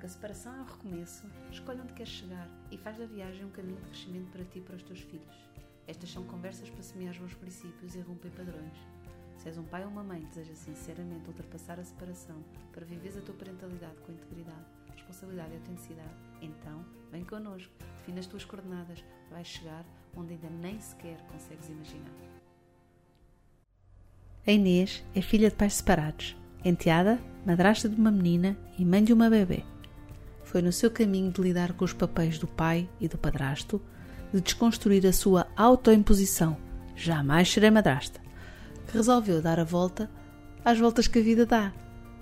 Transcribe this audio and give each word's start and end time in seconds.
que 0.00 0.06
a 0.06 0.08
separação 0.08 0.56
é 0.56 0.60
o 0.62 0.64
recomeço, 0.64 1.26
escolhe 1.52 1.80
onde 1.82 1.92
queres 1.92 2.10
chegar 2.10 2.48
e 2.70 2.78
faz 2.78 2.96
da 2.96 3.04
viagem 3.04 3.44
um 3.44 3.50
caminho 3.50 3.76
de 3.76 3.90
crescimento 3.90 4.30
para 4.32 4.44
ti 4.44 4.58
e 4.58 4.62
para 4.62 4.76
os 4.76 4.82
teus 4.82 5.00
filhos. 5.00 5.50
Estas 5.86 6.10
são 6.10 6.24
conversas 6.24 6.70
para 6.70 6.82
semear 6.82 7.14
bons 7.18 7.34
princípios 7.34 7.94
e 7.94 8.00
romper 8.00 8.30
padrões. 8.30 8.72
Se 9.36 9.48
és 9.48 9.58
um 9.58 9.64
pai 9.64 9.84
ou 9.84 9.90
uma 9.90 10.02
mãe 10.02 10.22
que 10.22 10.28
deseja 10.28 10.54
sinceramente 10.54 11.28
ultrapassar 11.28 11.78
a 11.78 11.84
separação 11.84 12.42
para 12.72 12.84
viveres 12.84 13.18
a 13.18 13.20
tua 13.20 13.34
parentalidade 13.34 14.00
com 14.00 14.12
integridade, 14.12 14.64
responsabilidade 14.94 15.52
e 15.52 15.56
autenticidade, 15.56 16.14
então 16.40 16.84
vem 17.12 17.24
connosco, 17.24 17.72
define 17.98 18.20
as 18.20 18.26
tuas 18.26 18.44
coordenadas, 18.44 19.04
vais 19.30 19.46
chegar 19.46 19.84
onde 20.16 20.32
ainda 20.32 20.48
nem 20.48 20.80
sequer 20.80 21.20
consegues 21.26 21.68
imaginar. 21.68 22.14
A 24.46 24.52
Inês 24.52 25.04
é 25.14 25.20
filha 25.20 25.50
de 25.50 25.56
pais 25.56 25.74
separados, 25.74 26.34
enteada, 26.64 27.20
madrasta 27.44 27.86
de 27.86 27.96
uma 27.96 28.10
menina 28.10 28.56
e 28.78 28.84
mãe 28.84 29.04
de 29.04 29.12
uma 29.12 29.28
bebê. 29.28 29.62
Foi 30.50 30.60
no 30.60 30.72
seu 30.72 30.90
caminho 30.90 31.30
de 31.30 31.40
lidar 31.40 31.74
com 31.74 31.84
os 31.84 31.92
papéis 31.92 32.36
do 32.36 32.48
pai 32.48 32.88
e 33.00 33.06
do 33.06 33.16
padrasto, 33.16 33.80
de 34.34 34.40
desconstruir 34.40 35.06
a 35.06 35.12
sua 35.12 35.46
autoimposição, 35.56 36.56
jamais 36.96 37.52
serei 37.52 37.70
madrasta, 37.70 38.20
que 38.84 38.96
resolveu 38.96 39.40
dar 39.40 39.60
a 39.60 39.64
volta 39.64 40.10
às 40.64 40.76
voltas 40.76 41.06
que 41.06 41.20
a 41.20 41.22
vida 41.22 41.46
dá. 41.46 41.72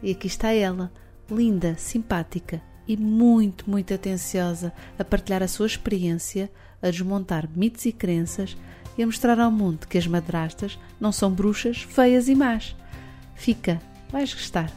E 0.02 0.10
aqui 0.10 0.26
está 0.26 0.52
ela, 0.52 0.92
linda, 1.30 1.74
simpática 1.78 2.60
e 2.86 2.98
muito, 2.98 3.68
muito 3.68 3.94
atenciosa 3.94 4.74
a 4.98 5.04
partilhar 5.04 5.42
a 5.42 5.48
sua 5.48 5.66
experiência, 5.66 6.52
a 6.82 6.90
desmontar 6.90 7.48
mitos 7.56 7.86
e 7.86 7.92
crenças 7.92 8.58
e 8.98 9.02
a 9.02 9.06
mostrar 9.06 9.40
ao 9.40 9.50
mundo 9.50 9.88
que 9.88 9.96
as 9.96 10.06
madrastas 10.06 10.78
não 11.00 11.12
são 11.12 11.32
bruxas 11.32 11.80
feias 11.80 12.28
e 12.28 12.34
más. 12.34 12.76
Fica, 13.34 13.80
vais 14.12 14.34
gostar. 14.34 14.70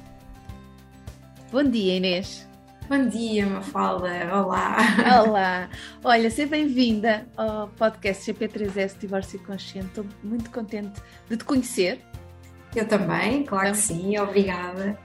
Bom 1.51 1.65
dia, 1.65 1.97
Inês. 1.97 2.49
Bom 2.91 3.07
dia, 3.07 3.45
Mafalda. 3.47 4.09
Olá. 4.35 4.77
Olá. 5.23 5.69
Olha, 6.03 6.29
seja 6.29 6.49
bem-vinda 6.49 7.25
ao 7.37 7.69
podcast 7.69 8.29
GP3S 8.29 8.99
Divórcio 8.99 9.39
Consciente. 9.45 9.87
Estou 9.87 10.05
muito 10.21 10.51
contente 10.51 11.01
de 11.29 11.37
te 11.37 11.45
conhecer. 11.45 12.01
Eu 12.75 12.85
também, 12.85 13.45
claro 13.45 13.69
então, 13.69 13.79
que 13.79 13.87
sim. 13.87 14.19
Obrigada. 14.19 14.99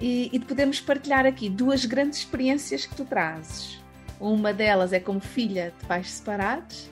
E, 0.00 0.30
e 0.32 0.38
de 0.38 0.46
podermos 0.46 0.80
partilhar 0.80 1.26
aqui 1.26 1.50
duas 1.50 1.84
grandes 1.84 2.20
experiências 2.20 2.86
que 2.86 2.94
tu 2.94 3.04
trazes. 3.04 3.78
Uma 4.18 4.54
delas 4.54 4.94
é 4.94 4.98
como 4.98 5.20
filha 5.20 5.74
de 5.78 5.86
pais 5.86 6.10
separados 6.12 6.90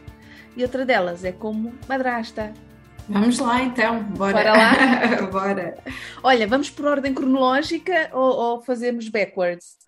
e 0.54 0.62
outra 0.62 0.84
delas 0.84 1.24
é 1.24 1.32
como 1.32 1.72
madrasta. 1.88 2.52
Vamos 3.08 3.38
lá 3.38 3.62
então, 3.62 4.02
bora. 4.02 4.34
Bora 4.34 4.52
lá? 4.52 5.22
bora. 5.32 5.78
Olha, 6.22 6.46
vamos 6.46 6.68
por 6.68 6.84
ordem 6.84 7.14
cronológica 7.14 8.10
ou, 8.12 8.36
ou 8.36 8.62
fazemos 8.62 9.08
backwards? 9.08 9.86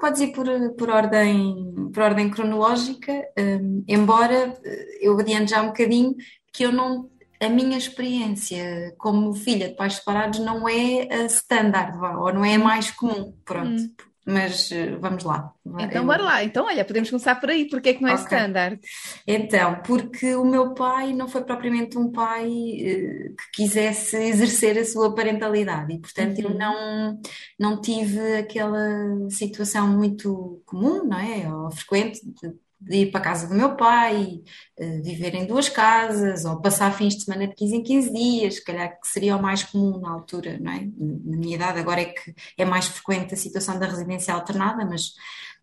Podes 0.00 0.20
ir 0.20 0.32
por, 0.32 0.46
por, 0.76 0.90
ordem, 0.90 1.90
por 1.92 2.02
ordem 2.02 2.30
cronológica, 2.30 3.12
um, 3.38 3.84
embora 3.88 4.58
eh, 4.64 4.98
eu 5.00 5.18
adiante 5.18 5.50
já 5.50 5.62
um 5.62 5.68
bocadinho 5.68 6.14
que 6.52 6.64
eu 6.64 6.72
não. 6.72 7.10
A 7.40 7.48
minha 7.48 7.76
experiência 7.76 8.94
como 8.96 9.34
filha 9.34 9.68
de 9.68 9.74
pais 9.74 9.94
separados 9.94 10.38
não 10.38 10.68
é 10.68 11.08
a 11.10 11.26
standard, 11.26 11.98
ou 12.18 12.32
não 12.32 12.44
é 12.44 12.54
a 12.54 12.58
mais 12.58 12.90
comum, 12.90 13.36
pronto. 13.44 13.82
Hum. 13.82 13.94
Mas 14.26 14.72
eh, 14.72 14.96
vamos 14.96 15.22
lá. 15.22 15.52
Então, 15.78 16.02
eu... 16.02 16.06
bora 16.06 16.22
lá. 16.22 16.42
Então, 16.42 16.64
olha, 16.64 16.84
podemos 16.84 17.10
começar 17.10 17.34
por 17.34 17.50
aí. 17.50 17.68
Porque 17.68 17.90
é 17.90 17.94
que 17.94 18.02
não 18.02 18.08
é 18.08 18.14
okay. 18.14 18.24
standard? 18.24 18.80
Então, 19.26 19.82
porque 19.86 20.34
o 20.34 20.44
meu 20.44 20.72
pai 20.72 21.12
não 21.12 21.28
foi 21.28 21.44
propriamente 21.44 21.98
um 21.98 22.10
pai 22.10 22.46
uh, 22.46 23.36
que 23.36 23.50
quisesse 23.52 24.16
exercer 24.16 24.78
a 24.78 24.84
sua 24.84 25.14
parentalidade 25.14 25.92
e, 25.92 25.98
portanto, 25.98 26.38
uhum. 26.38 26.50
eu 26.50 26.54
não, 26.58 27.20
não 27.58 27.80
tive 27.80 28.36
aquela 28.36 29.28
situação 29.28 29.88
muito 29.88 30.62
comum, 30.64 31.04
não 31.04 31.18
é? 31.18 31.52
Ou 31.52 31.70
frequente 31.70 32.20
de 32.24 32.63
de 32.84 32.96
ir 32.98 33.10
para 33.10 33.20
a 33.20 33.24
casa 33.24 33.46
do 33.48 33.54
meu 33.54 33.76
pai, 33.76 34.40
uh, 34.78 35.02
viver 35.02 35.34
em 35.34 35.46
duas 35.46 35.68
casas, 35.68 36.44
ou 36.44 36.60
passar 36.60 36.92
fins 36.96 37.16
de 37.16 37.24
semana 37.24 37.48
de 37.48 37.54
15 37.54 37.76
em 37.76 37.82
15 37.82 38.12
dias, 38.12 38.54
se 38.56 38.64
calhar 38.64 39.00
que 39.00 39.08
seria 39.08 39.36
o 39.36 39.42
mais 39.42 39.62
comum 39.62 39.98
na 39.98 40.10
altura, 40.10 40.58
não 40.60 40.72
é? 40.72 40.88
Na 40.98 41.36
minha 41.36 41.56
idade, 41.56 41.78
agora 41.78 42.02
é 42.02 42.06
que 42.06 42.34
é 42.58 42.64
mais 42.64 42.86
frequente 42.86 43.34
a 43.34 43.36
situação 43.36 43.78
da 43.78 43.86
residência 43.86 44.34
alternada, 44.34 44.84
mas 44.84 45.12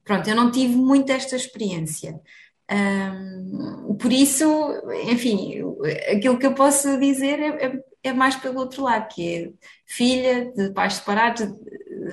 pronto, 0.03 0.29
eu 0.29 0.35
não 0.35 0.51
tive 0.51 0.75
muito 0.75 1.11
esta 1.11 1.35
experiência. 1.35 2.19
Um, 2.71 3.95
por 3.95 4.13
isso, 4.13 4.45
enfim, 5.09 5.61
aquilo 6.09 6.39
que 6.39 6.45
eu 6.45 6.53
posso 6.53 6.97
dizer 6.97 7.37
é, 7.39 7.65
é, 7.65 7.83
é, 8.03 8.13
mais 8.13 8.35
pelo 8.37 8.59
outro 8.59 8.83
lado, 8.83 9.09
que 9.13 9.35
é 9.35 9.51
filha 9.85 10.51
de 10.55 10.71
pais 10.71 10.93
separados, 10.93 11.41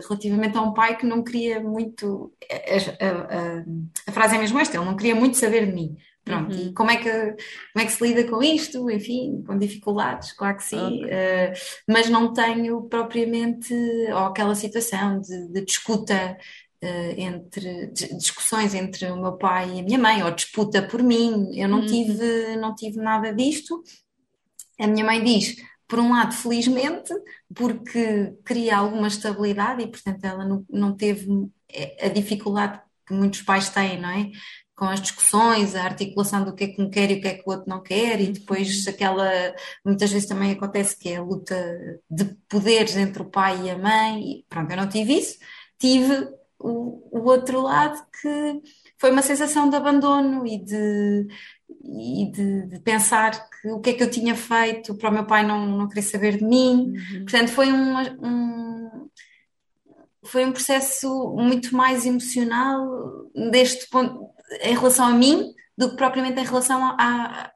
relativamente 0.08 0.56
a 0.56 0.62
um 0.62 0.72
pai 0.72 0.96
que 0.96 1.06
não 1.06 1.22
queria 1.22 1.60
muito. 1.60 2.32
A, 2.50 3.04
a, 3.04 3.10
a, 3.10 3.64
a, 4.08 4.12
frase 4.12 4.36
é 4.36 4.38
mesmo 4.38 4.58
esta: 4.58 4.76
ele 4.76 4.86
não 4.86 4.96
queria 4.96 5.14
muito 5.14 5.36
saber 5.36 5.66
de 5.66 5.72
mim. 5.72 5.96
Pronto, 6.24 6.54
uhum. 6.54 6.68
e 6.68 6.74
como 6.74 6.90
é, 6.90 6.96
que, 6.98 7.10
como 7.10 7.82
é 7.82 7.84
que 7.86 7.92
se 7.92 8.06
lida 8.06 8.24
com 8.24 8.42
isto? 8.42 8.90
Enfim, 8.90 9.42
com 9.46 9.58
dificuldades, 9.58 10.32
claro 10.32 10.58
que 10.58 10.64
sim, 10.64 10.76
okay. 10.76 11.06
uh, 11.06 11.52
mas 11.88 12.10
não 12.10 12.34
tenho 12.34 12.82
propriamente 12.82 13.72
ou 14.10 14.18
aquela 14.18 14.54
situação 14.54 15.22
de, 15.22 15.48
de 15.48 15.64
disputa 15.64 16.36
uh, 16.82 17.14
entre 17.16 17.86
de, 17.86 18.14
discussões 18.18 18.74
entre 18.74 19.06
o 19.06 19.16
meu 19.16 19.38
pai 19.38 19.76
e 19.76 19.80
a 19.80 19.82
minha 19.82 19.98
mãe, 19.98 20.22
ou 20.22 20.30
disputa 20.30 20.82
por 20.82 21.02
mim. 21.02 21.50
Eu 21.54 21.66
não, 21.66 21.80
uhum. 21.80 21.86
tive, 21.86 22.56
não 22.56 22.74
tive 22.74 22.98
nada 22.98 23.32
disto. 23.32 23.82
A 24.78 24.86
minha 24.86 25.06
mãe 25.06 25.24
diz: 25.24 25.56
por 25.88 25.98
um 25.98 26.12
lado, 26.12 26.34
felizmente, 26.34 27.12
porque 27.54 28.34
cria 28.44 28.76
alguma 28.76 29.08
estabilidade 29.08 29.82
e, 29.82 29.86
portanto, 29.86 30.22
ela 30.22 30.44
não, 30.44 30.64
não 30.68 30.94
teve 30.94 31.26
é, 31.68 32.06
a 32.06 32.08
dificuldade 32.10 32.80
que 33.06 33.14
muitos 33.14 33.40
pais 33.42 33.70
têm, 33.70 33.98
não 33.98 34.10
é? 34.10 34.30
Com 34.76 34.84
as 34.84 35.00
discussões, 35.00 35.74
a 35.74 35.84
articulação 35.84 36.44
do 36.44 36.54
que 36.54 36.64
é 36.64 36.68
que 36.68 36.80
um 36.80 36.90
quer 36.90 37.10
e 37.10 37.14
o 37.14 37.20
que 37.22 37.28
é 37.28 37.34
que 37.34 37.42
o 37.44 37.50
outro 37.50 37.68
não 37.68 37.82
quer, 37.82 38.20
e 38.20 38.28
depois 38.28 38.86
uhum. 38.86 38.92
aquela. 38.92 39.54
Muitas 39.84 40.12
vezes 40.12 40.28
também 40.28 40.52
acontece 40.52 40.96
que 40.96 41.08
é 41.08 41.16
a 41.16 41.22
luta 41.22 41.56
de 42.08 42.26
poderes 42.48 42.96
entre 42.96 43.22
o 43.22 43.30
pai 43.30 43.58
e 43.64 43.70
a 43.70 43.78
mãe, 43.78 44.20
e 44.20 44.46
pronto, 44.48 44.70
eu 44.70 44.76
não 44.76 44.88
tive 44.88 45.14
isso. 45.18 45.38
Tive 45.78 46.28
o, 46.58 47.18
o 47.18 47.24
outro 47.24 47.62
lado 47.62 48.04
que 48.20 48.60
foi 48.98 49.10
uma 49.10 49.22
sensação 49.22 49.70
de 49.70 49.76
abandono 49.76 50.46
e 50.46 50.58
de 50.62 51.26
e 51.82 52.30
de, 52.30 52.66
de, 52.66 52.80
pensar 52.80 53.48
que 53.50 53.68
o 53.68 53.80
que 53.80 53.90
é 53.90 53.92
que 53.92 54.02
eu 54.02 54.10
tinha 54.10 54.34
feito 54.34 54.94
para 54.94 55.10
o 55.10 55.12
meu 55.12 55.24
pai 55.24 55.46
não, 55.46 55.66
não 55.66 55.88
querer 55.88 56.02
saber 56.02 56.38
de 56.38 56.44
mim. 56.44 56.94
Uhum. 56.94 57.24
Portanto, 57.24 57.48
foi 57.48 57.72
um, 57.72 57.98
um, 58.24 59.08
foi 60.24 60.44
um 60.44 60.52
processo 60.52 61.34
muito 61.36 61.74
mais 61.74 62.04
emocional 62.06 63.30
deste 63.50 63.88
ponto, 63.88 64.30
em 64.62 64.74
relação 64.74 65.06
a 65.06 65.12
mim 65.12 65.52
do 65.76 65.90
que 65.90 65.96
propriamente 65.96 66.40
em 66.40 66.44
relação 66.44 66.82
à, 66.98 67.52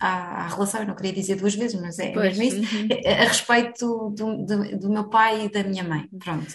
à, 0.00 0.48
relação, 0.48 0.80
eu 0.80 0.86
não 0.86 0.94
queria 0.94 1.12
dizer 1.12 1.36
duas 1.36 1.54
vezes, 1.54 1.80
mas 1.80 1.98
é 1.98 2.12
pois, 2.12 2.36
mesmo 2.38 2.62
isso, 2.62 2.76
uhum. 2.76 2.88
a, 3.06 3.10
a 3.10 3.24
respeito 3.24 4.10
do, 4.10 4.44
do, 4.44 4.78
do 4.78 4.90
meu 4.90 5.08
pai 5.08 5.44
e 5.44 5.50
da 5.50 5.62
minha 5.62 5.84
mãe. 5.84 6.08
Pronto. 6.18 6.54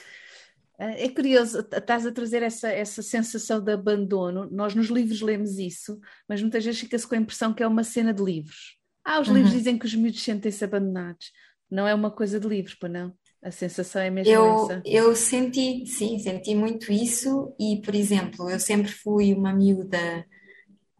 É 0.77 1.07
curioso, 1.07 1.59
estás 1.59 2.05
a 2.05 2.11
trazer 2.11 2.41
essa, 2.41 2.67
essa 2.67 3.01
sensação 3.01 3.61
de 3.61 3.71
abandono. 3.71 4.49
Nós 4.51 4.73
nos 4.73 4.87
livros 4.87 5.21
lemos 5.21 5.57
isso, 5.59 5.99
mas 6.27 6.41
muitas 6.41 6.65
vezes 6.65 6.79
fica-se 6.79 7.07
com 7.07 7.15
a 7.15 7.19
impressão 7.19 7.53
que 7.53 7.61
é 7.61 7.67
uma 7.67 7.83
cena 7.83 8.13
de 8.13 8.23
livros. 8.23 8.77
Ah, 9.05 9.19
os 9.19 9.27
uhum. 9.27 9.35
livros 9.35 9.53
dizem 9.53 9.77
que 9.77 9.85
os 9.85 9.93
miúdos 9.93 10.23
sentem-se 10.23 10.63
abandonados. 10.63 11.31
Não 11.69 11.87
é 11.87 11.93
uma 11.93 12.09
coisa 12.09 12.39
de 12.39 12.47
livros, 12.47 12.75
pois 12.75 12.91
não? 12.91 13.13
A 13.41 13.51
sensação 13.51 14.01
é 14.01 14.09
mesmo 14.09 14.33
eu, 14.33 14.63
essa? 14.63 14.81
Eu 14.85 15.15
senti, 15.15 15.85
sim, 15.85 16.17
senti 16.17 16.55
muito 16.55 16.91
isso 16.91 17.53
e, 17.59 17.81
por 17.83 17.93
exemplo, 17.93 18.49
eu 18.49 18.59
sempre 18.59 18.91
fui 18.91 19.33
uma 19.33 19.53
miúda 19.53 20.25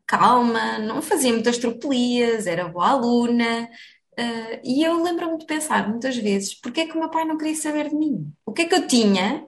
calma, 0.05 0.77
não 0.79 1.01
fazia 1.01 1.31
muitas 1.31 1.57
tropelias, 1.57 2.45
era 2.45 2.67
boa 2.67 2.89
aluna, 2.89 3.69
uh, 4.19 4.59
e 4.63 4.83
eu 4.83 5.01
lembro-me 5.01 5.37
de 5.37 5.45
pensar 5.45 5.89
muitas 5.89 6.17
vezes, 6.17 6.53
porque 6.59 6.81
é 6.81 6.85
que 6.85 6.95
o 6.95 6.99
meu 6.99 7.09
pai 7.09 7.25
não 7.25 7.37
queria 7.37 7.55
saber 7.55 7.89
de 7.89 7.95
mim? 7.95 8.31
O 8.45 8.51
que 8.51 8.63
é 8.63 8.65
que 8.65 8.75
eu 8.75 8.85
tinha 8.85 9.47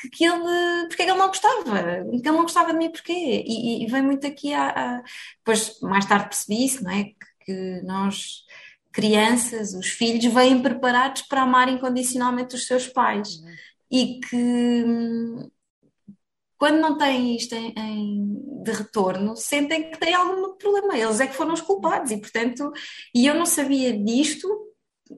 que, 0.00 0.08
que 0.10 0.24
ele, 0.24 0.86
porque 0.88 1.02
é 1.02 1.06
que 1.06 1.10
ele 1.10 1.18
não 1.18 1.28
gostava, 1.28 1.62
que 1.64 2.16
ele 2.16 2.30
não 2.30 2.42
gostava 2.42 2.72
de 2.72 2.78
mim 2.78 2.90
porquê, 2.90 3.44
e, 3.46 3.84
e 3.84 3.86
vem 3.86 4.02
muito 4.02 4.26
aqui 4.26 4.52
a, 4.54 4.68
a, 4.68 5.02
depois 5.38 5.80
mais 5.80 6.06
tarde 6.06 6.28
percebi 6.28 6.64
isso, 6.64 6.84
não 6.84 6.90
é, 6.90 7.04
que, 7.04 7.14
que 7.44 7.82
nós 7.82 8.44
crianças, 8.92 9.74
os 9.74 9.88
filhos 9.88 10.32
vêm 10.32 10.60
preparados 10.62 11.22
para 11.22 11.42
amar 11.42 11.68
incondicionalmente 11.68 12.54
os 12.54 12.66
seus 12.66 12.86
pais 12.88 13.36
uhum. 13.36 13.54
e 13.90 14.20
que 14.20 14.84
quando 16.58 16.80
não 16.80 16.98
têm 16.98 17.36
isto 17.36 17.54
em, 17.54 17.72
em, 17.76 18.62
de 18.64 18.72
retorno, 18.72 19.36
sentem 19.36 19.90
que 19.90 19.98
têm 19.98 20.12
algum 20.12 20.56
problema. 20.56 20.98
Eles 20.98 21.20
é 21.20 21.28
que 21.28 21.36
foram 21.36 21.54
os 21.54 21.60
culpados 21.60 22.10
e, 22.10 22.16
portanto, 22.16 22.72
e 23.14 23.26
eu 23.26 23.34
não 23.34 23.46
sabia 23.46 23.96
disto 23.96 24.48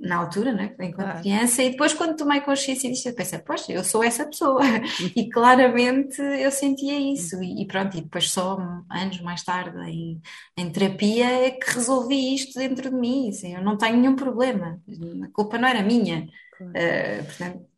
na 0.00 0.16
altura, 0.16 0.52
né, 0.52 0.74
enquanto 0.80 1.06
claro. 1.06 1.20
criança, 1.20 1.62
e 1.62 1.70
depois 1.70 1.92
quando 1.94 2.16
tomei 2.16 2.40
consciência 2.40 2.90
disso, 2.90 3.08
eu 3.08 3.14
pensei, 3.14 3.38
poxa, 3.38 3.72
eu 3.72 3.82
sou 3.82 4.04
essa 4.04 4.24
pessoa, 4.24 4.60
e 5.16 5.28
claramente 5.28 6.20
eu 6.20 6.50
sentia 6.50 6.98
isso, 6.98 7.42
e, 7.42 7.66
pronto, 7.66 7.96
e 7.96 8.02
depois 8.02 8.30
só 8.30 8.58
anos 8.90 9.20
mais 9.20 9.42
tarde 9.42 9.78
em, 9.90 10.20
em 10.56 10.70
terapia 10.70 11.46
é 11.46 11.50
que 11.50 11.74
resolvi 11.74 12.34
isto 12.34 12.58
dentro 12.58 12.90
de 12.90 12.96
mim, 12.96 13.30
assim, 13.30 13.54
eu 13.54 13.62
não 13.62 13.76
tenho 13.76 13.96
nenhum 13.96 14.16
problema, 14.16 14.80
a 15.24 15.28
culpa 15.32 15.58
não 15.58 15.68
era 15.68 15.82
minha, 15.82 16.26
claro. 16.56 16.72
uh, 16.72 17.24
portanto, 17.24 17.70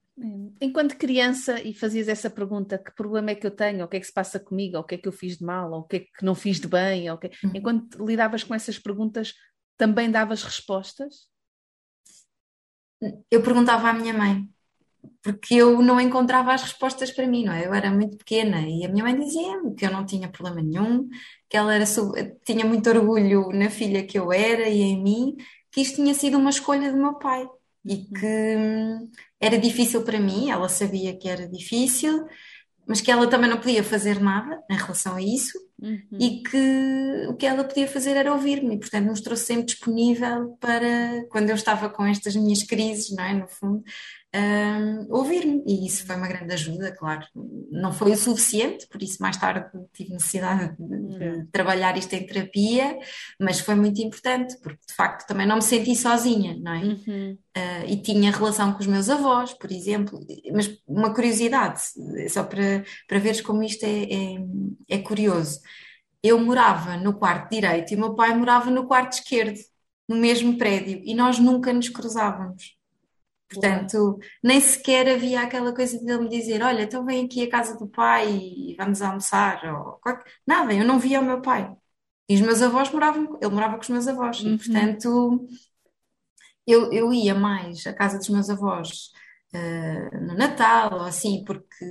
Enquanto 0.61 0.97
criança 0.97 1.61
e 1.61 1.75
fazias 1.75 2.06
essa 2.06 2.29
pergunta, 2.29 2.79
que 2.79 2.94
problema 2.94 3.31
é 3.31 3.35
que 3.35 3.47
eu 3.47 3.50
tenho, 3.50 3.85
o 3.85 3.88
que 3.88 3.97
é 3.97 4.00
que 4.00 4.06
se 4.06 4.12
passa 4.12 4.38
comigo, 4.38 4.79
o 4.79 4.85
que 4.85 4.94
é 4.94 4.99
que 4.99 5.09
eu 5.09 5.12
fiz 5.12 5.38
de 5.38 5.44
mal, 5.44 5.73
ou 5.73 5.81
o 5.81 5.85
que 5.85 5.97
é 5.97 6.00
que 6.00 6.25
não 6.25 6.35
fiz 6.35 6.61
de 6.61 6.69
bem, 6.69 7.06
que... 7.19 7.31
Uhum. 7.44 7.53
enquanto 7.55 8.05
lidavas 8.05 8.44
com 8.44 8.55
essas 8.55 8.79
perguntas, 8.79 9.35
também 9.76 10.11
davas 10.11 10.44
respostas? 10.44 11.31
Eu 13.31 13.43
perguntava 13.43 13.88
à 13.90 13.93
minha 13.93 14.12
mãe, 14.14 14.49
porque 15.22 15.54
eu 15.56 15.82
não 15.82 16.00
encontrava 16.00 16.52
as 16.52 16.62
respostas 16.62 17.10
para 17.10 17.26
mim, 17.26 17.44
não 17.44 17.52
é? 17.52 17.66
Eu 17.66 17.75
era 17.75 17.90
muito 17.90 18.16
pequena 18.16 18.60
e 18.69 18.84
a 18.84 18.88
minha 18.88 19.04
mãe 19.04 19.19
dizia-me 19.19 19.75
que 19.75 19.87
eu 19.87 19.90
não 19.93 20.06
tinha 20.06 20.28
problema 20.28 20.62
nenhum, 20.62 21.08
que 21.49 21.56
ela 21.56 21.75
era, 21.75 21.84
tinha 22.44 22.64
muito 22.64 22.88
orgulho 22.90 23.50
na 23.52 23.70
filha 23.70 24.06
que 24.06 24.19
eu 24.19 24.32
era 24.32 24.69
e 24.69 24.81
em 24.82 25.02
mim, 25.02 25.37
que 25.70 25.81
isto 25.81 25.96
tinha 25.96 26.14
sido 26.14 26.38
uma 26.38 26.50
escolha 26.50 26.90
do 26.93 26.99
meu 26.99 27.14
pai 27.19 27.46
e 27.84 27.96
que 28.04 28.56
hum, 28.56 29.10
era 29.40 29.58
difícil 29.58 30.04
para 30.04 30.20
mim, 30.20 30.50
ela 30.50 30.69
sabia 30.69 31.16
que 31.16 31.28
era 31.28 31.49
difícil, 31.49 32.26
mas 32.87 33.00
que 33.00 33.11
ela 33.11 33.26
também 33.26 33.49
não 33.49 33.58
podia 33.58 33.84
fazer 33.84 34.20
nada 34.20 34.62
em 34.70 34.76
relação 34.76 35.14
a 35.14 35.23
isso 35.23 35.58
uhum. 35.81 36.19
e 36.19 36.43
que 36.43 37.26
o 37.29 37.34
que 37.34 37.46
ela 37.46 37.64
podia 37.64 37.87
fazer 37.87 38.17
era 38.17 38.32
ouvir-me, 38.32 38.75
e 38.75 38.79
portanto 38.79 39.06
mostrou-se 39.06 39.44
sempre 39.44 39.67
disponível 39.67 40.56
para 40.61 41.25
quando 41.31 41.50
eu 41.50 41.55
estava 41.55 41.88
com 41.88 42.05
estas 42.05 42.34
minhas 42.34 42.62
crises, 42.62 43.14
não 43.14 43.25
é? 43.25 43.34
No 43.34 43.49
fundo, 43.49 43.82
um, 44.34 45.06
ouvir-me. 45.11 45.62
E 45.67 45.87
isso 45.87 46.06
foi 46.06 46.17
uma 46.17 46.26
grande 46.26 46.52
ajuda, 46.55 46.90
claro. 46.93 47.26
Não 47.70 47.93
foi 47.93 48.12
o 48.12 48.17
suficiente, 48.17 48.87
por 48.88 49.02
isso 49.02 49.20
mais 49.20 49.37
tarde 49.37 49.67
tive 49.93 50.12
necessidade 50.12 50.75
de, 50.79 51.19
de 51.19 51.46
trabalhar 51.52 51.96
isto 51.99 52.12
em 52.14 52.26
terapia, 52.26 52.99
mas 53.38 53.61
foi 53.61 53.75
muito 53.75 54.00
importante, 54.00 54.56
porque 54.62 54.81
de 54.87 54.94
facto 54.94 55.26
também 55.26 55.46
não 55.46 55.56
me 55.56 55.62
senti 55.62 55.94
sozinha, 55.94 56.56
não 56.58 56.73
é? 56.73 56.82
Uhum. 56.82 57.38
Uh, 57.56 57.87
e 57.87 57.96
tinha 57.99 58.31
relação 58.31 58.73
com 58.73 58.81
os 58.81 58.87
meus 58.87 59.11
avós, 59.11 59.52
por 59.52 59.70
exemplo. 59.70 60.19
Mas 60.52 60.78
uma 60.87 61.12
curiosidade, 61.12 61.82
só 62.31 62.43
para, 62.43 62.85
para 63.06 63.19
veres 63.19 63.43
como 63.43 63.62
isto 63.62 63.85
é, 63.85 64.05
é, 64.05 64.96
é 64.96 64.99
curioso. 64.99 65.61
Eu 66.23 66.38
morava 66.38 66.96
no 66.96 67.14
quarto 67.14 67.50
direito 67.50 67.93
e 67.93 67.96
o 67.96 68.00
meu 68.00 68.14
pai 68.14 68.35
morava 68.35 68.70
no 68.70 68.87
quarto 68.87 69.14
esquerdo, 69.14 69.58
no 70.08 70.17
mesmo 70.17 70.56
prédio, 70.56 71.02
e 71.05 71.14
nós 71.14 71.38
nunca 71.38 71.73
nos 71.73 71.88
cruzávamos. 71.88 72.81
Portanto, 73.52 74.19
nem 74.43 74.60
sequer 74.60 75.08
havia 75.08 75.43
aquela 75.43 75.75
coisa 75.75 75.99
de 75.99 76.10
ele 76.10 76.25
me 76.25 76.28
dizer: 76.28 76.62
Olha, 76.62 76.82
então 76.82 77.04
vem 77.04 77.25
aqui 77.25 77.44
à 77.44 77.50
casa 77.50 77.76
do 77.78 77.87
pai 77.88 78.28
e 78.31 78.75
vamos 78.78 79.02
almoçar. 79.02 79.62
Ou... 79.64 80.00
Nada, 80.46 80.72
eu 80.75 80.84
não 80.84 80.99
via 80.99 81.20
o 81.20 81.25
meu 81.25 81.40
pai. 81.43 81.70
E 82.28 82.34
os 82.34 82.40
meus 82.40 82.62
avós 82.62 82.90
moravam, 82.90 83.38
ele 83.40 83.52
morava 83.52 83.75
com 83.75 83.82
os 83.82 83.88
meus 83.88 84.08
avós. 84.08 84.40
Uhum. 84.40 84.54
E, 84.54 84.58
portanto, 84.58 85.49
eu, 86.66 86.93
eu 86.93 87.12
ia 87.12 87.34
mais 87.34 87.87
à 87.87 87.93
casa 87.93 88.19
dos 88.19 88.28
meus 88.28 88.49
avós 88.49 89.10
uh, 89.54 90.20
no 90.20 90.34
Natal 90.34 90.94
ou 90.94 91.00
assim, 91.02 91.44
porque 91.44 91.84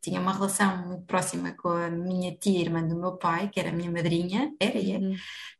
tinha 0.00 0.20
uma 0.20 0.32
relação 0.32 0.86
muito 0.88 1.04
próxima 1.04 1.52
com 1.52 1.68
a 1.68 1.90
minha 1.90 2.34
tia 2.36 2.60
irmã 2.60 2.86
do 2.86 2.96
meu 2.98 3.16
pai, 3.16 3.48
que 3.48 3.60
era 3.60 3.70
a 3.70 3.72
minha 3.72 3.90
madrinha, 3.90 4.52
era 4.60 4.78
é. 4.78 4.98
Uhum. 4.98 5.14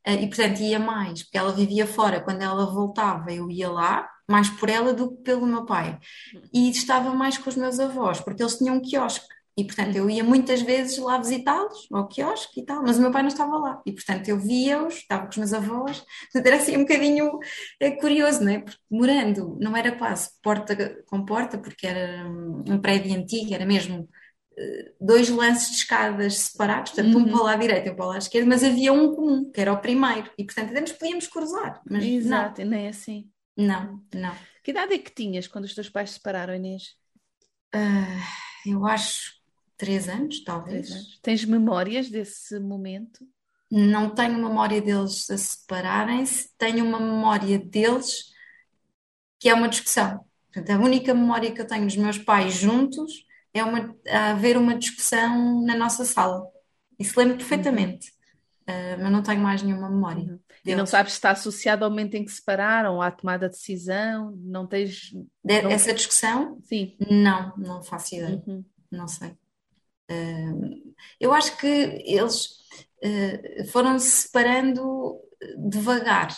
Uh, 0.06 0.22
e, 0.22 0.26
portanto, 0.28 0.60
ia 0.60 0.78
mais, 0.78 1.22
porque 1.22 1.38
ela 1.38 1.52
vivia 1.52 1.86
fora. 1.86 2.20
Quando 2.20 2.42
ela 2.42 2.66
voltava, 2.66 3.32
eu 3.32 3.50
ia 3.50 3.70
lá 3.70 4.08
mais 4.28 4.48
por 4.50 4.68
ela 4.68 4.92
do 4.92 5.10
que 5.10 5.22
pelo 5.22 5.46
meu 5.46 5.64
pai. 5.64 5.98
E 6.52 6.70
estava 6.70 7.14
mais 7.14 7.38
com 7.38 7.50
os 7.50 7.56
meus 7.56 7.78
avós, 7.78 8.20
porque 8.20 8.42
eles 8.42 8.56
tinham 8.56 8.76
um 8.76 8.80
quiosque. 8.80 9.26
E, 9.56 9.64
portanto, 9.64 9.94
eu 9.94 10.10
ia 10.10 10.24
muitas 10.24 10.62
vezes 10.62 10.98
lá 10.98 11.16
visitá-los, 11.16 11.86
ao 11.92 12.08
quiosque 12.08 12.60
e 12.60 12.64
tal, 12.64 12.82
mas 12.82 12.98
o 12.98 13.00
meu 13.00 13.12
pai 13.12 13.22
não 13.22 13.28
estava 13.28 13.56
lá. 13.56 13.80
E, 13.86 13.92
portanto, 13.92 14.28
eu 14.28 14.36
via-os, 14.36 14.96
estava 14.96 15.24
com 15.24 15.30
os 15.30 15.36
meus 15.36 15.52
avós. 15.52 16.04
Portanto, 16.32 16.46
era 16.46 16.56
assim 16.56 16.76
um 16.76 16.80
bocadinho 16.80 17.38
é, 17.78 17.92
curioso, 17.92 18.42
não 18.42 18.50
é? 18.50 18.58
Porque 18.58 18.78
morando, 18.90 19.56
não 19.60 19.76
era 19.76 19.92
quase 19.96 20.30
porta 20.42 20.74
com 21.06 21.24
porta, 21.24 21.56
porque 21.56 21.86
era 21.86 22.28
um 22.28 22.80
prédio 22.80 23.16
antigo, 23.16 23.54
era 23.54 23.64
mesmo 23.64 24.08
eh, 24.58 24.92
dois 25.00 25.28
lances 25.28 25.70
de 25.70 25.76
escadas 25.76 26.36
separados, 26.36 26.92
portanto, 26.92 27.14
uhum. 27.14 27.22
um 27.22 27.28
para 27.28 27.40
o 27.40 27.44
lado 27.44 27.60
direito 27.60 27.86
e 27.86 27.90
um 27.90 27.96
para 27.96 28.04
o 28.06 28.08
lado 28.08 28.22
esquerdo, 28.22 28.48
mas 28.48 28.64
havia 28.64 28.92
um 28.92 29.14
comum, 29.14 29.50
que 29.52 29.60
era 29.60 29.72
o 29.72 29.80
primeiro. 29.80 30.30
E, 30.36 30.44
portanto, 30.44 30.70
até 30.70 30.80
nos 30.80 30.92
podíamos 30.92 31.28
cruzar. 31.28 31.80
Mas 31.88 32.02
Exato, 32.02 32.60
não. 32.62 32.70
nem 32.70 32.88
assim. 32.88 33.30
Não, 33.56 34.02
não. 34.12 34.36
Que 34.62 34.70
idade 34.70 34.94
é 34.94 34.98
que 34.98 35.14
tinhas 35.14 35.46
quando 35.46 35.64
os 35.64 35.74
teus 35.74 35.88
pais 35.88 36.10
se 36.10 36.16
separaram, 36.16 36.54
Inês? 36.54 36.96
Uh, 37.74 38.68
eu 38.70 38.86
acho 38.86 39.34
três 39.76 40.08
anos, 40.08 40.42
talvez. 40.42 40.88
Três 40.88 41.00
anos. 41.00 41.20
Tens 41.22 41.44
memórias 41.44 42.08
desse 42.08 42.58
momento? 42.58 43.26
Não 43.70 44.10
tenho 44.10 44.34
memória 44.34 44.80
deles 44.80 45.28
a 45.30 45.36
separarem-se, 45.36 46.50
tenho 46.56 46.84
uma 46.84 47.00
memória 47.00 47.58
deles 47.58 48.32
que 49.40 49.48
é 49.48 49.54
uma 49.54 49.68
discussão. 49.68 50.24
Portanto, 50.52 50.70
a 50.70 50.82
única 50.82 51.12
memória 51.12 51.52
que 51.52 51.60
eu 51.60 51.66
tenho 51.66 51.84
dos 51.84 51.96
meus 51.96 52.16
pais 52.16 52.54
juntos 52.54 53.26
é 53.52 53.62
uma, 53.62 53.94
haver 54.30 54.56
uma 54.56 54.78
discussão 54.78 55.62
na 55.62 55.76
nossa 55.76 56.04
sala. 56.04 56.46
Isso 56.98 57.18
lembro 57.18 57.36
perfeitamente, 57.36 58.12
uh, 58.68 59.02
mas 59.02 59.12
não 59.12 59.22
tenho 59.22 59.40
mais 59.40 59.62
nenhuma 59.62 59.88
memória. 59.88 60.22
Uhum. 60.22 60.38
E 60.64 60.74
não 60.74 60.86
sabes 60.86 61.12
se 61.12 61.18
está 61.18 61.30
associado 61.30 61.84
ao 61.84 61.90
momento 61.90 62.14
em 62.14 62.24
que 62.24 62.30
separaram, 62.30 63.00
à 63.00 63.10
tomada 63.10 63.48
de 63.48 63.54
decisão? 63.54 64.34
Não 64.42 64.66
tens. 64.66 65.10
De, 65.44 65.62
não... 65.62 65.70
Essa 65.70 65.92
discussão? 65.92 66.58
Sim. 66.62 66.96
Não, 67.10 67.52
não 67.56 67.82
faço 67.82 68.14
ideia. 68.14 68.42
Uhum. 68.46 68.64
Não 68.90 69.08
sei. 69.08 69.30
Uh, 70.10 70.94
eu 71.20 71.32
acho 71.32 71.56
que 71.56 71.66
eles 71.66 72.46
uh, 73.02 73.66
foram 73.70 73.98
se 73.98 74.22
separando 74.22 75.20
devagar. 75.68 76.28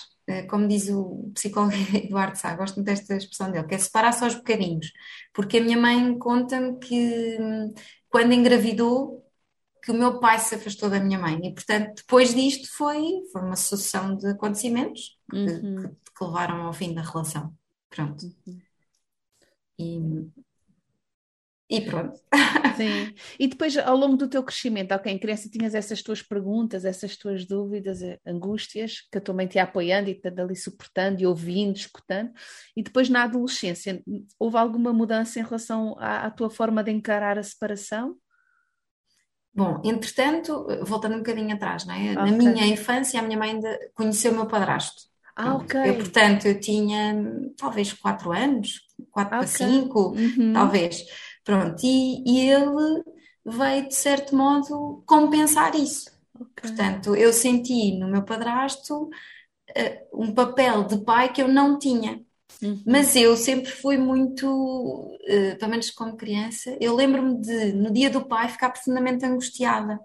Como 0.50 0.66
diz 0.66 0.88
o 0.88 1.30
psicólogo 1.34 1.76
Eduardo 1.94 2.36
Sá, 2.36 2.52
gosto 2.56 2.76
muito 2.76 2.86
desta 2.86 3.14
expressão 3.14 3.48
dele, 3.48 3.66
que 3.68 3.76
é 3.76 3.78
separar-se 3.78 4.24
aos 4.24 4.34
bocadinhos. 4.34 4.92
Porque 5.32 5.58
a 5.58 5.60
minha 5.60 5.76
mãe 5.78 6.18
conta-me 6.18 6.80
que 6.80 7.38
hum, 7.40 7.72
quando 8.08 8.32
engravidou 8.32 9.25
que 9.86 9.92
o 9.92 9.94
meu 9.94 10.18
pai 10.18 10.40
se 10.40 10.56
afastou 10.56 10.90
da 10.90 10.98
minha 10.98 11.16
mãe 11.16 11.38
e, 11.44 11.54
portanto, 11.54 11.94
depois 11.98 12.34
disto 12.34 12.68
foi, 12.76 13.04
foi 13.30 13.40
uma 13.40 13.54
sucessão 13.54 14.16
de 14.16 14.26
acontecimentos 14.26 15.16
uhum. 15.32 15.76
que, 15.76 15.88
que, 15.88 16.24
levaram 16.24 16.62
ao 16.62 16.72
fim 16.72 16.92
da 16.92 17.02
relação. 17.02 17.54
Pronto. 17.88 18.26
Uhum. 18.44 18.58
E, 19.78 20.28
e 21.70 21.80
pronto. 21.82 22.18
Sim. 22.76 23.14
E 23.38 23.46
depois, 23.46 23.78
ao 23.78 23.96
longo 23.96 24.16
do 24.16 24.26
teu 24.28 24.42
crescimento, 24.42 24.90
ok, 24.90 25.12
em 25.12 25.20
criança 25.20 25.48
tinhas 25.48 25.72
essas 25.72 26.02
tuas 26.02 26.20
perguntas, 26.20 26.84
essas 26.84 27.16
tuas 27.16 27.46
dúvidas, 27.46 28.02
eh, 28.02 28.18
angústias, 28.26 29.02
que 29.08 29.18
a 29.18 29.20
tua 29.20 29.36
mãe 29.36 29.46
te 29.46 29.54
ia 29.54 29.62
apoiando 29.62 30.10
e 30.10 30.16
te 30.16 30.26
ali 30.26 30.56
suportando 30.56 31.22
e 31.22 31.26
ouvindo, 31.28 31.76
escutando. 31.76 32.32
E 32.76 32.82
depois, 32.82 33.08
na 33.08 33.22
adolescência, 33.22 34.02
houve 34.36 34.56
alguma 34.56 34.92
mudança 34.92 35.38
em 35.38 35.44
relação 35.44 35.94
à, 36.00 36.26
à 36.26 36.30
tua 36.32 36.50
forma 36.50 36.82
de 36.82 36.90
encarar 36.90 37.38
a 37.38 37.42
separação? 37.44 38.16
Bom, 39.56 39.80
entretanto, 39.82 40.66
voltando 40.82 41.14
um 41.14 41.18
bocadinho 41.18 41.54
atrás, 41.54 41.86
não 41.86 41.94
é? 41.94 42.12
Na 42.12 42.26
minha 42.26 42.66
infância, 42.66 43.18
a 43.18 43.22
minha 43.22 43.38
mãe 43.38 43.52
ainda 43.52 43.78
conheceu 43.94 44.32
o 44.32 44.34
meu 44.34 44.46
padrasto. 44.46 45.04
Ah, 45.34 45.54
ok. 45.54 45.80
Eu, 45.80 45.94
portanto, 45.96 46.46
eu 46.46 46.60
tinha 46.60 47.14
talvez 47.56 47.92
4 47.92 48.32
anos, 48.32 48.82
4 49.10 49.38
okay. 49.38 49.38
para 49.38 49.46
5, 49.46 50.00
uhum. 50.00 50.52
talvez. 50.52 51.04
Pronto, 51.42 51.80
e, 51.84 52.22
e, 52.26 52.50
ele 52.50 53.02
veio, 53.44 53.88
de 53.88 53.94
certo 53.94 54.36
modo, 54.36 55.02
compensar 55.06 55.74
isso. 55.74 56.10
Okay. 56.34 56.68
Portanto, 56.68 57.14
eu 57.14 57.32
senti 57.32 57.96
no 57.98 58.08
meu 58.08 58.24
padrasto 58.24 59.04
uh, 59.04 59.10
um 60.12 60.34
papel 60.34 60.84
de 60.84 60.98
pai 60.98 61.32
que 61.32 61.40
eu 61.40 61.48
não 61.48 61.78
tinha. 61.78 62.20
Uhum. 62.62 62.82
Mas 62.86 63.14
eu 63.14 63.36
sempre 63.36 63.70
fui 63.70 63.98
muito, 63.98 64.46
uh, 64.48 65.58
pelo 65.58 65.70
menos 65.70 65.90
como 65.90 66.16
criança, 66.16 66.76
eu 66.80 66.94
lembro-me 66.94 67.40
de, 67.40 67.72
no 67.72 67.92
dia 67.92 68.10
do 68.10 68.24
pai, 68.24 68.48
ficar 68.48 68.70
profundamente 68.70 69.24
angustiada. 69.24 70.00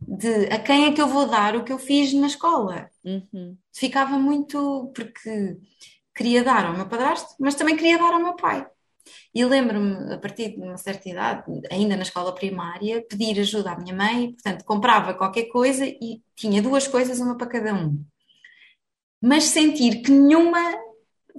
De 0.00 0.46
a 0.52 0.58
quem 0.58 0.84
é 0.84 0.92
que 0.92 1.00
eu 1.00 1.08
vou 1.08 1.26
dar 1.26 1.56
o 1.56 1.64
que 1.64 1.72
eu 1.72 1.78
fiz 1.78 2.12
na 2.12 2.26
escola? 2.26 2.90
Uhum. 3.04 3.56
Ficava 3.72 4.18
muito, 4.18 4.92
porque 4.94 5.56
queria 6.14 6.44
dar 6.44 6.66
ao 6.66 6.76
meu 6.76 6.86
padrasto, 6.86 7.34
mas 7.40 7.54
também 7.54 7.76
queria 7.76 7.98
dar 7.98 8.12
ao 8.12 8.22
meu 8.22 8.36
pai. 8.36 8.66
E 9.34 9.44
lembro-me, 9.44 10.14
a 10.14 10.18
partir 10.18 10.50
de 10.50 10.62
uma 10.62 10.76
certa 10.76 11.08
idade, 11.08 11.44
ainda 11.70 11.96
na 11.96 12.02
escola 12.02 12.34
primária, 12.34 13.04
pedir 13.08 13.38
ajuda 13.40 13.72
à 13.72 13.78
minha 13.78 13.94
mãe, 13.94 14.32
portanto, 14.32 14.64
comprava 14.64 15.14
qualquer 15.14 15.44
coisa 15.44 15.86
e 15.86 16.22
tinha 16.34 16.60
duas 16.60 16.88
coisas, 16.88 17.20
uma 17.20 17.36
para 17.36 17.46
cada 17.46 17.74
um. 17.74 18.02
Mas 19.20 19.44
sentir 19.44 20.02
que 20.02 20.10
nenhuma 20.10 20.85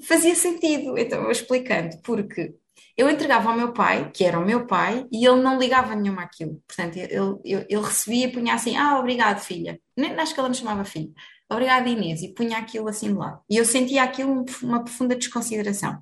fazia 0.02 0.36
sentido. 0.36 0.98
Então, 0.98 1.24
eu 1.24 1.32
explicando, 1.32 1.98
porque 2.04 2.56
eu 2.96 3.10
entregava 3.10 3.50
ao 3.52 3.58
meu 3.58 3.74
pai, 3.74 4.12
que 4.12 4.24
era 4.24 4.40
o 4.40 4.46
meu 4.46 4.66
pai, 4.66 5.06
e 5.12 5.26
ele 5.26 5.42
não 5.42 5.60
ligava 5.60 5.96
nenhuma 5.96 6.24
àquilo. 6.24 6.62
Portanto, 6.68 6.98
ele, 6.98 7.14
ele, 7.44 7.66
ele 7.70 7.82
recebia 7.82 8.26
e 8.28 8.32
punha 8.32 8.54
assim: 8.56 8.76
Ah, 8.76 9.00
obrigado, 9.00 9.40
filha. 9.40 9.80
Nem 9.96 10.14
acho 10.14 10.34
que 10.34 10.40
ela 10.40 10.50
me 10.50 10.56
chamava 10.56 10.84
filha. 10.84 11.12
Obrigada, 11.50 11.88
Inês. 11.88 12.22
E 12.24 12.34
punha 12.34 12.58
aquilo 12.58 12.88
assim 12.90 13.08
de 13.10 13.14
lado. 13.14 13.40
E 13.50 13.58
eu 13.58 13.66
sentia 13.66 14.04
aquilo 14.04 14.46
uma 14.64 14.84
profunda 14.84 15.16
desconsideração. 15.16 16.02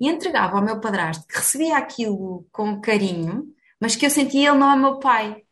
E 0.00 0.08
entregava 0.08 0.56
ao 0.56 0.64
meu 0.64 0.80
padrasto, 0.80 1.26
que 1.26 1.36
recebia 1.36 1.76
aquilo 1.76 2.46
com 2.52 2.80
carinho, 2.80 3.44
mas 3.80 3.96
que 3.96 4.06
eu 4.06 4.10
sentia 4.10 4.50
ele 4.50 4.58
não 4.58 4.72
é 4.72 4.76
meu 4.76 4.98
pai. 4.98 5.42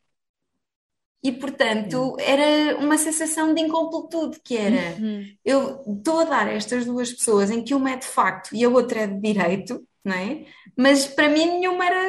E, 1.22 1.32
portanto, 1.32 2.16
era 2.20 2.76
uma 2.78 2.96
sensação 2.96 3.52
de 3.52 3.60
incompletude, 3.60 4.38
que 4.42 4.56
era, 4.56 4.96
uhum. 5.00 5.24
eu 5.44 5.82
estou 5.96 6.20
a 6.20 6.24
dar 6.24 6.46
a 6.46 6.52
estas 6.52 6.84
duas 6.84 7.12
pessoas 7.12 7.50
em 7.50 7.62
que 7.64 7.74
uma 7.74 7.90
é 7.90 7.96
de 7.96 8.06
facto 8.06 8.54
e 8.54 8.64
a 8.64 8.68
outra 8.68 9.00
é 9.00 9.06
de 9.08 9.20
direito, 9.20 9.84
não 10.04 10.14
é? 10.14 10.44
Mas 10.76 11.06
para 11.06 11.28
mim 11.28 11.44
nenhuma 11.44 11.84
era, 11.84 12.04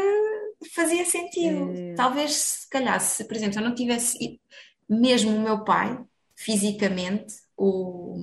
fazia 0.76 1.04
sentido. 1.06 1.72
É. 1.76 1.96
Talvez, 1.96 2.36
se 2.36 2.70
calhar, 2.70 3.00
se, 3.02 3.24
por 3.24 3.36
exemplo, 3.36 3.54
se 3.54 3.60
eu 3.60 3.64
não 3.64 3.74
tivesse 3.74 4.40
mesmo 4.88 5.36
o 5.36 5.42
meu 5.42 5.64
pai, 5.64 6.00
fisicamente, 6.36 7.34
ou, 7.58 8.16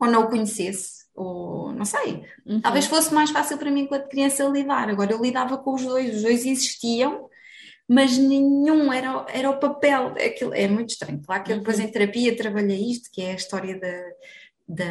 ou 0.00 0.08
não 0.08 0.22
o 0.22 0.28
conhecesse, 0.28 1.06
ou 1.14 1.72
não 1.72 1.84
sei, 1.84 2.24
Uhum. 2.46 2.60
talvez 2.60 2.86
fosse 2.86 3.12
mais 3.12 3.30
fácil 3.30 3.58
para 3.58 3.70
mim, 3.70 3.82
enquanto 3.82 4.08
criança, 4.08 4.44
lidar. 4.44 4.88
Agora, 4.88 5.12
eu 5.12 5.20
lidava 5.20 5.58
com 5.58 5.74
os 5.74 5.82
dois, 5.82 6.16
os 6.16 6.22
dois 6.22 6.46
existiam, 6.46 7.28
mas 7.88 8.16
nenhum 8.18 8.92
era, 8.92 9.26
era 9.28 9.50
o 9.50 9.58
papel. 9.60 10.08
Aquilo, 10.16 10.54
é 10.54 10.68
muito 10.68 10.90
estranho. 10.90 11.20
Claro 11.22 11.44
que 11.44 11.52
eu 11.52 11.58
depois 11.58 11.78
Uhum. 11.78 11.84
em 11.84 11.90
terapia 11.90 12.36
trabalhei 12.36 12.90
isto, 12.90 13.10
que 13.12 13.22
é 13.22 13.32
a 13.32 13.36
história 13.36 13.78
da, 13.78 14.02
da, 14.68 14.86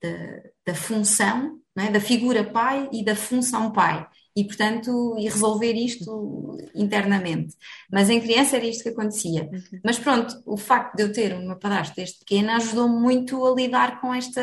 da, 0.00 0.42
da 0.66 0.74
função, 0.74 1.58
é? 1.76 1.90
Da 1.90 2.00
figura 2.00 2.44
pai 2.44 2.88
e 2.92 3.04
da 3.04 3.16
função 3.16 3.72
pai. 3.72 4.06
E, 4.36 4.44
portanto, 4.44 5.16
e 5.18 5.28
resolver 5.28 5.74
isto 5.74 6.56
internamente. 6.74 7.54
Mas 7.90 8.10
em 8.10 8.20
criança 8.20 8.56
era 8.56 8.66
isto 8.66 8.82
que 8.82 8.88
acontecia. 8.88 9.48
Uhum. 9.52 9.80
Mas 9.84 9.98
pronto, 9.98 10.42
o 10.44 10.56
facto 10.56 10.96
de 10.96 11.02
eu 11.04 11.12
ter 11.12 11.34
uma 11.34 11.56
padrasto 11.56 11.94
desde 11.96 12.18
pequena 12.18 12.56
ajudou 12.56 12.88
muito 12.88 13.44
a 13.46 13.54
lidar 13.54 14.00
com 14.00 14.12
esta, 14.12 14.42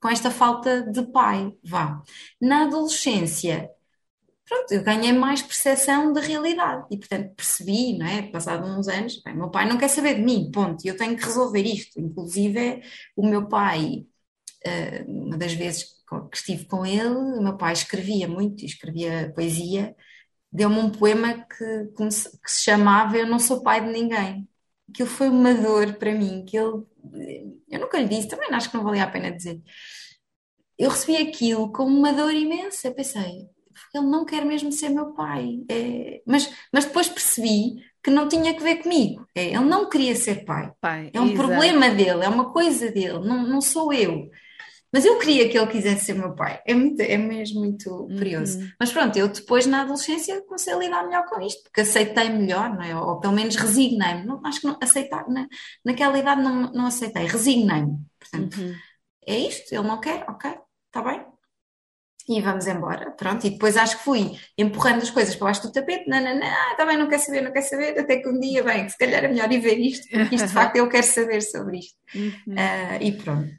com 0.00 0.08
esta 0.08 0.30
falta 0.30 0.82
de 0.82 1.02
pai, 1.10 1.52
vá. 1.64 2.02
Na 2.40 2.64
adolescência, 2.64 3.70
pronto, 4.48 4.72
eu 4.72 4.82
ganhei 4.82 5.12
mais 5.12 5.42
percepção 5.42 6.12
da 6.12 6.20
realidade 6.20 6.86
e, 6.90 6.96
portanto, 6.96 7.34
percebi, 7.34 7.98
não 7.98 8.06
é? 8.06 8.22
Passado 8.22 8.66
uns 8.66 8.88
anos, 8.88 9.20
bem, 9.22 9.34
meu 9.36 9.50
pai 9.50 9.68
não 9.68 9.78
quer 9.78 9.88
saber 9.88 10.14
de 10.16 10.22
mim, 10.22 10.50
ponto, 10.50 10.84
eu 10.86 10.96
tenho 10.96 11.16
que 11.16 11.24
resolver 11.24 11.62
isto. 11.62 12.00
Inclusive, 12.00 12.82
o 13.16 13.26
meu 13.28 13.46
pai, 13.48 14.06
eh, 14.64 15.04
uma 15.06 15.36
das 15.36 15.52
vezes 15.52 15.84
que 16.08 16.36
estive 16.38 16.64
com 16.64 16.86
ele, 16.86 17.08
o 17.08 17.42
meu 17.42 17.56
pai 17.56 17.72
escrevia 17.74 18.26
muito, 18.26 18.64
escrevia 18.64 19.32
poesia, 19.34 19.94
deu-me 20.50 20.78
um 20.78 20.90
poema 20.90 21.34
que, 21.34 21.86
que 21.96 22.50
se 22.50 22.62
chamava 22.62 23.18
Eu 23.18 23.26
Não 23.26 23.38
Sou 23.38 23.62
Pai 23.62 23.84
de 23.84 23.92
Ninguém. 23.92 24.48
Aquilo 24.88 25.08
foi 25.08 25.28
uma 25.28 25.52
dor 25.54 25.94
para 25.94 26.14
mim, 26.14 26.44
que 26.46 26.56
ele, 26.58 26.82
eu 27.70 27.80
nunca 27.80 27.98
lhe 27.98 28.08
disse, 28.08 28.28
também 28.28 28.48
acho 28.52 28.70
que 28.70 28.76
não 28.76 28.84
valia 28.84 29.04
a 29.04 29.10
pena 29.10 29.30
dizer. 29.30 29.60
Eu 30.78 30.90
recebi 30.90 31.16
aquilo 31.18 31.70
com 31.72 31.84
uma 31.84 32.12
dor 32.12 32.32
imensa, 32.32 32.90
pensei, 32.90 33.48
ele 33.94 34.06
não 34.06 34.24
quer 34.24 34.44
mesmo 34.44 34.70
ser 34.72 34.88
meu 34.90 35.12
pai. 35.14 35.60
É, 35.70 36.22
mas, 36.26 36.50
mas 36.72 36.84
depois 36.84 37.08
percebi 37.08 37.82
que 38.02 38.10
não 38.10 38.28
tinha 38.28 38.54
que 38.54 38.62
ver 38.62 38.76
comigo. 38.82 39.26
É, 39.34 39.46
ele 39.46 39.60
não 39.64 39.88
queria 39.88 40.14
ser 40.16 40.44
pai. 40.44 40.72
Pai, 40.80 41.10
É 41.12 41.20
um 41.20 41.26
exato. 41.26 41.38
problema 41.38 41.90
dele, 41.90 42.24
é 42.24 42.28
uma 42.28 42.52
coisa 42.52 42.90
dele, 42.90 43.18
não, 43.20 43.42
não 43.46 43.60
sou 43.60 43.92
eu. 43.92 44.28
Mas 44.90 45.04
eu 45.04 45.18
queria 45.18 45.46
que 45.50 45.58
ele 45.58 45.66
quisesse 45.66 46.06
ser 46.06 46.14
meu 46.14 46.34
pai. 46.34 46.60
É, 46.66 46.72
muito, 46.72 46.98
é 47.00 47.18
mesmo 47.18 47.60
muito 47.60 48.06
curioso. 48.16 48.58
Uhum. 48.58 48.68
Mas 48.80 48.90
pronto, 48.90 49.18
eu 49.18 49.28
depois 49.28 49.66
na 49.66 49.82
adolescência 49.82 50.40
comecei 50.46 50.72
a 50.72 50.78
lidar 50.78 51.04
melhor 51.06 51.26
com 51.26 51.42
isto, 51.42 51.62
porque 51.64 51.82
aceitei 51.82 52.30
melhor, 52.30 52.70
não 52.74 52.82
é? 52.82 52.96
Ou, 52.96 53.06
ou 53.10 53.20
pelo 53.20 53.34
menos 53.34 53.54
resignei-me. 53.56 54.24
Não, 54.24 54.40
acho 54.46 54.60
que 54.62 54.66
não, 54.66 54.78
aceitar, 54.82 55.28
na, 55.28 55.46
naquela 55.84 56.18
idade 56.18 56.40
não, 56.42 56.72
não 56.72 56.86
aceitei, 56.86 57.26
resignei-me. 57.26 57.98
Portanto, 58.18 58.58
Uhum. 58.58 58.74
é 59.26 59.38
isto, 59.38 59.74
ele 59.74 59.86
não 59.86 60.00
quer, 60.00 60.24
ok, 60.26 60.50
está 60.86 61.02
bem. 61.02 61.22
E 62.30 62.40
vamos 62.42 62.66
embora, 62.66 63.10
pronto. 63.12 63.46
E 63.46 63.50
depois 63.50 63.74
acho 63.76 63.96
que 63.98 64.04
fui 64.04 64.36
empurrando 64.58 65.00
as 65.02 65.10
coisas 65.10 65.34
para 65.34 65.46
baixo 65.46 65.62
do 65.62 65.72
tapete, 65.72 66.08
não, 66.08 66.20
não, 66.22 66.38
não, 66.38 66.46
ah, 66.46 66.72
está 66.72 66.84
bem, 66.84 66.98
não 66.98 67.08
quer 67.08 67.18
saber, 67.18 67.40
não 67.40 67.52
quer 67.52 67.62
saber, 67.62 67.98
até 67.98 68.18
que 68.18 68.28
um 68.28 68.38
dia, 68.38 68.62
bem, 68.62 68.86
se 68.88 68.98
calhar 68.98 69.24
é 69.24 69.28
melhor 69.28 69.50
ir 69.50 69.60
ver 69.60 69.78
isto, 69.78 70.06
porque 70.10 70.34
isto 70.34 70.46
de 70.48 70.52
facto 70.52 70.76
eu 70.76 70.88
quero 70.90 71.06
saber 71.06 71.40
sobre 71.40 71.78
isto. 71.78 71.96
Uhum. 72.14 72.54
Ah, 72.56 72.98
e 73.00 73.12
pronto. 73.12 73.50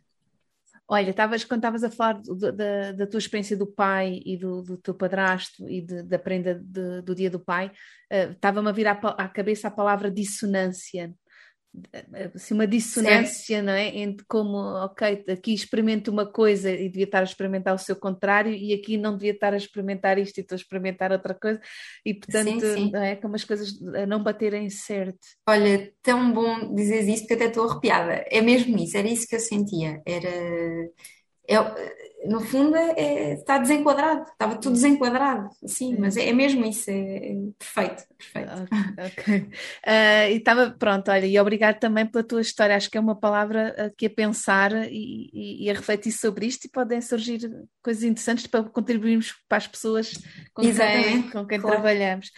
Olha, 0.92 1.12
estavas, 1.12 1.44
quando 1.44 1.60
estavas 1.60 1.84
a 1.84 1.90
falar 1.92 2.14
do- 2.14 2.52
da, 2.52 2.92
da 2.94 3.06
tua 3.08 3.20
experiência 3.20 3.56
do 3.56 3.68
pai 3.68 4.22
e 4.26 4.38
do, 4.38 4.64
do 4.64 4.78
teu 4.78 4.94
padrasto 4.96 5.70
e 5.70 5.82
de- 5.82 6.02
da 6.04 6.18
prenda 6.18 6.56
de- 6.56 7.02
do 7.04 7.14
dia 7.14 7.30
do 7.30 7.40
pai, 7.40 7.72
eh, 8.10 8.32
estava-me 8.32 8.70
a 8.70 8.72
vir 8.72 8.88
à, 8.88 8.94
à 8.94 9.28
cabeça 9.28 9.68
a 9.68 9.72
palavra 9.72 10.10
dissonância. 10.10 11.14
Assim, 12.36 12.56
uma 12.56 12.66
dissonância, 12.66 13.62
não 13.62 13.74
é? 13.74 13.90
Entre 14.00 14.26
como, 14.28 14.58
ok, 14.58 15.24
aqui 15.30 15.54
experimento 15.54 16.10
uma 16.10 16.26
coisa 16.26 16.72
e 16.72 16.90
devia 16.90 17.06
estar 17.06 17.20
a 17.20 17.24
experimentar 17.24 17.76
o 17.76 17.78
seu 17.78 17.96
contrário, 17.96 18.52
e 18.52 18.74
aqui 18.74 18.98
não 18.98 19.16
devia 19.16 19.34
estar 19.34 19.54
a 19.54 19.58
experimentar 19.58 20.18
isto 20.18 20.38
e 20.38 20.42
estou 20.42 20.56
a 20.56 20.60
experimentar 20.60 21.12
outra 21.12 21.34
coisa, 21.34 21.62
e 22.04 22.14
portanto, 22.14 22.62
Sim, 22.62 22.74
sim. 22.74 22.92
não 22.92 23.04
é? 23.04 23.16
Como 23.16 23.36
as 23.36 23.44
coisas 23.44 23.80
a 23.96 24.06
não 24.06 24.24
baterem 24.24 24.70
certo. 24.70 25.20
Olha, 25.48 25.92
tão 26.02 26.34
bom 26.34 26.74
dizeres 26.74 27.08
isso 27.08 27.28
que 27.28 27.34
até 27.36 27.46
estou 27.46 27.70
arrepiada. 27.70 28.26
É 28.30 28.42
mesmo 28.42 28.78
isso, 28.78 28.98
era 28.98 29.08
isso 29.08 29.28
que 29.28 29.36
eu 29.36 29.40
sentia. 29.40 30.02
Era, 30.06 30.30
é- 31.56 32.10
no 32.28 32.42
fundo, 32.42 32.76
é, 32.76 32.92
é- 32.98 33.34
está 33.34 33.58
desenquadrado, 33.58 34.24
estava 34.30 34.56
tudo 34.56 34.74
desenquadrado, 34.74 35.50
sim, 35.66 35.96
mas 35.98 36.18
é, 36.18 36.28
é 36.28 36.34
mesmo 36.34 36.66
isso, 36.66 36.90
é, 36.92 37.00
é 37.00 37.36
perfeito, 37.58 38.04
perfeito. 38.18 38.52
Ok. 38.98 39.50
Ah, 39.86 40.28
e 40.30 40.36
estava 40.36 40.70
pronto, 40.72 41.10
olha, 41.10 41.26
e 41.26 41.40
obrigado 41.40 41.80
também 41.80 42.06
pela 42.06 42.22
tua 42.24 42.42
história. 42.42 42.76
Acho 42.76 42.92
que 42.92 42.98
é 42.98 43.02
uma 43.02 43.16
palavra 43.16 43.86
aqui 43.86 44.06
a 44.06 44.10
pensar 44.10 44.72
e, 44.92 45.30
e- 45.34 45.64
e 45.66 45.70
a 45.70 45.74
refletir 45.74 46.12
sobre 46.12 46.46
isto, 46.46 46.66
e 46.66 46.70
podem 46.70 47.02
surgir 47.02 47.50
coisas 47.82 48.04
interessantes 48.04 48.46
para 48.48 48.64
contribuirmos 48.64 49.34
para 49.48 49.58
as 49.60 49.68
pessoas 49.68 50.12
com 50.54 50.62
quem, 50.62 50.70
Exatamente, 50.72 51.32
com 51.32 51.48
quem 51.48 51.60
claro. 51.60 51.78
trabalhamos. 51.78 52.32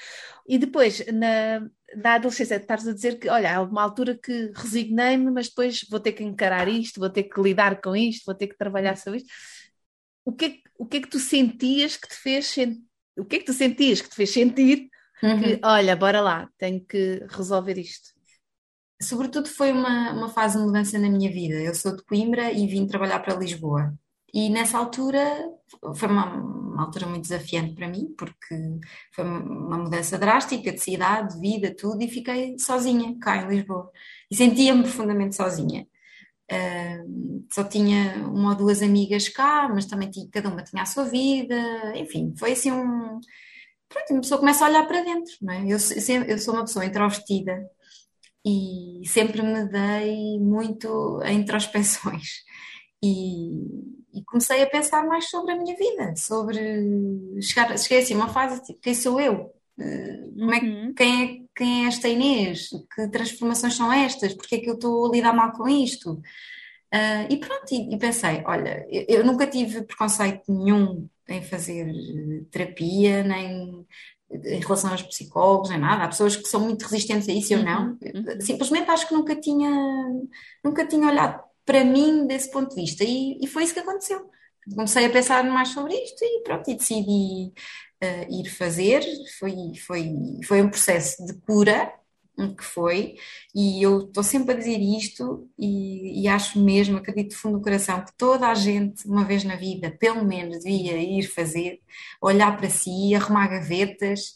E 0.48 0.60
depois, 0.60 1.04
na, 1.08 1.68
na 1.96 2.16
adolescência, 2.16 2.56
estás 2.56 2.88
a 2.88 2.94
dizer 2.94 3.20
que, 3.20 3.30
olha, 3.30 3.58
há 3.58 3.62
uma 3.62 3.82
altura 3.84 4.18
que 4.18 4.52
resignei-me, 4.56 5.32
mas 5.32 5.48
depois 5.50 5.86
vou 5.90 6.00
ter 6.00 6.14
que 6.14 6.24
encarar 6.24 6.68
isto, 6.68 7.00
vou 7.00 7.10
ter 7.10 7.24
que 7.24 7.42
lidar 7.42 7.82
com 7.82 7.96
isto, 7.96 8.26
vou 8.26 8.36
ter 8.36 8.48
que 8.48 8.58
trabalhar 8.58 8.98
sobre 8.98 9.20
isto. 9.20 9.30
O 10.26 10.32
que 10.34 10.46
é, 10.46 10.50
que- 10.50 10.62
o 10.78 10.86
que 10.86 10.98
é 10.98 11.02
que 11.02 11.10
tu 11.10 11.20
sentias 11.20 11.98
que 11.98 12.08
te 12.08 12.16
fez 12.16 12.56
o 13.18 13.26
que 13.26 13.36
é 13.38 13.40
que 13.40 13.46
tu 13.46 13.54
sentias 13.54 14.02
que 14.02 14.10
te 14.10 14.16
fez 14.16 14.30
sentir 14.32 14.90
Uhum. 15.24 15.40
que, 15.40 15.60
olha, 15.64 15.96
bora 15.96 16.20
lá, 16.20 16.50
tenho 16.58 16.84
que 16.84 17.24
resolver 17.30 17.78
isto. 17.78 18.10
Sobretudo 19.02 19.48
foi 19.50 19.72
uma, 19.72 20.12
uma 20.14 20.30
fase 20.30 20.58
de 20.58 20.64
mudança 20.64 20.98
na 20.98 21.10
minha 21.10 21.32
vida. 21.32 21.56
Eu 21.56 21.76
sou 21.76 21.96
de 21.96 22.04
Coimbra 22.04 22.52
e 22.52 22.66
vim 22.68 22.88
trabalhar 22.88 23.20
para 23.20 23.36
Lisboa. 23.36 23.94
E 24.34 24.50
nessa 24.50 24.78
altura 24.78 25.50
foi 25.96 26.08
uma, 26.08 26.26
uma 26.36 26.84
altura 26.84 27.06
muito 27.08 27.24
desafiante 27.24 27.76
para 27.76 27.88
mim, 27.88 28.14
porque 28.18 28.56
foi 29.12 29.26
uma 29.26 29.78
mudança 29.78 30.18
drástica 30.18 30.72
de 30.72 30.80
cidade, 30.80 31.36
de 31.36 31.42
vida, 31.42 31.76
tudo, 31.76 32.02
e 32.02 32.08
fiquei 32.08 32.58
sozinha 32.58 33.18
cá 33.20 33.38
em 33.38 33.48
Lisboa. 33.48 33.92
E 34.30 34.36
sentia-me 34.36 34.84
profundamente 34.84 35.36
sozinha. 35.36 35.88
Uh, 36.52 37.46
só 37.52 37.64
tinha 37.64 38.16
uma 38.28 38.50
ou 38.52 38.56
duas 38.56 38.82
amigas 38.82 39.30
cá, 39.30 39.70
mas 39.74 39.86
também 39.86 40.10
tinha, 40.10 40.28
cada 40.32 40.50
uma 40.50 40.64
tinha 40.64 40.84
a 40.84 40.86
sua 40.86 41.06
vida, 41.06 41.56
enfim, 41.96 42.34
foi 42.38 42.54
assim 42.54 42.72
um. 42.72 43.20
Pronto, 43.90 44.12
uma 44.12 44.22
pessoa 44.22 44.40
começa 44.40 44.66
a 44.66 44.70
olhar 44.70 44.88
para 44.88 45.04
dentro, 45.04 45.34
não 45.42 45.54
é? 45.54 45.64
Eu, 45.64 45.78
eu 46.28 46.38
sou 46.40 46.54
uma 46.54 46.66
pessoa 46.66 46.86
introvertida 46.86 47.70
e 48.46 49.02
sempre 49.06 49.42
me 49.42 49.68
dei 49.68 50.40
muito 50.40 51.20
a 51.24 51.32
introspeções 51.32 52.44
e, 53.04 54.01
e 54.14 54.24
comecei 54.24 54.62
a 54.64 54.70
pensar 54.70 55.06
mais 55.08 55.30
sobre 55.30 55.54
a 55.54 55.56
minha 55.58 55.76
vida, 55.76 56.16
sobre 56.16 56.60
chegar, 57.42 57.78
cheguei 57.78 58.00
assim 58.00 58.16
uma 58.16 58.30
fase 58.30 58.62
tipo, 58.64 58.80
quem 58.82 58.94
sou 58.94 59.20
eu? 59.20 59.54
Uh, 59.80 60.34
Como 60.40 60.54
é 60.54 60.60
Uhum. 60.60 60.94
quem 60.94 61.24
é, 61.24 61.42
quem 61.56 61.86
é 61.86 61.88
esta 61.88 62.08
Inês? 62.08 62.70
Que 62.94 63.08
transformações 63.10 63.76
são 63.76 63.92
estas? 63.92 64.34
Porque 64.34 64.56
é 64.56 64.60
que 64.60 64.70
eu 64.70 64.76
estou 64.76 65.08
a 65.08 65.12
lidar 65.12 65.34
mal 65.34 65.52
com 65.54 65.68
isto? 65.68 66.22
Ah, 66.92 67.26
e 67.30 67.38
pronto, 67.40 67.72
e, 67.74 67.94
e 67.96 67.98
pensei, 67.98 68.44
olha, 68.46 68.86
eu, 68.90 69.06
eu 69.20 69.26
nunca 69.26 69.48
tive 69.48 69.84
preconceito 69.84 70.44
nenhum 70.52 71.08
em 71.28 71.42
fazer 71.42 71.88
eh, 71.90 72.44
terapia, 72.52 73.24
nem 73.24 73.86
em 74.30 74.60
relação 74.60 74.92
aos 74.92 75.02
psicólogos, 75.04 75.70
nem 75.70 75.80
nada. 75.80 76.04
Há 76.04 76.08
pessoas 76.10 76.36
que 76.36 76.48
são 76.48 76.62
muito 76.62 76.84
resistentes 76.84 77.28
a 77.30 77.32
isso, 77.34 77.54
eu 77.54 77.64
não. 77.64 77.92
Uhum, 77.92 77.98
uhum. 78.16 78.42
Simplesmente 78.42 78.90
acho 78.92 79.08
que 79.08 79.14
nunca 79.14 79.36
tinha, 79.36 79.70
nunca 80.64 80.86
tinha 80.86 81.08
olhado 81.08 81.42
para 81.66 81.84
mim 81.84 82.28
desse 82.28 82.52
ponto 82.52 82.70
de 82.70 82.82
vista. 82.82 83.04
E, 83.04 83.40
e 83.42 83.48
foi 83.48 83.64
isso 83.64 83.74
que 83.74 83.80
aconteceu. 83.80 84.30
Comecei 84.76 85.06
a 85.06 85.10
pensar 85.10 85.44
mais 85.44 85.70
sobre 85.70 85.94
isto 85.96 86.24
e 86.24 86.44
pronto, 86.44 86.70
e 86.70 86.76
decidi 86.76 87.52
eh, 88.00 88.28
ir 88.30 88.50
fazer. 88.50 89.04
Foi, 89.40 89.54
foi, 89.86 90.14
foi 90.46 90.62
um 90.62 90.70
processo 90.70 91.26
de 91.26 91.34
cura, 91.42 91.92
que 92.58 92.64
foi, 92.64 93.16
e 93.54 93.84
eu 93.84 94.08
estou 94.08 94.24
sempre 94.24 94.54
a 94.54 94.58
dizer 94.58 94.80
isto 94.80 95.50
e, 95.60 96.24
e 96.24 96.28
acho 96.28 96.60
mesmo, 96.60 96.98
acredito 96.98 97.32
de 97.32 97.36
fundo 97.36 97.58
do 97.58 97.64
coração, 97.64 98.04
que 98.04 98.14
toda 98.18 98.48
a 98.48 98.54
gente, 98.56 99.06
uma 99.08 99.24
vez 99.24 99.44
na 99.44 99.56
vida, 99.56 99.96
pelo 100.00 100.24
menos 100.26 100.64
devia 100.64 100.98
ir 100.98 101.24
fazer, 101.24 101.80
olhar 102.22 102.58
para 102.58 102.70
si, 102.70 103.14
arrumar 103.14 103.48
gavetas, 103.48 104.36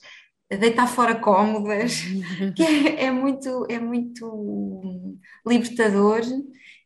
deitar 0.49 0.87
fora 0.87 1.15
cómodas, 1.15 2.01
que 2.55 2.63
é, 2.63 3.05
é 3.05 3.11
muito, 3.11 3.65
é 3.69 3.79
muito 3.79 5.17
libertador 5.45 6.21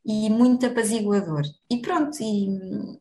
e 0.05 0.29
muito 0.29 0.65
apaziguador. 0.65 1.43
E 1.69 1.81
pronto, 1.81 2.17
e, 2.21 2.47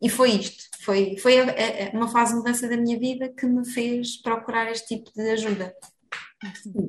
e 0.02 0.08
foi 0.08 0.30
isto. 0.32 0.64
Foi, 0.80 1.16
foi 1.18 1.38
a- 1.40 1.44
a- 1.92 1.96
uma 1.96 2.08
fase 2.08 2.32
de 2.32 2.38
mudança 2.38 2.68
da 2.68 2.76
minha 2.76 2.98
vida 2.98 3.32
que 3.32 3.46
me 3.46 3.66
fez 3.68 4.20
procurar 4.20 4.70
este 4.70 4.96
tipo 4.96 5.10
de 5.14 5.30
ajuda. 5.30 5.74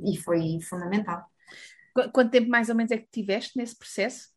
E 0.05 0.17
foi 0.17 0.59
fundamental. 0.61 1.23
Qu- 1.95 2.11
Quanto 2.11 2.31
tempo 2.31 2.49
mais 2.49 2.69
ou 2.69 2.75
menos 2.75 2.91
é 2.91 2.97
que 2.97 3.07
tiveste 3.11 3.57
nesse 3.57 3.77
processo? 3.77 4.29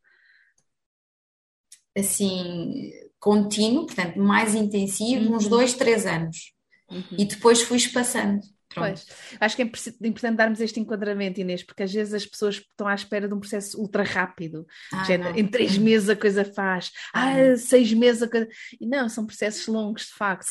assim 1.97 2.91
contínuo, 3.21 3.87
portanto 3.87 4.19
mais 4.19 4.55
intensivo, 4.55 5.31
uhum. 5.31 5.37
uns 5.37 5.47
dois, 5.49 5.75
três 5.75 6.07
anos. 6.07 6.53
Uhum. 6.91 7.17
E 7.19 7.25
depois 7.25 7.63
fui 7.63 7.77
espaçando. 7.77 8.41
Pois. 8.75 9.07
Acho 9.41 9.57
que 9.57 9.63
é 9.63 9.67
importante 10.07 10.37
darmos 10.37 10.61
este 10.61 10.81
enquadramento, 10.81 11.41
Inês, 11.41 11.63
porque 11.63 11.83
às 11.83 11.93
vezes 11.93 12.15
as 12.15 12.27
pessoas 12.27 12.57
estão 12.57 12.87
à 12.87 12.95
espera 12.95 13.29
de 13.29 13.35
um 13.35 13.41
processo 13.41 13.81
ultra 13.81 14.03
rápido. 14.03 14.67
Ah, 14.93 15.07
em 15.37 15.47
três 15.47 15.77
meses 15.79 16.09
a 16.09 16.17
coisa 16.17 16.45
faz, 16.45 16.91
ah, 17.15 17.35
ah 17.35 17.57
seis 17.57 17.93
meses 17.93 18.23
a 18.23 18.29
coisa. 18.29 18.49
E 18.81 18.87
não, 18.87 19.09
são 19.09 19.27
processos 19.27 19.67
longos, 19.67 20.07
de 20.07 20.15
facto. 20.15 20.47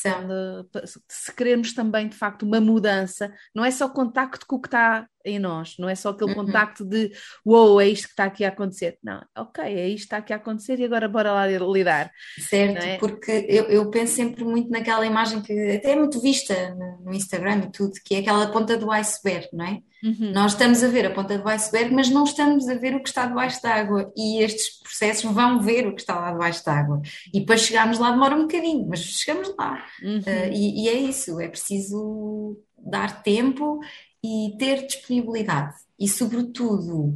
se 1.07 1.35
queremos 1.35 1.73
também, 1.73 2.07
de 2.07 2.15
facto, 2.15 2.43
uma 2.43 2.61
mudança, 2.61 3.33
não 3.53 3.65
é 3.65 3.71
só 3.71 3.89
contacto 3.89 4.45
com 4.45 4.55
o 4.55 4.61
que 4.61 4.67
está 4.67 5.07
em 5.25 5.39
nós, 5.39 5.75
não 5.77 5.87
é 5.87 5.95
só 5.95 6.09
aquele 6.09 6.31
uhum. 6.31 6.45
contacto 6.45 6.85
de 6.85 7.11
uou, 7.45 7.69
wow, 7.69 7.81
é 7.81 7.87
isto 7.87 8.05
que 8.05 8.13
está 8.13 8.25
aqui 8.25 8.43
a 8.43 8.49
acontecer. 8.49 8.97
Não, 9.03 9.23
ok, 9.37 9.63
é 9.63 9.87
isto 9.87 9.97
que 9.97 10.03
está 10.05 10.17
aqui 10.17 10.33
a 10.33 10.37
acontecer 10.37 10.79
e 10.79 10.85
agora 10.85 11.07
bora 11.07 11.31
lá 11.31 11.47
lidar. 11.47 12.11
Certo, 12.39 12.83
é? 12.83 12.97
porque 12.97 13.45
eu, 13.47 13.65
eu, 13.65 13.89
penso 13.89 14.15
sempre 14.15 14.43
muito 14.43 14.69
naquela 14.69 15.05
imagem 15.05 15.41
que 15.41 15.53
até 15.75 15.91
é 15.91 15.95
muito 15.95 16.19
vista 16.21 16.75
no, 16.75 17.05
no, 17.05 17.13
Instagram 17.13 17.65
e 17.65 17.71
tudo, 17.71 17.93
que 18.05 18.10
é 18.15 18.19
aquela 18.19 18.47
ponta 18.47 18.77
do 18.77 18.91
iceberg, 18.91 19.47
não 19.53 19.65
é? 19.65 19.81
Uhum. 20.03 20.31
Nós 20.33 20.53
estamos 20.53 20.83
a 20.83 20.87
ver 20.87 21.05
a 21.05 21.11
ponta 21.11 21.37
do 21.37 21.47
iceberg, 21.47 21.93
mas 21.93 22.09
não 22.09 22.23
estamos 22.23 22.67
a 22.67 22.73
ver 22.73 22.95
o 22.95 23.03
que 23.03 23.09
está 23.09 23.25
debaixo 23.25 23.61
da 23.61 23.75
água 23.75 24.11
e 24.17 24.41
estes 24.41 24.79
processos 24.81 25.31
vão 25.31 25.61
ver 25.61 25.87
o 25.87 25.93
que 25.93 26.01
está 26.01 26.19
lá 26.19 26.31
debaixo 26.31 26.65
da 26.65 26.73
água. 26.73 27.01
E 27.33 27.45
para 27.45 27.57
chegarmos 27.57 27.99
lá 27.99 28.11
demora 28.11 28.35
um 28.35 28.41
bocadinho, 28.41 28.87
mas 28.87 28.99
chegamos 28.99 29.53
lá. 29.57 29.85
Uhum. 30.01 30.19
Uh, 30.19 30.51
e, 30.51 30.83
e 30.85 30.89
é 30.89 30.93
isso, 30.93 31.39
é 31.39 31.47
preciso 31.47 32.57
dar 32.77 33.21
tempo 33.21 33.79
e 34.23 34.55
ter 34.57 34.85
disponibilidade 34.87 35.75
e, 35.99 36.07
sobretudo, 36.07 37.15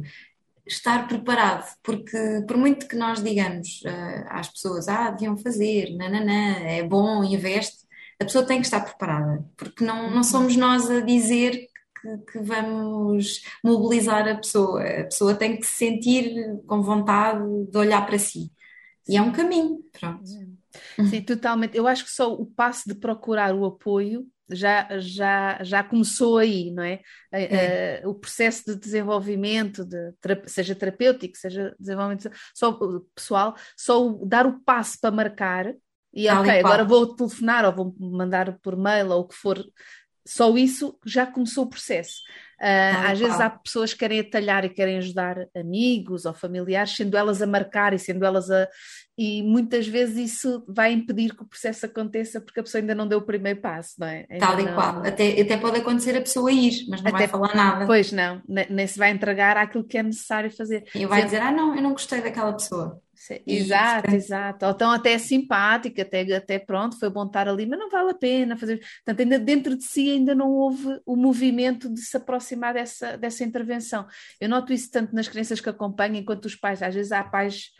estar 0.66 1.06
preparado, 1.06 1.64
porque 1.82 2.44
por 2.46 2.56
muito 2.56 2.88
que 2.88 2.96
nós 2.96 3.22
digamos 3.22 3.82
uh, 3.82 4.26
às 4.28 4.48
pessoas, 4.48 4.88
ah, 4.88 5.10
deviam 5.10 5.36
fazer, 5.36 5.94
nananã, 5.96 6.58
é 6.60 6.82
bom, 6.82 7.22
investe, 7.22 7.85
a 8.20 8.24
pessoa 8.24 8.46
tem 8.46 8.60
que 8.60 8.66
estar 8.66 8.80
preparada, 8.80 9.44
porque 9.56 9.84
não, 9.84 10.10
não 10.10 10.22
somos 10.22 10.56
nós 10.56 10.90
a 10.90 11.00
dizer 11.00 11.68
que, 12.00 12.18
que, 12.32 12.38
vamos 12.38 13.42
mobilizar 13.62 14.26
a 14.28 14.36
pessoa, 14.36 14.82
a 14.82 15.04
pessoa 15.04 15.34
tem 15.34 15.56
que 15.56 15.66
se 15.66 15.76
sentir 15.76 16.60
com 16.66 16.82
vontade 16.82 17.42
de 17.70 17.76
olhar 17.76 18.06
para 18.06 18.18
si. 18.18 18.50
E 19.08 19.16
é 19.16 19.22
um 19.22 19.32
caminho, 19.32 19.78
pronto. 19.92 20.24
Sim, 21.08 21.22
totalmente. 21.22 21.76
Eu 21.76 21.86
acho 21.86 22.04
que 22.04 22.10
só 22.10 22.32
o 22.32 22.46
passo 22.46 22.88
de 22.88 22.94
procurar 22.94 23.54
o 23.54 23.64
apoio 23.64 24.26
já, 24.50 24.88
já, 24.98 25.62
já 25.62 25.82
começou 25.82 26.38
aí, 26.38 26.70
não 26.70 26.82
é? 26.82 27.00
é. 27.32 28.02
Uh, 28.04 28.10
o 28.10 28.14
processo 28.14 28.64
de 28.66 28.76
desenvolvimento, 28.76 29.84
de, 29.84 30.12
seja 30.46 30.74
terapêutico, 30.74 31.36
seja 31.36 31.74
desenvolvimento 31.78 32.30
só, 32.54 32.78
pessoal, 33.14 33.56
só 33.76 34.08
dar 34.24 34.46
o 34.46 34.60
passo 34.60 34.98
para 35.00 35.10
marcar 35.10 35.74
e 36.16 36.28
ok, 36.30 36.58
agora 36.60 36.82
vou 36.82 37.14
telefonar 37.14 37.66
ou 37.66 37.72
vou 37.74 37.94
mandar 37.98 38.58
por 38.62 38.74
mail 38.74 39.10
ou 39.10 39.20
o 39.20 39.28
que 39.28 39.34
for, 39.34 39.62
só 40.26 40.56
isso 40.56 40.98
já 41.04 41.26
começou 41.26 41.64
o 41.64 41.68
processo. 41.68 42.22
Uh, 42.58 43.10
às 43.10 43.18
vezes 43.18 43.38
há 43.38 43.50
pessoas 43.50 43.92
que 43.92 43.98
querem 43.98 44.20
atalhar 44.20 44.64
e 44.64 44.70
querem 44.70 44.96
ajudar 44.96 45.46
amigos 45.54 46.24
ou 46.24 46.32
familiares, 46.32 46.96
sendo 46.96 47.14
elas 47.14 47.42
a 47.42 47.46
marcar 47.46 47.92
e 47.92 47.98
sendo 47.98 48.24
elas 48.24 48.50
a. 48.50 48.66
E 49.18 49.42
muitas 49.42 49.86
vezes 49.86 50.32
isso 50.32 50.64
vai 50.66 50.92
impedir 50.92 51.34
que 51.34 51.42
o 51.42 51.46
processo 51.46 51.84
aconteça 51.84 52.40
porque 52.40 52.60
a 52.60 52.62
pessoa 52.62 52.80
ainda 52.80 52.94
não 52.94 53.06
deu 53.06 53.18
o 53.18 53.26
primeiro 53.26 53.60
passo, 53.60 53.94
não 53.98 54.06
é? 54.06 54.26
Ainda 54.30 54.46
Tal 54.46 54.60
e 54.60 54.64
não... 54.64 54.74
qual. 54.74 55.06
Até, 55.06 55.38
até 55.38 55.56
pode 55.58 55.80
acontecer 55.80 56.16
a 56.16 56.20
pessoa 56.20 56.50
ir, 56.50 56.86
mas 56.88 57.02
não 57.02 57.10
até, 57.10 57.18
vai 57.18 57.28
falar 57.28 57.54
nada. 57.54 57.86
Pois 57.86 58.10
não, 58.10 58.40
nem 58.48 58.86
se 58.86 58.98
vai 58.98 59.10
entregar 59.10 59.58
aquilo 59.58 59.84
que 59.84 59.98
é 59.98 60.02
necessário 60.02 60.50
fazer. 60.50 60.84
E 60.94 61.04
vai 61.04 61.24
dizer, 61.24 61.42
ah, 61.42 61.52
não, 61.52 61.76
eu 61.76 61.82
não 61.82 61.92
gostei 61.92 62.22
daquela 62.22 62.54
pessoa. 62.54 63.02
Exato, 63.46 64.10
exato. 64.14 64.66
Ou 64.66 64.72
então 64.72 64.90
até 64.90 65.12
é 65.12 65.18
simpática, 65.18 66.02
até, 66.02 66.20
até 66.34 66.58
pronto, 66.58 66.98
foi 66.98 67.10
bom 67.10 67.26
estar 67.26 67.48
ali, 67.48 67.66
mas 67.66 67.78
não 67.78 67.90
vale 67.90 68.10
a 68.10 68.14
pena 68.14 68.56
fazer. 68.56 68.78
Portanto, 68.78 69.20
ainda 69.20 69.38
dentro 69.38 69.76
de 69.76 69.84
si 69.84 70.10
ainda 70.10 70.34
não 70.34 70.50
houve 70.50 71.00
o 71.04 71.16
movimento 71.16 71.92
de 71.92 72.00
se 72.00 72.16
aproximar 72.16 72.74
dessa, 72.74 73.16
dessa 73.16 73.44
intervenção. 73.44 74.06
Eu 74.40 74.48
noto 74.48 74.72
isso 74.72 74.90
tanto 74.90 75.14
nas 75.14 75.28
crianças 75.28 75.60
que 75.60 75.68
acompanham, 75.68 76.16
enquanto 76.16 76.44
os 76.46 76.54
pais, 76.54 76.82
às 76.82 76.94
vezes 76.94 77.12
há 77.12 77.24
pais 77.24 77.70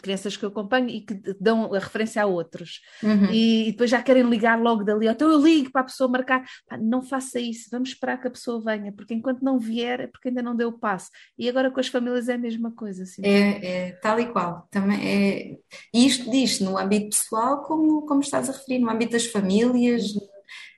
crianças 0.00 0.36
que 0.36 0.44
eu 0.44 0.48
acompanho 0.48 0.88
e 0.88 1.00
que 1.00 1.14
dão 1.40 1.72
a 1.74 1.78
referência 1.78 2.22
a 2.22 2.26
outros 2.26 2.80
uhum. 3.02 3.26
e, 3.30 3.68
e, 3.68 3.72
depois 3.72 3.90
já 3.90 4.02
querem 4.02 4.22
ligar 4.22 4.60
logo 4.60 4.84
dali, 4.84 5.06
então 5.06 5.30
eu 5.30 5.42
ligo 5.42 5.70
para 5.70 5.82
a 5.82 5.84
pessoa 5.84 6.10
marcar, 6.10 6.44
Pá, 6.66 6.76
não 6.76 7.02
faça 7.02 7.40
isso, 7.40 7.68
vamos 7.70 7.90
esperar 7.90 8.20
que 8.20 8.28
a 8.28 8.30
pessoa 8.30 8.60
venha, 8.60 8.92
porque 8.92 9.14
enquanto 9.14 9.42
não 9.42 9.58
vier 9.58 10.00
é 10.00 10.06
porque 10.06 10.28
ainda 10.28 10.42
não 10.42 10.56
deu 10.56 10.68
o 10.68 10.78
passo. 10.78 11.10
E 11.38 11.48
agora 11.48 11.70
com 11.70 11.80
as 11.80 11.88
famílias 11.88 12.28
é 12.28 12.34
a 12.34 12.38
mesma 12.38 12.70
coisa. 12.70 13.02
Assim. 13.02 13.22
É, 13.24 13.66
é 13.66 13.92
tal 13.92 14.18
e 14.20 14.26
qual. 14.26 14.66
Também 14.70 14.98
é, 15.06 15.56
e 15.92 16.06
isto 16.06 16.30
diz 16.30 16.60
no 16.60 16.78
âmbito 16.78 17.16
pessoal, 17.16 17.62
como, 17.62 18.02
como 18.06 18.20
estás 18.20 18.48
a 18.48 18.52
referir, 18.52 18.78
no 18.78 18.90
âmbito 18.90 19.12
das 19.12 19.26
famílias, 19.26 20.02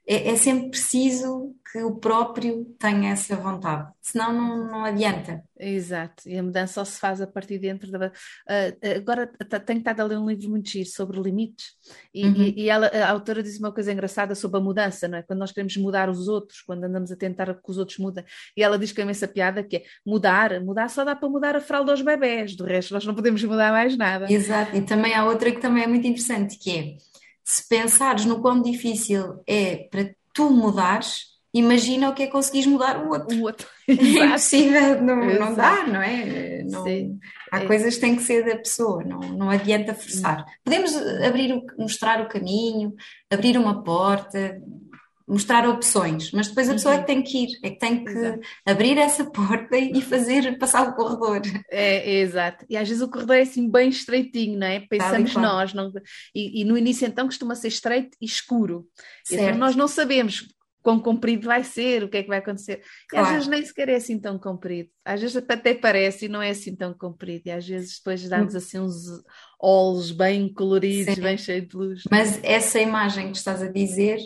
é, 0.06 0.30
é 0.30 0.36
sempre 0.36 0.70
preciso 0.70 1.54
que 1.72 1.82
o 1.82 1.96
próprio 1.96 2.64
tenha 2.78 3.10
essa 3.10 3.34
vontade, 3.34 3.90
senão 4.00 4.32
não, 4.32 4.70
não 4.70 4.84
adianta. 4.84 5.42
Exato, 5.58 6.28
e 6.28 6.38
a 6.38 6.42
mudança 6.42 6.74
só 6.74 6.84
se 6.84 7.00
faz 7.00 7.20
a 7.20 7.26
partir 7.26 7.58
dentro 7.58 7.90
da. 7.90 8.08
Uh, 8.08 8.96
agora 8.96 9.26
tenho 9.66 9.78
estado 9.78 10.00
a 10.00 10.04
ler 10.04 10.18
um 10.18 10.28
livro 10.28 10.50
muito 10.50 10.68
giro 10.68 10.88
sobre 10.88 11.20
limites, 11.20 11.72
e, 12.14 12.26
uhum. 12.26 12.42
e, 12.42 12.62
e 12.62 12.68
ela, 12.68 12.86
a 12.86 13.10
autora 13.10 13.42
diz 13.42 13.58
uma 13.58 13.72
coisa 13.72 13.92
engraçada 13.92 14.34
sobre 14.36 14.58
a 14.58 14.62
mudança, 14.62 15.08
não 15.08 15.18
é? 15.18 15.22
Quando 15.22 15.40
nós 15.40 15.50
queremos 15.50 15.76
mudar 15.76 16.08
os 16.08 16.28
outros, 16.28 16.60
quando 16.60 16.84
andamos 16.84 17.10
a 17.10 17.16
tentar 17.16 17.52
que 17.52 17.70
os 17.70 17.78
outros 17.78 17.98
mudem, 17.98 18.24
e 18.56 18.62
ela 18.62 18.78
diz 18.78 18.92
que 18.92 19.00
é 19.00 19.10
essa 19.10 19.26
piada 19.26 19.64
que 19.64 19.78
é 19.78 19.84
mudar, 20.06 20.60
mudar 20.60 20.88
só 20.88 21.04
dá 21.04 21.16
para 21.16 21.28
mudar 21.28 21.56
a 21.56 21.60
fralda 21.60 21.92
aos 21.92 22.02
bebés, 22.02 22.54
do 22.54 22.64
resto 22.64 22.94
nós 22.94 23.04
não 23.04 23.14
podemos 23.14 23.42
mudar 23.42 23.72
mais 23.72 23.96
nada. 23.96 24.30
Exato, 24.30 24.76
e 24.76 24.82
também 24.82 25.14
há 25.14 25.24
outra 25.24 25.50
que 25.50 25.60
também 25.60 25.82
é 25.82 25.86
muito 25.86 26.06
interessante, 26.06 26.56
que 26.56 26.70
é 26.70 26.96
se 27.44 27.68
pensares 27.68 28.24
no 28.24 28.40
quão 28.40 28.62
difícil 28.62 29.42
é 29.46 29.76
para 29.90 30.11
tu 30.33 30.50
mudares, 30.50 31.35
imagina 31.52 32.09
o 32.09 32.14
que 32.14 32.24
é 32.24 32.26
conseguires 32.26 32.66
mudar 32.66 33.04
o 33.04 33.11
outro. 33.11 33.37
O 33.37 33.42
outro. 33.42 33.68
É 33.87 34.24
impossível, 34.24 35.02
não, 35.02 35.16
não 35.16 35.54
dá, 35.54 35.87
não 35.87 36.00
é? 36.00 36.62
Não, 36.64 36.85
há 37.52 37.61
é. 37.61 37.66
coisas 37.66 37.94
que 37.94 38.00
têm 38.00 38.16
que 38.16 38.22
ser 38.22 38.44
da 38.44 38.57
pessoa, 38.57 39.04
não, 39.04 39.20
não 39.20 39.50
adianta 39.50 39.94
forçar. 39.94 40.44
Podemos 40.64 40.96
abrir, 40.96 41.62
mostrar 41.78 42.22
o 42.22 42.28
caminho, 42.28 42.94
abrir 43.30 43.59
uma 43.59 43.85
porta, 43.85 44.59
mostrar 45.26 45.66
opções, 45.68 46.30
mas 46.32 46.48
depois 46.48 46.68
a 46.68 46.74
pessoa 46.74 46.94
é 46.94 46.98
que 46.98 47.06
tem 47.06 47.22
que 47.22 47.44
ir, 47.44 47.58
é 47.62 47.70
que 47.70 47.78
tem 47.78 48.04
que 48.04 48.10
exato. 48.10 48.40
abrir 48.66 48.98
essa 48.98 49.24
porta 49.24 49.76
e 49.76 50.02
fazer 50.02 50.58
passar 50.58 50.88
o 50.88 50.94
corredor. 50.94 51.40
É, 51.70 51.96
é, 51.96 52.20
exato. 52.20 52.64
E 52.68 52.76
às 52.76 52.88
vezes 52.88 53.02
o 53.02 53.08
corredor 53.08 53.37
é 53.37 53.42
assim 53.42 53.70
bem 53.70 53.88
estreitinho, 53.88 54.58
não 54.58 54.66
é? 54.66 54.80
Pensamos 54.80 55.34
nós, 55.34 55.72
não... 55.72 55.90
E, 56.34 56.60
e, 56.60 56.64
no 56.64 56.76
início 56.76 57.06
então 57.06 57.26
costuma 57.26 57.54
ser 57.54 57.68
estreito 57.68 58.16
e 58.20 58.26
escuro. 58.26 58.87
Então 59.30 59.54
nós 59.56 59.74
não 59.74 59.88
sabemos 59.88 60.46
quão 60.84 61.00
comprido 61.00 61.46
vai 61.46 61.64
ser, 61.64 62.04
o 62.04 62.08
que 62.10 62.18
é 62.18 62.22
que 62.22 62.28
vai 62.28 62.38
acontecer. 62.38 62.82
Claro. 63.08 63.24
E 63.24 63.26
às 63.26 63.34
vezes 63.34 63.48
nem 63.48 63.64
sequer 63.64 63.88
é 63.88 63.96
assim 63.96 64.20
tão 64.20 64.38
comprido. 64.38 64.90
Às 65.02 65.22
vezes 65.22 65.37
até 65.37 65.72
parece 65.72 66.26
e 66.26 66.28
não 66.28 66.42
é 66.42 66.50
assim 66.50 66.76
tão 66.76 66.92
comprido. 66.92 67.44
E 67.46 67.50
às 67.50 67.66
vezes 67.66 67.96
depois 67.96 68.28
dá-nos 68.28 68.54
assim 68.54 68.78
uns 68.78 69.06
olhos 69.58 70.10
bem 70.10 70.52
coloridos, 70.52 71.14
Sim. 71.14 71.22
bem 71.22 71.38
cheios 71.38 71.66
de 71.66 71.76
luz. 71.76 72.02
Mas 72.10 72.38
essa 72.44 72.78
imagem 72.78 73.32
que 73.32 73.38
estás 73.38 73.62
a 73.62 73.68
dizer 73.68 74.18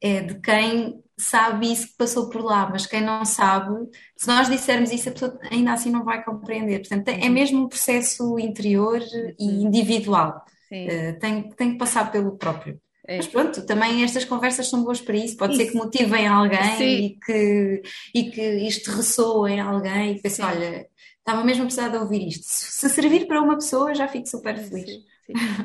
é 0.00 0.20
de 0.20 0.40
quem 0.40 1.02
sabe 1.18 1.70
isso 1.70 1.88
que 1.88 1.96
passou 1.98 2.30
por 2.30 2.42
lá, 2.42 2.68
mas 2.70 2.86
quem 2.86 3.02
não 3.02 3.24
sabe, 3.24 3.74
se 4.16 4.26
nós 4.26 4.48
dissermos 4.48 4.90
isso, 4.90 5.08
a 5.08 5.12
pessoa 5.12 5.38
ainda 5.50 5.72
assim 5.72 5.90
não 5.90 6.04
vai 6.04 6.24
compreender. 6.24 6.80
Portanto, 6.80 7.08
é 7.08 7.26
uhum. 7.26 7.30
mesmo 7.30 7.64
um 7.64 7.68
processo 7.68 8.38
interior 8.38 9.00
e 9.38 9.44
uhum. 9.44 9.66
individual. 9.66 10.44
Uh, 10.72 11.18
tem, 11.18 11.48
tem 11.50 11.72
que 11.72 11.78
passar 11.78 12.10
pelo 12.10 12.38
próprio. 12.38 12.80
É. 13.06 13.16
Mas 13.16 13.26
pronto, 13.26 13.66
também 13.66 14.04
estas 14.04 14.24
conversas 14.24 14.68
são 14.68 14.84
boas 14.84 15.00
para 15.00 15.16
isso. 15.16 15.36
Pode 15.36 15.54
isso. 15.54 15.64
ser 15.64 15.70
que 15.70 15.76
motivem 15.76 16.26
alguém 16.26 17.06
e 17.06 17.18
que, 17.18 17.82
e 18.14 18.30
que 18.30 18.42
isto 18.66 18.90
ressoa 18.92 19.50
em 19.50 19.60
alguém 19.60 20.12
e 20.12 20.22
pense, 20.22 20.40
olha, 20.40 20.86
estava 21.18 21.44
mesmo 21.44 21.64
a 21.64 21.66
precisar 21.66 21.88
de 21.88 21.96
ouvir 21.96 22.28
isto. 22.28 22.44
Se 22.46 22.88
servir 22.88 23.26
para 23.26 23.42
uma 23.42 23.56
pessoa, 23.56 23.94
já 23.94 24.06
fico 24.06 24.28
super 24.28 24.56
feliz. 24.56 24.90
Sim. 24.90 25.04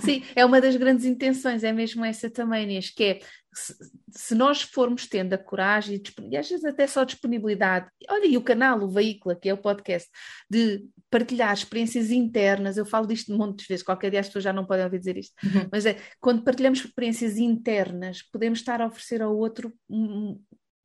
Sim, 0.02 0.24
é 0.36 0.46
uma 0.46 0.62
das 0.62 0.76
grandes 0.76 1.06
intenções, 1.06 1.64
é 1.64 1.72
mesmo 1.72 2.04
essa 2.04 2.30
também, 2.30 2.64
Inês, 2.64 2.90
que 2.90 3.04
é 3.04 3.20
se, 3.54 3.74
se 4.10 4.36
nós 4.36 4.62
formos 4.62 5.08
tendo 5.08 5.34
a 5.34 5.38
coragem 5.38 6.02
e 6.30 6.38
às 6.38 6.50
vezes 6.50 6.66
até 6.66 6.86
só 6.88 7.04
disponibilidade, 7.04 7.88
olha, 8.10 8.26
e 8.26 8.38
o 8.38 8.44
canal, 8.44 8.82
o 8.82 8.90
veículo, 8.90 9.36
que 9.36 9.50
é 9.50 9.54
o 9.54 9.58
podcast, 9.58 10.10
de 10.50 10.86
partilhar 11.10 11.54
experiências 11.54 12.12
internas, 12.12 12.78
eu 12.78 12.86
falo 12.86 13.08
disto 13.08 13.34
um 13.34 13.38
monte 13.38 13.62
de 13.62 13.68
vezes, 13.68 13.86
qualquer 13.86 14.12
dia 14.12 14.20
as 14.20 14.28
pessoas 14.28 14.44
já 14.44 14.52
não 14.52 14.66
podem 14.66 14.84
ouvir 14.84 15.00
dizer 15.00 15.18
isto, 15.18 15.34
uhum. 15.44 15.70
mas 15.72 15.86
é 15.86 15.98
quando 16.20 16.44
partilhamos 16.44 16.84
experiências 16.84 17.38
internas, 17.38 18.22
podemos 18.22 18.60
estar 18.60 18.82
a 18.82 18.88
oferecer 18.88 19.22
ao 19.22 19.36
outro 19.36 19.74
um, 19.90 20.40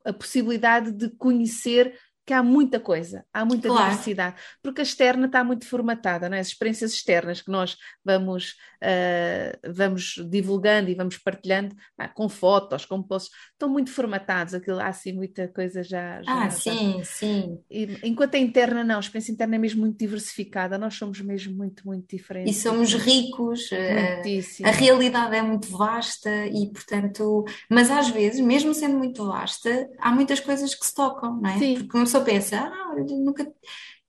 a 0.04 0.12
possibilidade 0.12 0.92
de 0.92 1.10
conhecer 1.16 1.98
que 2.26 2.34
há 2.34 2.42
muita 2.42 2.78
coisa, 2.78 3.24
há 3.32 3.44
muita 3.44 3.68
claro. 3.68 3.90
diversidade, 3.90 4.36
porque 4.62 4.80
a 4.80 4.84
externa 4.84 5.26
está 5.26 5.42
muito 5.42 5.66
formatada, 5.66 6.28
não 6.28 6.36
é? 6.36 6.40
as 6.40 6.48
experiências 6.48 6.92
externas 6.92 7.42
que 7.42 7.50
nós 7.50 7.76
vamos, 8.04 8.54
uh, 8.82 9.72
vamos 9.74 10.14
divulgando 10.28 10.90
e 10.90 10.94
vamos 10.94 11.18
partilhando 11.18 11.74
ah, 11.98 12.08
com 12.08 12.28
fotos, 12.28 12.84
com 12.84 13.02
posts, 13.02 13.32
estão 13.52 13.68
muito 13.68 13.90
formatados, 13.90 14.54
aquilo 14.54 14.78
há 14.78 14.86
assim 14.86 15.12
muita 15.12 15.48
coisa 15.48 15.82
já. 15.82 16.22
já 16.22 16.44
ah, 16.44 16.50
sim, 16.50 17.02
sim. 17.04 17.58
E, 17.70 17.98
enquanto 18.04 18.34
a 18.36 18.38
interna 18.38 18.84
não, 18.84 18.96
a 18.96 19.00
experiência 19.00 19.32
interna 19.32 19.56
é 19.56 19.58
mesmo 19.58 19.80
muito 19.80 19.98
diversificada, 19.98 20.78
nós 20.78 20.94
somos 20.94 21.20
mesmo 21.20 21.56
muito, 21.56 21.86
muito 21.86 22.16
diferentes. 22.16 22.56
E 22.56 22.60
somos 22.60 22.94
ricos, 22.94 23.72
eh, 23.72 24.14
Muitíssimo. 24.16 24.68
a 24.68 24.72
realidade 24.72 25.34
é 25.34 25.42
muito 25.42 25.68
vasta 25.68 26.46
e, 26.46 26.70
portanto, 26.70 27.44
mas 27.68 27.90
às 27.90 28.08
vezes, 28.10 28.40
mesmo 28.40 28.72
sendo 28.72 28.96
muito 28.96 29.26
vasta, 29.26 29.88
há 29.98 30.12
muitas 30.12 30.40
coisas 30.40 30.74
que 30.74 30.86
se 30.86 30.94
tocam, 30.94 31.40
não 31.40 31.50
é? 31.50 31.58
Sim. 31.58 31.74
Porque 31.74 31.98
pessoa 32.10 32.24
pensa, 32.24 32.60
ah, 32.60 32.94
eu 32.96 33.04
nunca. 33.04 33.52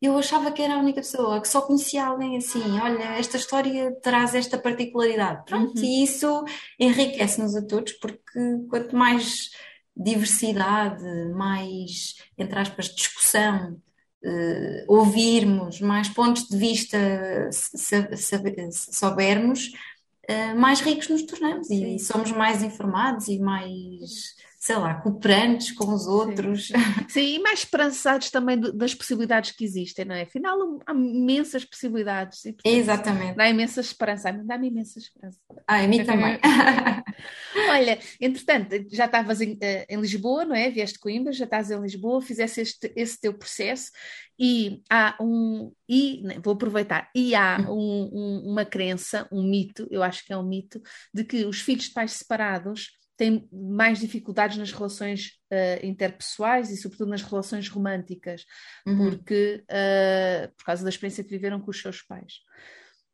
Eu 0.01 0.17
achava 0.17 0.51
que 0.51 0.63
era 0.63 0.73
a 0.73 0.79
única 0.79 1.01
pessoa 1.01 1.39
que 1.39 1.47
só 1.47 1.61
conhecia 1.61 2.05
alguém 2.05 2.35
assim. 2.35 2.79
Olha, 2.79 3.17
esta 3.19 3.37
história 3.37 3.95
traz 4.01 4.33
esta 4.33 4.57
particularidade. 4.57 5.45
Pronto, 5.45 5.77
uhum. 5.77 5.85
e 5.85 6.03
isso 6.03 6.43
enriquece-nos 6.79 7.55
a 7.55 7.61
todos, 7.61 7.93
porque 7.93 8.39
quanto 8.67 8.95
mais 8.95 9.51
diversidade, 9.95 11.03
mais, 11.35 12.15
entre 12.35 12.57
aspas, 12.57 12.87
discussão, 12.87 13.79
uh, 14.23 14.83
ouvirmos, 14.87 15.79
mais 15.81 16.09
pontos 16.09 16.47
de 16.47 16.57
vista 16.57 16.97
soubermos, 18.89 19.67
uh, 20.29 20.57
mais 20.57 20.79
ricos 20.79 21.09
nos 21.09 21.23
tornamos 21.23 21.69
e, 21.69 21.95
e 21.95 21.99
somos 21.99 22.31
mais 22.31 22.63
informados 22.63 23.27
e 23.27 23.37
mais 23.37 24.35
sei 24.61 24.75
lá, 24.75 24.93
cooperantes 24.93 25.71
com 25.71 25.91
os 25.91 26.05
outros. 26.05 26.67
Sim, 26.67 26.73
Sim 27.09 27.35
e 27.37 27.39
mais 27.39 27.61
esperançados 27.61 28.29
também 28.29 28.59
das 28.59 28.93
possibilidades 28.93 29.51
que 29.53 29.65
existem, 29.65 30.05
não 30.05 30.13
é? 30.13 30.21
Afinal, 30.21 30.55
há 30.85 30.93
imensas 30.93 31.65
possibilidades. 31.65 32.45
E, 32.45 32.53
portanto, 32.53 32.75
Exatamente. 32.75 33.37
Dá 33.37 33.49
imensa 33.49 33.81
esperança. 33.81 34.31
Dá-me 34.31 34.67
imensa 34.67 34.99
esperança. 34.99 35.39
Ah, 35.67 35.77
a 35.77 35.87
mim 35.87 36.05
também. 36.05 36.39
Olha, 37.71 37.97
entretanto, 38.19 38.75
já 38.91 39.05
estavas 39.05 39.41
em, 39.41 39.57
eh, 39.59 39.87
em, 39.89 39.99
Lisboa, 39.99 40.45
não 40.45 40.55
é? 40.55 40.69
Vieste 40.69 40.97
de 40.97 40.99
Coimbra, 40.99 41.33
já 41.33 41.45
estás 41.45 41.71
em 41.71 41.81
Lisboa, 41.81 42.21
fizeste 42.21 42.61
este, 42.61 42.93
esse 42.95 43.19
teu 43.19 43.33
processo 43.33 43.89
e 44.39 44.83
há 44.87 45.17
um. 45.19 45.71
E 45.89 46.21
vou 46.43 46.53
aproveitar, 46.53 47.09
e 47.15 47.33
há 47.33 47.65
um, 47.67 48.09
um, 48.13 48.51
uma 48.51 48.63
crença, 48.63 49.27
um 49.31 49.41
mito, 49.41 49.87
eu 49.89 50.03
acho 50.03 50.23
que 50.23 50.31
é 50.31 50.37
um 50.37 50.47
mito, 50.47 50.79
de 51.11 51.23
que 51.23 51.45
os 51.45 51.61
filhos 51.61 51.85
de 51.85 51.93
pais 51.93 52.11
separados 52.11 53.00
têm 53.21 53.47
mais 53.51 53.99
dificuldades 53.99 54.57
nas 54.57 54.71
relações 54.71 55.33
uh, 55.53 55.85
interpessoais 55.85 56.71
e, 56.71 56.77
sobretudo, 56.77 57.11
nas 57.11 57.21
relações 57.21 57.69
românticas, 57.69 58.45
uhum. 58.83 59.11
porque 59.11 59.63
uh, 59.69 60.51
por 60.57 60.65
causa 60.65 60.83
da 60.83 60.89
experiência 60.89 61.23
que 61.23 61.29
viveram 61.29 61.61
com 61.61 61.69
os 61.69 61.79
seus 61.79 62.01
pais. 62.01 62.39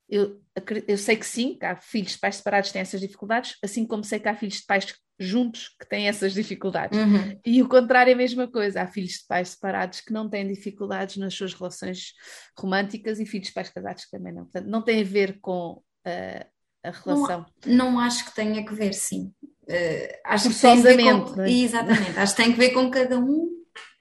Eu, 0.07 0.41
eu 0.87 0.97
sei 0.97 1.17
que 1.17 1.25
sim, 1.25 1.57
que 1.57 1.65
há 1.65 1.75
filhos 1.75 2.13
de 2.13 2.19
pais 2.19 2.37
separados 2.37 2.69
que 2.69 2.73
têm 2.73 2.81
essas 2.81 3.01
dificuldades, 3.01 3.57
assim 3.61 3.85
como 3.85 4.05
sei 4.05 4.17
que 4.17 4.29
há 4.29 4.33
filhos 4.33 4.55
de 4.55 4.65
pais 4.65 4.95
juntos 5.19 5.75
que 5.77 5.85
têm 5.85 6.07
essas 6.07 6.33
dificuldades. 6.33 6.97
Uhum. 6.97 7.37
E 7.45 7.61
o 7.61 7.67
contrário 7.67 8.11
é 8.11 8.13
a 8.13 8.17
mesma 8.17 8.47
coisa. 8.47 8.83
Há 8.83 8.87
filhos 8.87 9.11
de 9.11 9.25
pais 9.27 9.49
separados 9.49 9.99
que 9.99 10.13
não 10.13 10.29
têm 10.29 10.47
dificuldades 10.47 11.17
nas 11.17 11.33
suas 11.33 11.53
relações 11.53 12.13
românticas 12.57 13.19
e 13.19 13.25
filhos 13.25 13.47
de 13.47 13.53
pais 13.53 13.69
casados 13.69 14.05
que 14.05 14.11
também 14.11 14.31
não. 14.31 14.43
Portanto, 14.43 14.67
não 14.67 14.81
tem 14.81 15.01
a 15.01 15.03
ver 15.03 15.37
com 15.41 15.71
uh, 16.07 16.45
a 16.81 16.91
relação. 16.91 17.45
Não, 17.65 17.91
não 17.91 17.99
acho 17.99 18.23
que 18.23 18.35
tenha 18.35 18.65
que 18.65 18.73
ver, 18.73 18.93
sim. 18.93 19.33
Uh, 19.69 20.17
acho 20.23 20.49
que 20.49 20.61
tem 20.61 20.71
a 20.71 20.81
ver 20.81 20.97
com, 21.03 21.41
é? 21.41 21.51
Exatamente, 21.51 22.17
acho 22.17 22.35
que 22.35 22.41
tem 22.41 22.53
que 22.53 22.57
ver 22.57 22.69
com 22.69 22.89
cada 22.89 23.19
um, 23.19 23.49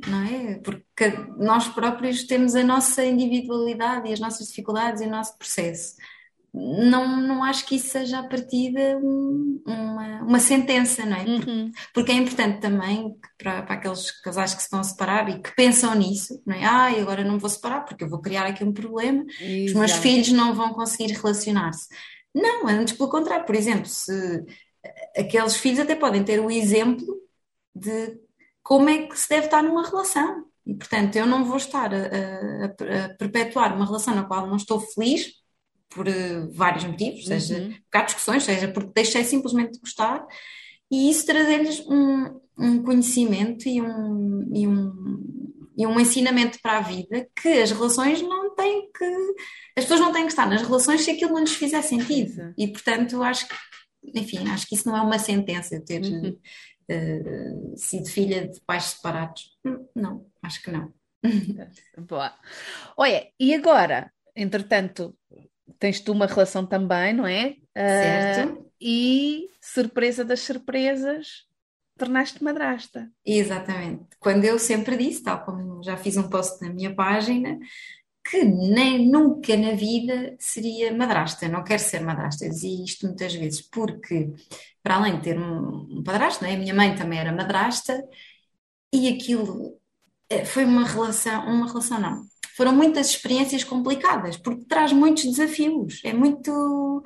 não 0.07 0.22
é? 0.22 0.61
Porque 0.62 1.12
nós 1.38 1.66
próprios 1.68 2.24
temos 2.24 2.55
a 2.55 2.62
nossa 2.62 3.05
individualidade 3.05 4.09
e 4.09 4.12
as 4.12 4.20
nossas 4.20 4.46
dificuldades 4.46 5.00
e 5.00 5.07
o 5.07 5.11
nosso 5.11 5.37
processo. 5.37 5.94
Não, 6.55 7.20
não 7.20 7.44
acho 7.44 7.66
que 7.66 7.74
isso 7.74 7.88
seja 7.88 8.20
a 8.20 8.29
partida 8.29 8.96
um, 8.96 9.61
uma, 9.66 10.22
uma 10.22 10.40
sentença, 10.40 11.05
não 11.05 11.16
é? 11.16 11.24
Porque, 11.24 11.50
uhum. 11.50 11.72
porque, 11.92 12.12
é 12.12 12.14
importante 12.14 12.61
também 12.61 13.14
para, 13.37 13.62
para 13.62 13.74
aqueles 13.74 14.11
casais 14.22 14.55
que 14.55 14.61
se 14.61 14.66
estão 14.66 14.81
a 14.81 14.85
separar 14.85 15.29
e 15.29 15.42
que 15.42 15.55
pensam 15.55 15.94
nisso, 15.94 16.40
não 16.46 16.55
é? 16.55 16.64
Ah, 16.64 16.87
agora 16.98 17.22
não 17.22 17.38
vou 17.38 17.50
separar 17.50 17.85
porque 17.85 18.05
eu 18.05 18.09
vou 18.09 18.22
criar 18.22 18.46
aqui 18.46 18.64
um 18.64 18.72
problema, 18.72 19.22
Exato. 19.38 19.66
os 19.66 19.72
meus 19.74 19.92
filhos 19.92 20.29
não 20.31 20.55
vão 20.55 20.72
conseguir 20.72 21.12
relacionar-se. 21.12 21.88
Não, 22.35 22.66
antes 22.68 22.94
pelo 22.96 23.11
contrário, 23.11 23.44
por 23.44 23.55
exemplo, 23.55 23.87
se 23.87 24.44
aqueles 25.16 25.57
filhos 25.57 25.81
até 25.81 25.94
podem 25.94 26.25
ter 26.25 26.40
o 26.40 26.51
exemplo 26.51 27.07
de 27.75 28.18
como 28.62 28.88
é 28.88 29.07
que 29.07 29.18
se 29.18 29.29
deve 29.29 29.46
estar 29.46 29.62
numa 29.62 29.87
relação. 29.87 30.44
E, 30.66 30.75
portanto, 30.75 31.14
eu 31.16 31.27
não 31.27 31.44
vou 31.44 31.57
estar 31.57 31.94
a, 31.94 31.99
a, 31.99 33.05
a 33.05 33.09
perpetuar 33.11 33.77
uma 33.77 33.87
relação 33.87 34.14
na 34.14 34.25
qual 34.25 34.46
não 34.46 34.57
estou 34.57 34.81
feliz 34.81 35.35
por 35.88 36.09
uh, 36.09 36.51
vários 36.53 36.85
motivos, 36.85 37.25
seja 37.25 37.59
uhum. 37.59 37.70
porque 37.70 37.96
há 37.96 38.03
discussões, 38.03 38.42
seja 38.42 38.68
porque 38.68 38.90
deixei 38.94 39.25
simplesmente 39.25 39.72
de 39.72 39.79
gostar, 39.79 40.27
e 40.90 41.11
isso 41.11 41.25
trazer-lhes 41.25 41.81
um, 41.87 42.40
um, 42.59 42.83
conhecimento 42.83 43.68
e 43.68 43.81
um, 43.81 44.51
e, 44.53 44.66
um, 44.66 45.62
e 45.77 45.87
um 45.87 45.99
ensinamento 45.99 46.59
para 46.61 46.79
a 46.79 46.81
vida 46.81 47.29
que 47.40 47.49
as 47.49 47.70
relações 47.70 48.20
não 48.22 48.55
têm 48.55 48.90
que. 48.92 49.05
As 49.77 49.85
pessoas 49.85 50.01
não 50.01 50.12
têm 50.12 50.22
que 50.22 50.33
estar 50.33 50.46
nas 50.46 50.62
relações 50.62 51.03
se 51.03 51.11
aquilo 51.11 51.33
não 51.33 51.40
lhes 51.40 51.55
fizer 51.55 51.83
sentido. 51.83 52.55
E, 52.57 52.68
portanto, 52.68 53.22
acho 53.22 53.49
que 53.49 53.55
enfim, 54.14 54.48
acho 54.48 54.66
que 54.66 54.74
isso 54.74 54.88
não 54.88 54.96
é 54.96 55.00
uma 55.00 55.18
sentença, 55.18 55.80
ter 55.80 56.02
uhum. 56.02 56.38
uh, 56.90 57.76
sido 57.76 58.08
filha 58.08 58.48
de 58.48 58.60
pais 58.60 58.84
separados. 58.84 59.56
Não, 59.94 60.26
acho 60.42 60.62
que 60.62 60.70
não. 60.70 60.92
Boa. 62.08 62.34
Olha, 62.96 63.26
e 63.38 63.54
agora, 63.54 64.12
entretanto, 64.34 65.16
tens 65.78 66.00
tu 66.00 66.12
uma 66.12 66.26
relação 66.26 66.66
também, 66.66 67.12
não 67.12 67.26
é? 67.26 67.56
Certo. 67.76 68.52
Uh, 68.52 68.66
e 68.80 69.48
surpresa 69.60 70.24
das 70.24 70.40
surpresas, 70.40 71.44
tornaste 71.98 72.42
madrasta. 72.42 73.10
Exatamente. 73.24 74.04
Quando 74.18 74.44
eu 74.44 74.58
sempre 74.58 74.96
disse, 74.96 75.22
tal 75.22 75.44
como 75.44 75.82
já 75.82 75.96
fiz 75.96 76.16
um 76.16 76.28
post 76.28 76.62
na 76.64 76.72
minha 76.72 76.94
página, 76.94 77.58
que 78.30 78.44
nem 78.44 79.08
nunca 79.08 79.56
na 79.56 79.72
vida 79.72 80.36
seria 80.38 80.94
madrasta. 80.94 81.48
Não 81.48 81.62
quero 81.64 81.82
ser 81.82 82.00
madrasta. 82.00 82.44
Eu 82.44 82.50
dizia 82.50 82.84
isto 82.84 83.06
muitas 83.06 83.34
vezes, 83.34 83.62
porque 83.62 84.32
para 84.82 84.96
além 84.96 85.16
de 85.16 85.22
ter 85.22 85.38
um, 85.38 86.02
padrasto, 86.04 86.44
né, 86.44 86.54
a 86.54 86.58
minha 86.58 86.74
mãe 86.74 86.94
também 86.94 87.18
era 87.18 87.32
madrasta, 87.32 88.02
e 88.92 89.08
aquilo 89.08 89.78
eh, 90.30 90.44
foi 90.44 90.64
uma 90.64 90.84
relação, 90.84 91.46
uma 91.46 91.66
relação 91.66 92.00
não. 92.00 92.24
Foram 92.56 92.72
muitas 92.72 93.10
experiências 93.10 93.64
complicadas, 93.64 94.36
porque 94.36 94.64
traz 94.64 94.92
muitos 94.92 95.24
desafios. 95.24 96.00
É 96.04 96.12
muito. 96.12 97.02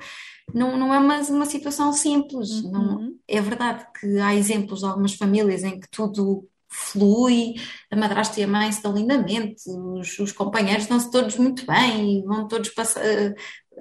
Não, 0.53 0.77
não 0.77 0.93
é 0.93 0.99
uma, 0.99 1.19
uma 1.21 1.45
situação 1.45 1.91
simples. 1.93 2.51
Uhum. 2.63 2.71
Não, 2.71 3.15
é 3.27 3.41
verdade 3.41 3.85
que 3.99 4.19
há 4.19 4.33
exemplos 4.35 4.79
de 4.79 4.85
algumas 4.85 5.13
famílias 5.13 5.63
em 5.63 5.79
que 5.79 5.89
tudo 5.89 6.47
flui, 6.71 7.55
a 7.91 7.95
madrasta 7.95 8.39
e 8.39 8.43
a 8.43 8.47
mãe 8.47 8.71
se 8.71 8.81
dão 8.81 8.93
lindamente, 8.93 9.63
os, 9.67 10.17
os 10.19 10.31
companheiros 10.31 10.87
dão-se 10.87 11.11
todos 11.11 11.35
muito 11.37 11.65
bem, 11.65 12.23
vão 12.25 12.47
todos 12.47 12.69
passar, 12.69 13.03
uh, 13.03 13.35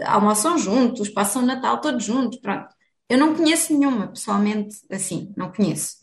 almoçam 0.04 0.58
juntos, 0.58 1.08
passam 1.08 1.42
o 1.42 1.46
Natal 1.46 1.80
todos 1.80 2.04
juntos, 2.04 2.40
pronto. 2.40 2.68
Eu 3.08 3.18
não 3.18 3.34
conheço 3.34 3.72
nenhuma, 3.72 4.08
pessoalmente, 4.08 4.76
assim, 4.90 5.32
não 5.36 5.52
conheço. 5.52 6.00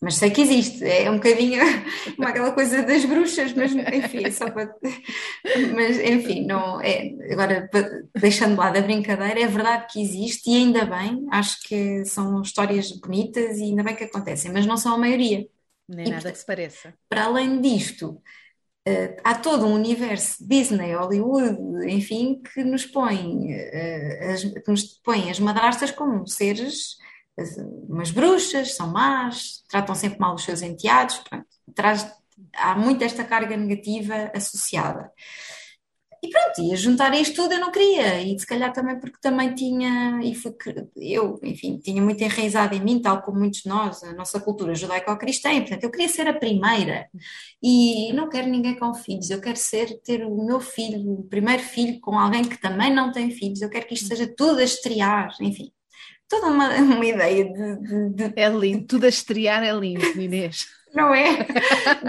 Mas 0.00 0.16
sei 0.16 0.30
que 0.30 0.42
existe, 0.42 0.84
é 0.84 1.10
um 1.10 1.14
bocadinho 1.14 1.58
como 2.16 2.28
aquela 2.28 2.52
coisa 2.52 2.82
das 2.82 3.04
bruxas, 3.06 3.52
mas 3.54 3.72
enfim, 3.72 4.24
é 4.24 4.30
só 4.30 4.50
para. 4.50 4.74
Mas 5.74 5.98
enfim, 5.98 6.46
não, 6.46 6.80
é, 6.82 7.12
agora 7.32 7.68
deixando 8.14 8.52
de 8.52 8.58
lado 8.58 8.76
a 8.76 8.82
brincadeira, 8.82 9.40
é 9.40 9.46
verdade 9.46 9.86
que 9.90 10.02
existe 10.02 10.50
e 10.50 10.56
ainda 10.56 10.84
bem, 10.84 11.26
acho 11.30 11.60
que 11.62 12.04
são 12.04 12.42
histórias 12.42 12.92
bonitas 12.92 13.58
e 13.58 13.64
ainda 13.64 13.82
bem 13.82 13.96
que 13.96 14.04
acontecem, 14.04 14.52
mas 14.52 14.66
não 14.66 14.76
são 14.76 14.94
a 14.94 14.98
maioria. 14.98 15.46
Nem 15.88 16.08
e, 16.08 16.10
nada 16.10 16.32
que 16.32 16.38
se 16.38 16.46
pareça. 16.46 16.94
Para 17.08 17.24
além 17.24 17.60
disto, 17.60 18.20
Uh, 18.88 19.16
há 19.24 19.34
todo 19.34 19.66
um 19.66 19.74
universo 19.74 20.46
Disney, 20.46 20.94
Hollywood, 20.94 21.90
enfim, 21.92 22.40
que 22.40 22.62
nos 22.62 22.86
põe, 22.86 23.52
uh, 23.52 24.32
as, 24.32 24.44
que 24.44 24.70
nos 24.70 24.84
põe 25.02 25.28
as 25.28 25.40
madrastas 25.40 25.90
como 25.90 26.24
seres, 26.28 26.96
umas 27.88 28.12
bruxas, 28.12 28.76
são 28.76 28.92
más, 28.92 29.64
tratam 29.68 29.94
sempre 29.94 30.20
mal 30.20 30.36
os 30.36 30.44
seus 30.44 30.62
enteados, 30.62 31.18
pronto, 31.18 31.46
traz, 31.74 32.08
há 32.54 32.76
muito 32.76 33.02
esta 33.02 33.24
carga 33.24 33.56
negativa 33.56 34.30
associada. 34.32 35.10
E 36.26 36.28
pronto, 36.28 36.60
ia 36.60 36.76
juntar 36.76 37.14
isto 37.14 37.36
tudo 37.36 37.54
eu 37.54 37.60
não 37.60 37.70
queria, 37.70 38.20
e 38.20 38.36
se 38.36 38.44
calhar 38.44 38.72
também 38.72 38.98
porque 38.98 39.16
também 39.20 39.54
tinha, 39.54 40.18
e 40.24 40.34
foi 40.34 40.52
eu, 40.96 41.38
enfim, 41.40 41.78
tinha 41.78 42.02
muito 42.02 42.20
enraizado 42.20 42.74
em 42.74 42.80
mim, 42.82 43.00
tal 43.00 43.22
como 43.22 43.38
muitos 43.38 43.62
de 43.62 43.68
nós, 43.68 44.02
a 44.02 44.12
nossa 44.12 44.40
cultura 44.40 44.74
judaico-cristã, 44.74 45.56
portanto 45.60 45.84
eu 45.84 45.90
queria 45.90 46.08
ser 46.08 46.26
a 46.26 46.34
primeira, 46.34 47.08
e 47.62 48.12
não 48.12 48.28
quero 48.28 48.48
ninguém 48.48 48.76
com 48.76 48.92
filhos, 48.92 49.30
eu 49.30 49.40
quero 49.40 49.56
ser, 49.56 50.00
ter 50.02 50.24
o 50.24 50.44
meu 50.44 50.58
filho, 50.58 51.12
o 51.12 51.22
primeiro 51.28 51.62
filho 51.62 52.00
com 52.00 52.18
alguém 52.18 52.42
que 52.42 52.60
também 52.60 52.92
não 52.92 53.12
tem 53.12 53.30
filhos, 53.30 53.62
eu 53.62 53.70
quero 53.70 53.86
que 53.86 53.94
isto 53.94 54.08
seja 54.08 54.26
tudo 54.26 54.58
a 54.58 54.64
estrear, 54.64 55.32
enfim. 55.40 55.70
toda 56.28 56.48
uma, 56.48 56.74
uma 56.74 57.06
ideia 57.06 57.44
de, 57.44 57.76
de, 57.82 58.30
de, 58.30 58.32
É 58.34 58.48
lindo, 58.48 58.84
tudo 58.84 59.06
a 59.06 59.08
estrear 59.08 59.62
é 59.62 59.72
lindo, 59.72 60.04
Inês. 60.20 60.66
Não 60.96 61.14
é? 61.14 61.46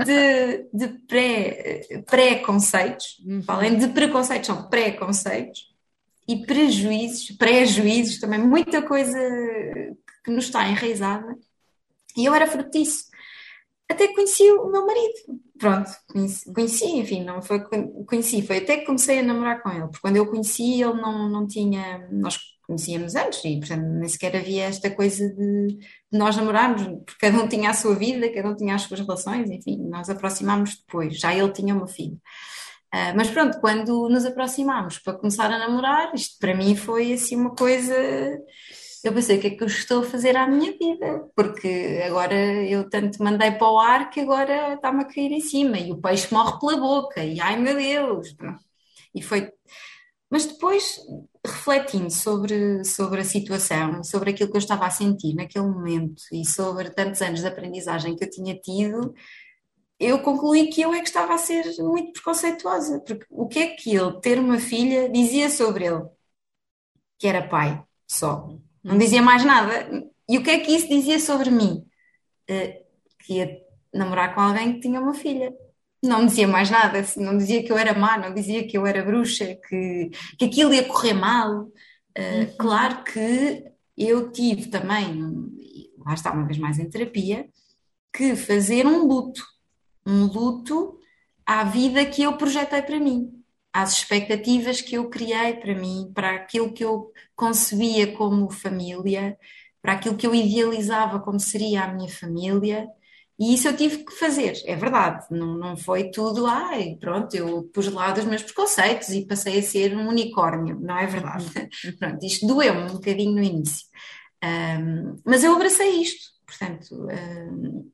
De, 0.05 0.69
de 0.73 0.87
pré, 1.05 1.81
pré-conceitos, 2.09 3.21
uhum. 3.25 3.43
além 3.45 3.77
de 3.77 3.89
preconceitos, 3.89 4.47
são 4.47 4.69
pré-conceitos 4.69 5.75
e 6.25 6.37
prejuízos, 6.45 7.31
pré-juízos 7.31 8.19
também, 8.19 8.39
muita 8.39 8.81
coisa 8.81 9.19
que 10.23 10.31
nos 10.31 10.45
está 10.45 10.67
enraizada. 10.69 11.37
E 12.15 12.25
eu 12.25 12.33
era 12.33 12.47
fruto 12.47 12.71
disso. 12.71 13.05
Até 13.89 14.07
que 14.07 14.15
conheci 14.15 14.49
o 14.51 14.69
meu 14.69 14.85
marido. 14.85 15.41
Pronto, 15.57 15.89
conheci, 16.07 16.53
conheci, 16.53 16.85
enfim, 16.97 17.23
não 17.23 17.41
foi 17.41 17.61
conheci, 18.05 18.41
foi 18.41 18.57
até 18.57 18.77
que 18.77 18.85
comecei 18.85 19.19
a 19.19 19.23
namorar 19.23 19.61
com 19.61 19.69
ele, 19.69 19.81
porque 19.81 19.99
quando 20.01 20.17
eu 20.17 20.27
conheci 20.27 20.81
ele 20.81 20.93
não, 20.93 21.27
não 21.27 21.47
tinha, 21.47 22.07
nós 22.11 22.37
conhecíamos 22.67 23.15
antes 23.15 23.43
e 23.45 23.57
portanto 23.59 23.83
nem 23.83 24.09
sequer 24.09 24.35
havia 24.35 24.65
esta 24.65 24.91
coisa 24.91 25.27
de, 25.29 25.79
nós 26.11 26.35
namorarmos, 26.35 26.83
porque 26.83 27.15
cada 27.19 27.41
um 27.41 27.47
tinha 27.47 27.69
a 27.69 27.73
sua 27.73 27.95
vida, 27.95 28.31
cada 28.33 28.49
um 28.49 28.55
tinha 28.55 28.75
as 28.75 28.83
suas 28.83 28.99
relações, 28.99 29.49
enfim, 29.49 29.77
nós 29.89 30.09
aproximámos 30.09 30.75
depois, 30.77 31.17
já 31.17 31.33
ele 31.33 31.51
tinha 31.51 31.73
uma 31.73 31.87
filha. 31.87 32.17
Uh, 32.93 33.11
mas 33.15 33.29
pronto, 33.29 33.59
quando 33.59 34.09
nos 34.09 34.25
aproximámos 34.25 34.99
para 34.99 35.13
começar 35.13 35.51
a 35.51 35.59
namorar, 35.59 36.13
isto 36.13 36.37
para 36.39 36.55
mim 36.55 36.75
foi 36.75 37.13
assim 37.13 37.35
uma 37.35 37.53
coisa. 37.53 37.93
Eu 39.03 39.13
pensei, 39.13 39.37
o 39.37 39.41
que 39.41 39.47
é 39.47 39.49
que 39.51 39.63
eu 39.63 39.67
estou 39.67 40.01
a 40.01 40.05
fazer 40.05 40.35
à 40.35 40.47
minha 40.47 40.71
vida? 40.71 41.29
Porque 41.35 42.01
agora 42.05 42.35
eu 42.35 42.89
tanto 42.89 43.21
mandei 43.23 43.51
para 43.51 43.71
o 43.71 43.79
ar 43.79 44.09
que 44.09 44.21
agora 44.21 44.73
está-me 44.73 45.03
a 45.03 45.05
cair 45.05 45.31
em 45.31 45.41
cima 45.41 45.77
e 45.77 45.91
o 45.91 46.01
peixe 46.01 46.33
morre 46.33 46.59
pela 46.59 46.77
boca, 46.77 47.23
e 47.23 47.39
ai 47.39 47.57
meu 47.57 47.75
Deus! 47.75 48.35
E 49.13 49.21
foi. 49.21 49.51
Mas 50.29 50.45
depois, 50.45 50.99
refletindo 51.45 52.11
sobre, 52.11 52.83
sobre 52.83 53.21
a 53.21 53.23
situação, 53.23 54.03
sobre 54.03 54.31
aquilo 54.31 54.49
que 54.51 54.57
eu 54.57 54.59
estava 54.59 54.85
a 54.85 54.89
sentir 54.89 55.33
naquele 55.33 55.65
momento 55.65 56.21
e 56.33 56.45
sobre 56.45 56.89
tantos 56.89 57.21
anos 57.21 57.39
de 57.39 57.47
aprendizagem 57.47 58.15
que 58.15 58.25
eu 58.25 58.29
tinha 58.29 58.57
tido, 58.59 59.13
eu 59.99 60.21
concluí 60.21 60.69
que 60.69 60.81
eu 60.81 60.93
é 60.93 60.99
que 60.99 61.07
estava 61.07 61.33
a 61.33 61.37
ser 61.37 61.65
muito 61.79 62.13
preconceituosa, 62.13 62.99
porque 63.01 63.25
o 63.29 63.47
que 63.47 63.59
é 63.59 63.67
que 63.75 63.95
ele, 63.95 64.19
ter 64.21 64.37
uma 64.39 64.59
filha, 64.59 65.09
dizia 65.09 65.49
sobre 65.49 65.85
ele? 65.85 66.03
Que 67.17 67.27
era 67.27 67.47
pai, 67.47 67.83
só. 68.05 68.47
Não 68.83 68.97
dizia 68.97 69.21
mais 69.21 69.43
nada. 69.43 69.89
E 70.29 70.37
o 70.37 70.43
que 70.43 70.51
é 70.51 70.59
que 70.59 70.71
isso 70.71 70.87
dizia 70.87 71.19
sobre 71.19 71.49
mim? 71.49 71.85
Uh, 72.49 72.85
que 73.19 73.35
ia 73.35 73.59
namorar 73.93 74.35
com 74.35 74.41
alguém 74.41 74.73
que 74.73 74.81
tinha 74.81 75.01
uma 75.01 75.13
filha. 75.13 75.53
Não 76.03 76.25
dizia 76.25 76.47
mais 76.47 76.69
nada, 76.69 77.03
não 77.17 77.37
dizia 77.37 77.63
que 77.63 77.71
eu 77.71 77.77
era 77.77 77.97
má, 77.97 78.17
não 78.17 78.33
dizia 78.33 78.67
que 78.67 78.77
eu 78.77 78.85
era 78.85 79.03
bruxa, 79.03 79.57
que, 79.67 80.11
que 80.37 80.45
aquilo 80.45 80.73
ia 80.73 80.83
correr 80.85 81.13
mal. 81.13 81.63
Uh. 81.63 82.57
Claro 82.57 83.03
que 83.03 83.65
eu 83.97 84.31
tive 84.31 84.67
também, 84.67 85.23
lá 86.05 86.13
está 86.13 86.31
uma 86.31 86.45
vez 86.45 86.57
mais 86.59 86.77
em 86.79 86.89
terapia, 86.89 87.47
que 88.13 88.35
fazer 88.35 88.85
um 88.85 89.05
luto 89.05 89.43
um 90.07 90.25
luto 90.25 90.97
à 91.45 91.65
vida 91.65 92.05
que 92.05 92.23
eu 92.23 92.37
projetei 92.37 92.81
para 92.81 92.99
mim, 92.99 93.29
às 93.73 93.91
expectativas 93.91 94.79
que 94.79 94.95
eu 94.95 95.09
criei 95.09 95.55
para 95.55 95.75
mim, 95.75 96.09
para 96.15 96.31
aquilo 96.31 96.71
que 96.71 96.83
eu 96.83 97.11
concebia 97.35 98.15
como 98.15 98.49
família, 98.49 99.37
para 99.81 99.93
aquilo 99.93 100.15
que 100.15 100.25
eu 100.25 100.33
idealizava 100.33 101.19
como 101.19 101.39
seria 101.39 101.83
a 101.83 101.93
minha 101.93 102.09
família. 102.09 102.87
E 103.39 103.53
isso 103.53 103.67
eu 103.67 103.77
tive 103.77 104.03
que 104.03 104.13
fazer, 104.13 104.53
é 104.65 104.75
verdade, 104.75 105.27
não, 105.29 105.55
não 105.55 105.77
foi 105.77 106.09
tudo, 106.09 106.47
ai, 106.47 106.97
pronto, 106.99 107.35
eu 107.35 107.69
pus 107.71 107.87
lá 107.87 108.11
dos 108.11 108.25
meus 108.25 108.41
preconceitos 108.41 109.09
e 109.09 109.27
passei 109.27 109.59
a 109.59 109.63
ser 109.63 109.95
um 109.95 110.07
unicórnio, 110.07 110.79
não 110.79 110.97
é 110.97 111.05
verdade? 111.05 111.45
Uhum. 111.45 111.91
pronto, 111.99 112.25
isto 112.25 112.47
doeu-me 112.47 112.89
um 112.89 112.93
bocadinho 112.95 113.33
no 113.33 113.43
início. 113.43 113.85
Um, 114.43 115.21
mas 115.25 115.43
eu 115.43 115.53
abracei 115.53 116.01
isto, 116.01 116.31
portanto, 116.47 116.95
um, 116.95 117.91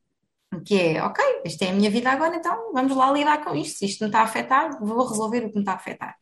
que 0.66 0.80
é, 0.80 1.04
ok, 1.04 1.24
esta 1.46 1.66
é 1.66 1.70
a 1.72 1.74
minha 1.74 1.90
vida 1.90 2.10
agora, 2.10 2.36
então 2.36 2.72
vamos 2.74 2.96
lá 2.96 3.12
lidar 3.12 3.44
com 3.44 3.56
isto. 3.56 3.80
Se 3.80 3.86
isto 3.86 4.02
me 4.02 4.08
está 4.08 4.22
a 4.22 4.24
afetar, 4.24 4.80
vou 4.80 5.06
resolver 5.08 5.46
o 5.46 5.50
que 5.50 5.56
me 5.56 5.62
está 5.62 5.74
a 5.74 5.76
afetar. 5.76 6.16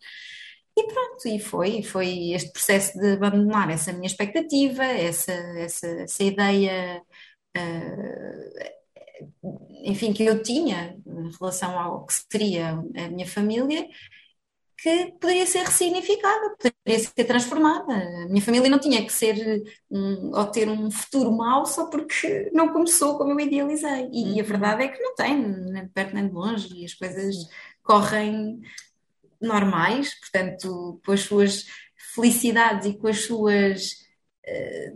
E 0.78 0.88
pronto, 0.88 1.28
e 1.28 1.40
foi, 1.40 1.84
foi 1.84 2.32
este 2.34 2.52
processo 2.52 2.98
de 3.00 3.14
abandonar 3.14 3.70
essa 3.70 3.92
minha 3.94 4.08
expectativa, 4.08 4.84
essa, 4.84 5.32
essa, 5.32 5.88
essa 5.88 6.24
ideia, 6.24 7.02
uh, 7.58 8.81
enfim, 9.84 10.14
que 10.14 10.24
eu 10.24 10.42
tinha 10.42 10.98
em 11.06 11.32
relação 11.40 11.78
ao 11.78 12.06
que 12.06 12.14
seria 12.14 12.72
a 12.72 13.10
minha 13.10 13.28
família, 13.28 13.88
que 14.82 15.14
poderia 15.20 15.46
ser 15.46 15.60
ressignificada, 15.60 16.56
poderia 16.58 17.04
ser 17.04 17.24
transformada. 17.26 17.94
A 17.94 18.28
minha 18.28 18.42
família 18.42 18.70
não 18.70 18.80
tinha 18.80 19.06
que 19.06 19.14
ser 19.14 19.64
um, 19.92 20.32
ou 20.36 20.46
ter 20.48 20.68
um 20.68 20.90
futuro 20.90 21.32
mau 21.32 21.68
só 21.68 21.86
porque 21.88 22.50
não 22.52 22.74
começou 22.74 23.16
como 23.18 23.32
eu 23.32 23.40
idealizei. 23.40 24.10
E, 24.12 24.24
uhum. 24.24 24.36
e 24.36 24.42
a 24.42 24.44
verdade 24.44 24.84
é 24.84 24.88
que 24.88 25.00
não 25.00 25.14
tem, 25.14 25.38
nem 25.38 25.84
de 25.84 25.90
perto 25.90 26.16
nem 26.16 26.28
de 26.28 26.34
longe, 26.34 26.68
e 26.76 26.84
as 26.84 26.96
coisas 26.96 27.36
correm 27.84 28.60
normais, 29.40 30.16
portanto, 30.20 31.00
com 31.06 31.12
as 31.12 31.22
suas 31.22 31.66
felicidades 32.16 32.88
e 32.88 32.98
com 32.98 33.08
as 33.08 33.24
suas 33.24 34.01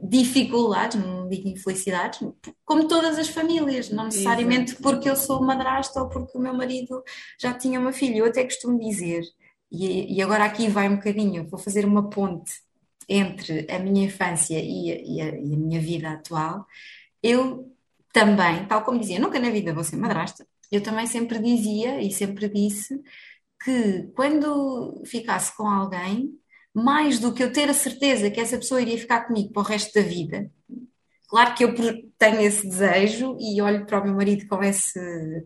dificuldades, 0.02 1.00
não 1.00 1.28
digo 1.30 1.48
infelicidades, 1.48 2.20
como 2.66 2.88
todas 2.88 3.20
as 3.20 3.30
famílias, 3.30 3.90
não 3.90 4.06
necessariamente 4.06 4.72
Exato. 4.72 4.84
porque 4.84 5.10
eu 5.10 5.16
sou 5.16 5.42
madrasta 5.42 6.02
ou 6.02 6.10
porque 6.10 6.38
o 6.38 6.42
meu 6.42 6.54
marido 6.54 7.04
já 7.40 7.54
tinha 7.54 7.80
uma 7.80 7.92
filha. 7.92 8.18
Eu 8.18 8.26
até 8.26 8.44
costumo 8.44 8.80
dizer 8.80 9.24
e, 9.72 10.16
e, 10.16 10.22
agora 10.22 10.46
aqui 10.46 10.68
vai 10.68 10.88
um 10.88 10.96
bocadinho, 10.96 11.48
vou 11.48 11.60
fazer 11.60 11.86
uma 11.86 12.10
ponte 12.10 12.54
entre 13.10 13.68
a 13.70 13.80
minha 13.80 14.06
infância 14.06 14.60
e 14.60 14.92
a, 14.92 14.96
e, 14.96 15.22
a, 15.22 15.26
e 15.38 15.54
a, 15.54 15.58
minha 15.58 15.80
vida 15.80 16.12
atual. 16.12 16.66
Eu 17.22 17.72
também, 18.14 18.66
tal 18.68 18.84
como 18.84 19.00
dizia, 19.00 19.20
nunca 19.20 19.40
na 19.40 19.50
vida 19.50 19.74
vou 19.74 19.84
ser 19.84 19.98
madrasta, 19.98 20.48
eu 20.72 20.82
também 20.82 21.06
sempre 21.08 21.40
dizia 21.40 22.02
e 22.02 22.12
sempre 22.12 22.50
disse 22.50 23.02
que 23.64 24.04
quando 24.16 25.04
ficasse 25.06 25.56
com 25.56 25.68
alguém, 25.68 26.32
mais 26.76 27.20
do 27.20 27.34
que 27.34 27.42
eu 27.42 27.52
ter 27.52 27.70
a 27.70 27.74
certeza 27.74 28.30
que 28.30 28.40
essa 28.40 28.58
pessoa 28.58 28.82
iria 28.82 28.98
ficar 28.98 29.22
comigo 29.22 29.54
para 29.54 29.62
o 29.62 29.66
resto 29.66 29.94
da 29.94 30.02
vida, 30.02 30.52
Claro 31.28 31.56
que 31.56 31.64
eu 31.64 31.74
tenho 32.18 32.42
esse 32.42 32.68
desejo 32.68 33.36
e 33.40 33.62
olho 33.62 33.86
para 33.86 34.00
o 34.00 34.04
meu 34.06 34.14
marido 34.14 34.48
com 34.48 34.64
esse, 34.64 35.00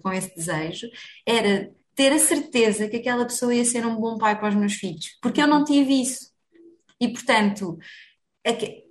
com 0.04 0.12
esse 0.12 0.36
desejo, 0.36 0.88
era 1.26 1.72
ter 1.96 2.12
a 2.12 2.20
certeza 2.20 2.88
que 2.88 2.98
aquela 2.98 3.26
pessoa 3.26 3.56
ia 3.56 3.66
ser 3.66 3.86
um 3.86 3.96
bom 3.96 4.18
pai 4.18 4.38
para 4.38 4.50
os 4.50 4.56
meus 4.56 4.74
filhos, 4.74 5.18
porque 5.22 5.42
eu 5.42 5.48
não 5.48 5.64
tive 5.64 6.02
isso. 6.02 6.30
E, 7.00 7.08
portanto, 7.08 7.78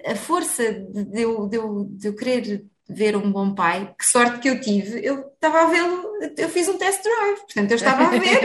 a, 0.05 0.15
força 0.17 0.73
de 0.73 1.23
eu, 1.23 1.47
de, 1.47 1.57
eu, 1.57 1.85
de 1.85 2.09
eu 2.09 2.17
querer 2.17 2.67
ver 2.89 3.17
um 3.17 3.31
bom 3.31 3.55
pai, 3.55 3.95
que 3.99 4.07
sorte 4.07 4.39
que 4.39 4.49
eu 4.49 4.61
tive, 4.61 5.05
eu 5.05 5.29
estava 5.29 5.63
a 5.63 5.67
vê-lo, 5.67 6.11
eu 6.37 6.49
fiz 6.49 6.69
um 6.69 6.79
test 6.79 7.03
drive, 7.03 7.41
portanto 7.41 7.71
eu 7.71 7.77
estava 7.77 8.05
a 8.05 8.11
ver. 8.11 8.45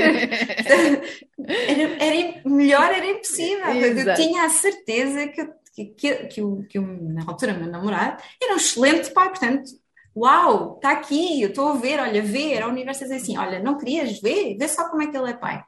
era, 1.48 2.04
era, 2.04 2.42
melhor 2.46 2.92
era 2.92 3.06
impossível. 3.06 3.70
Exato. 3.70 4.10
Eu 4.10 4.16
tinha 4.16 4.44
a 4.44 4.50
certeza 4.50 5.28
que, 5.28 5.50
que, 5.74 5.86
que, 5.86 6.16
que, 6.28 6.42
o, 6.42 6.64
que 6.68 6.78
o, 6.78 7.14
na 7.14 7.24
altura, 7.26 7.54
meu 7.54 7.70
namorado 7.70 8.22
era 8.42 8.54
um 8.54 8.58
excelente 8.58 9.12
pai, 9.12 9.30
portanto 9.30 9.72
Uau, 10.15 10.76
está 10.76 10.91
aqui, 10.91 11.41
eu 11.41 11.49
estou 11.49 11.69
a 11.69 11.76
ver, 11.76 11.99
olha, 11.99 12.21
vê, 12.21 12.54
era 12.54 12.67
o 12.67 12.71
universo 12.71 13.04
a 13.04 13.08
dizer 13.08 13.19
assim, 13.19 13.38
olha, 13.38 13.60
não 13.60 13.78
querias 13.78 14.19
ver? 14.21 14.56
Vê 14.58 14.67
só 14.67 14.88
como 14.89 15.02
é 15.02 15.08
que 15.08 15.17
ele 15.17 15.32
é 15.32 15.34
pai. 15.34 15.63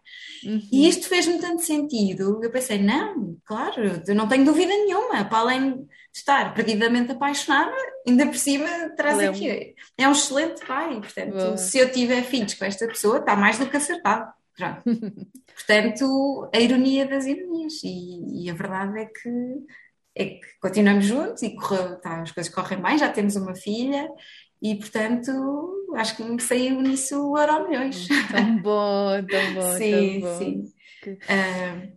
Uhum. 0.46 0.62
E 0.72 0.88
isto 0.88 1.08
fez-me 1.08 1.40
tanto 1.40 1.64
sentido, 1.64 2.40
eu 2.44 2.52
pensei, 2.52 2.78
não, 2.78 3.38
claro, 3.44 4.04
eu 4.08 4.14
não 4.14 4.28
tenho 4.28 4.46
dúvida 4.46 4.72
nenhuma, 4.72 5.26
para 5.26 5.40
além 5.40 5.72
de 5.82 5.88
estar 6.14 6.54
perdidamente 6.54 7.12
apaixonada, 7.12 7.76
ainda 8.08 8.28
por 8.28 8.38
cima 8.38 8.68
traz 8.96 9.18
Lembro. 9.18 9.36
aqui, 9.36 9.76
é 9.98 10.08
um 10.08 10.12
excelente 10.12 10.64
pai, 10.66 11.00
portanto, 11.02 11.34
Boa. 11.34 11.58
se 11.58 11.80
eu 11.80 11.92
tiver 11.92 12.22
filhos 12.24 12.54
com 12.54 12.66
esta 12.66 12.88
pessoa, 12.88 13.18
está 13.18 13.36
mais 13.36 13.58
do 13.58 13.68
que 13.68 13.78
acertado. 13.78 14.32
Já. 14.58 14.82
portanto, 15.54 16.50
a 16.54 16.60
ironia 16.60 17.06
das 17.08 17.26
ironias, 17.26 17.84
e, 17.84 18.46
e 18.46 18.50
a 18.50 18.54
verdade 18.54 19.00
é 19.00 19.06
que 19.06 19.30
é 20.16 20.26
que 20.26 20.42
continuamos 20.62 21.06
juntos 21.06 21.44
e 21.44 21.56
correu, 21.56 22.00
tá, 22.00 22.22
as 22.22 22.32
coisas 22.32 22.54
correm 22.54 22.82
bem, 22.82 22.98
já 22.98 23.10
temos 23.10 23.36
uma 23.36 23.54
filha 23.54 24.10
e, 24.62 24.76
portanto, 24.76 25.32
acho 25.96 26.16
que 26.16 26.24
me 26.24 26.42
saiu 26.42 26.82
nisso 26.82 27.32
o 27.32 27.38
euro 27.38 27.68
milhões. 27.68 28.08
Tão 28.32 28.58
bom, 28.62 29.24
tão 29.30 29.54
bom. 29.54 29.74
sim, 29.78 30.22
tão 30.22 30.30
bom. 30.30 30.38
sim. 30.38 30.74
Uh, 31.06 31.96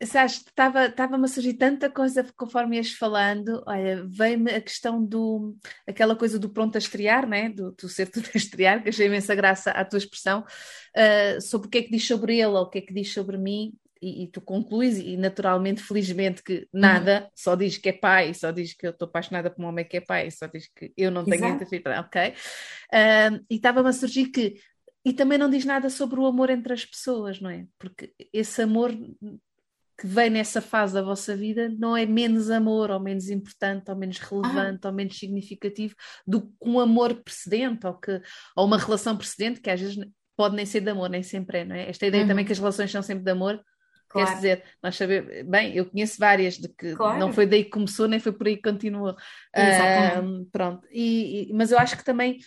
estava-me 0.00 1.24
a 1.24 1.28
surgir 1.28 1.54
tanta 1.54 1.88
coisa 1.88 2.26
conforme 2.36 2.76
ias 2.76 2.90
falando. 2.90 3.62
Olha, 3.66 4.04
veio-me 4.08 4.50
a 4.50 4.60
questão 4.60 5.02
do 5.02 5.56
aquela 5.86 6.16
coisa 6.16 6.38
do 6.38 6.50
pronto 6.50 6.74
a 6.74 6.78
estrear, 6.78 7.26
né? 7.26 7.48
do, 7.48 7.70
do 7.70 7.88
ser 7.88 8.10
tudo 8.10 8.28
a 8.34 8.36
estrear, 8.36 8.82
que 8.82 8.88
achei 8.88 9.06
imensa 9.06 9.34
graça 9.34 9.70
à 9.70 9.84
tua 9.84 9.98
expressão, 9.98 10.40
uh, 10.40 11.40
sobre 11.40 11.68
o 11.68 11.70
que 11.70 11.78
é 11.78 11.82
que 11.82 11.92
diz 11.92 12.06
sobre 12.06 12.38
ele 12.38 12.46
ou 12.46 12.62
o 12.62 12.68
que 12.68 12.78
é 12.78 12.82
que 12.82 12.92
diz 12.92 13.12
sobre 13.12 13.38
mim 13.38 13.72
e, 14.02 14.24
e, 14.24 14.26
tu 14.26 14.40
concluís, 14.40 14.98
e 14.98 15.16
naturalmente, 15.16 15.80
felizmente, 15.80 16.42
que 16.42 16.68
nada, 16.72 17.22
uhum. 17.22 17.30
só 17.34 17.54
diz 17.54 17.78
que 17.78 17.88
é 17.88 17.92
pai, 17.92 18.34
só 18.34 18.50
diz 18.50 18.74
que 18.74 18.86
eu 18.86 18.90
estou 18.90 19.06
apaixonada 19.06 19.48
por 19.48 19.64
um 19.64 19.68
homem 19.68 19.84
que 19.84 19.96
é 19.96 20.00
pai, 20.00 20.28
só 20.30 20.46
diz 20.46 20.68
que 20.74 20.92
eu 20.96 21.10
não 21.10 21.24
tenho 21.24 21.46
interpretação, 21.46 22.04
ok? 22.04 22.34
E 23.48 23.54
estava-me 23.54 23.88
a 23.88 23.92
surgir 23.92 24.26
que, 24.26 24.56
e 25.04 25.12
também 25.12 25.38
não 25.38 25.48
diz 25.48 25.64
nada 25.64 25.88
sobre 25.88 26.18
o 26.18 26.26
amor 26.26 26.50
entre 26.50 26.72
as 26.72 26.84
pessoas, 26.84 27.40
não 27.40 27.48
é? 27.48 27.66
Porque 27.78 28.12
esse 28.32 28.60
amor 28.60 28.92
que 30.02 30.06
vem 30.06 30.30
nessa 30.30 30.60
fase 30.60 30.94
da 30.94 31.02
vossa 31.02 31.36
vida 31.36 31.68
não 31.68 31.96
é 31.96 32.04
menos 32.04 32.50
amor, 32.50 32.90
ou 32.90 32.98
menos 32.98 33.28
importante, 33.28 33.88
ou 33.88 33.96
menos 33.96 34.18
relevante, 34.18 34.80
ah. 34.84 34.88
ou 34.88 34.92
menos 34.92 35.16
significativo 35.16 35.94
do 36.26 36.42
que 36.42 36.52
um 36.60 36.80
amor 36.80 37.14
precedente, 37.22 37.86
ou, 37.86 37.94
que, 37.94 38.20
ou 38.56 38.66
uma 38.66 38.78
relação 38.78 39.16
precedente, 39.16 39.60
que 39.60 39.70
às 39.70 39.80
vezes 39.80 40.04
pode 40.36 40.56
nem 40.56 40.66
ser 40.66 40.80
de 40.80 40.90
amor, 40.90 41.08
nem 41.08 41.22
sempre 41.22 41.58
é, 41.58 41.64
não 41.64 41.76
é? 41.76 41.88
Esta 41.88 42.06
ideia 42.06 42.22
uhum. 42.22 42.28
também 42.28 42.44
que 42.44 42.52
as 42.52 42.58
relações 42.58 42.90
são 42.90 43.02
sempre 43.02 43.24
de 43.24 43.30
amor, 43.30 43.62
Claro. 44.12 44.28
Quer 44.28 44.34
dizer, 44.36 44.62
nós 44.82 44.96
sabemos, 44.96 45.42
bem, 45.46 45.74
eu 45.74 45.86
conheço 45.86 46.18
várias 46.18 46.58
de 46.58 46.68
que 46.68 46.94
claro. 46.94 47.18
não 47.18 47.32
foi 47.32 47.46
daí 47.46 47.64
que 47.64 47.70
começou, 47.70 48.06
nem 48.06 48.20
foi 48.20 48.32
por 48.32 48.46
aí 48.46 48.56
que 48.56 48.70
continuou. 48.70 49.12
Uh, 49.12 50.44
pronto, 50.52 50.86
e, 50.90 51.50
e, 51.50 51.52
mas 51.54 51.72
eu 51.72 51.78
acho 51.78 51.96
que 51.96 52.04
também 52.04 52.38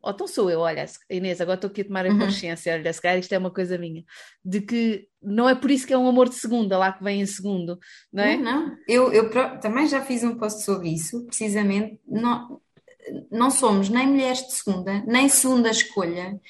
ou 0.00 0.12
então 0.12 0.26
sou 0.26 0.50
eu, 0.50 0.60
olha, 0.60 0.84
Inês, 1.10 1.40
agora 1.40 1.56
estou 1.56 1.68
aqui 1.68 1.80
a 1.80 1.84
tomar 1.84 2.06
a 2.06 2.08
uhum. 2.08 2.18
consciência, 2.18 2.72
olha, 2.72 2.92
se 2.92 3.02
calhar 3.02 3.18
isto 3.18 3.32
é 3.32 3.38
uma 3.38 3.50
coisa 3.50 3.76
minha, 3.76 4.04
de 4.44 4.60
que 4.60 5.08
não 5.20 5.48
é 5.48 5.54
por 5.54 5.70
isso 5.70 5.86
que 5.86 5.92
é 5.92 5.98
um 5.98 6.08
amor 6.08 6.28
de 6.28 6.36
segunda, 6.36 6.78
lá 6.78 6.92
que 6.92 7.02
vem 7.02 7.20
em 7.20 7.26
segundo, 7.26 7.78
não 8.12 8.22
é? 8.22 8.36
Não, 8.36 8.68
não. 8.68 8.76
Eu, 8.86 9.12
eu 9.12 9.28
também 9.60 9.86
já 9.88 10.00
fiz 10.00 10.22
um 10.22 10.36
post 10.36 10.62
sobre 10.62 10.88
isso, 10.88 11.26
precisamente, 11.26 12.00
não, 12.06 12.60
não 13.30 13.50
somos 13.50 13.88
nem 13.88 14.06
mulheres 14.06 14.46
de 14.46 14.52
segunda, 14.52 15.02
nem 15.04 15.28
segunda 15.28 15.70
escolha, 15.70 16.40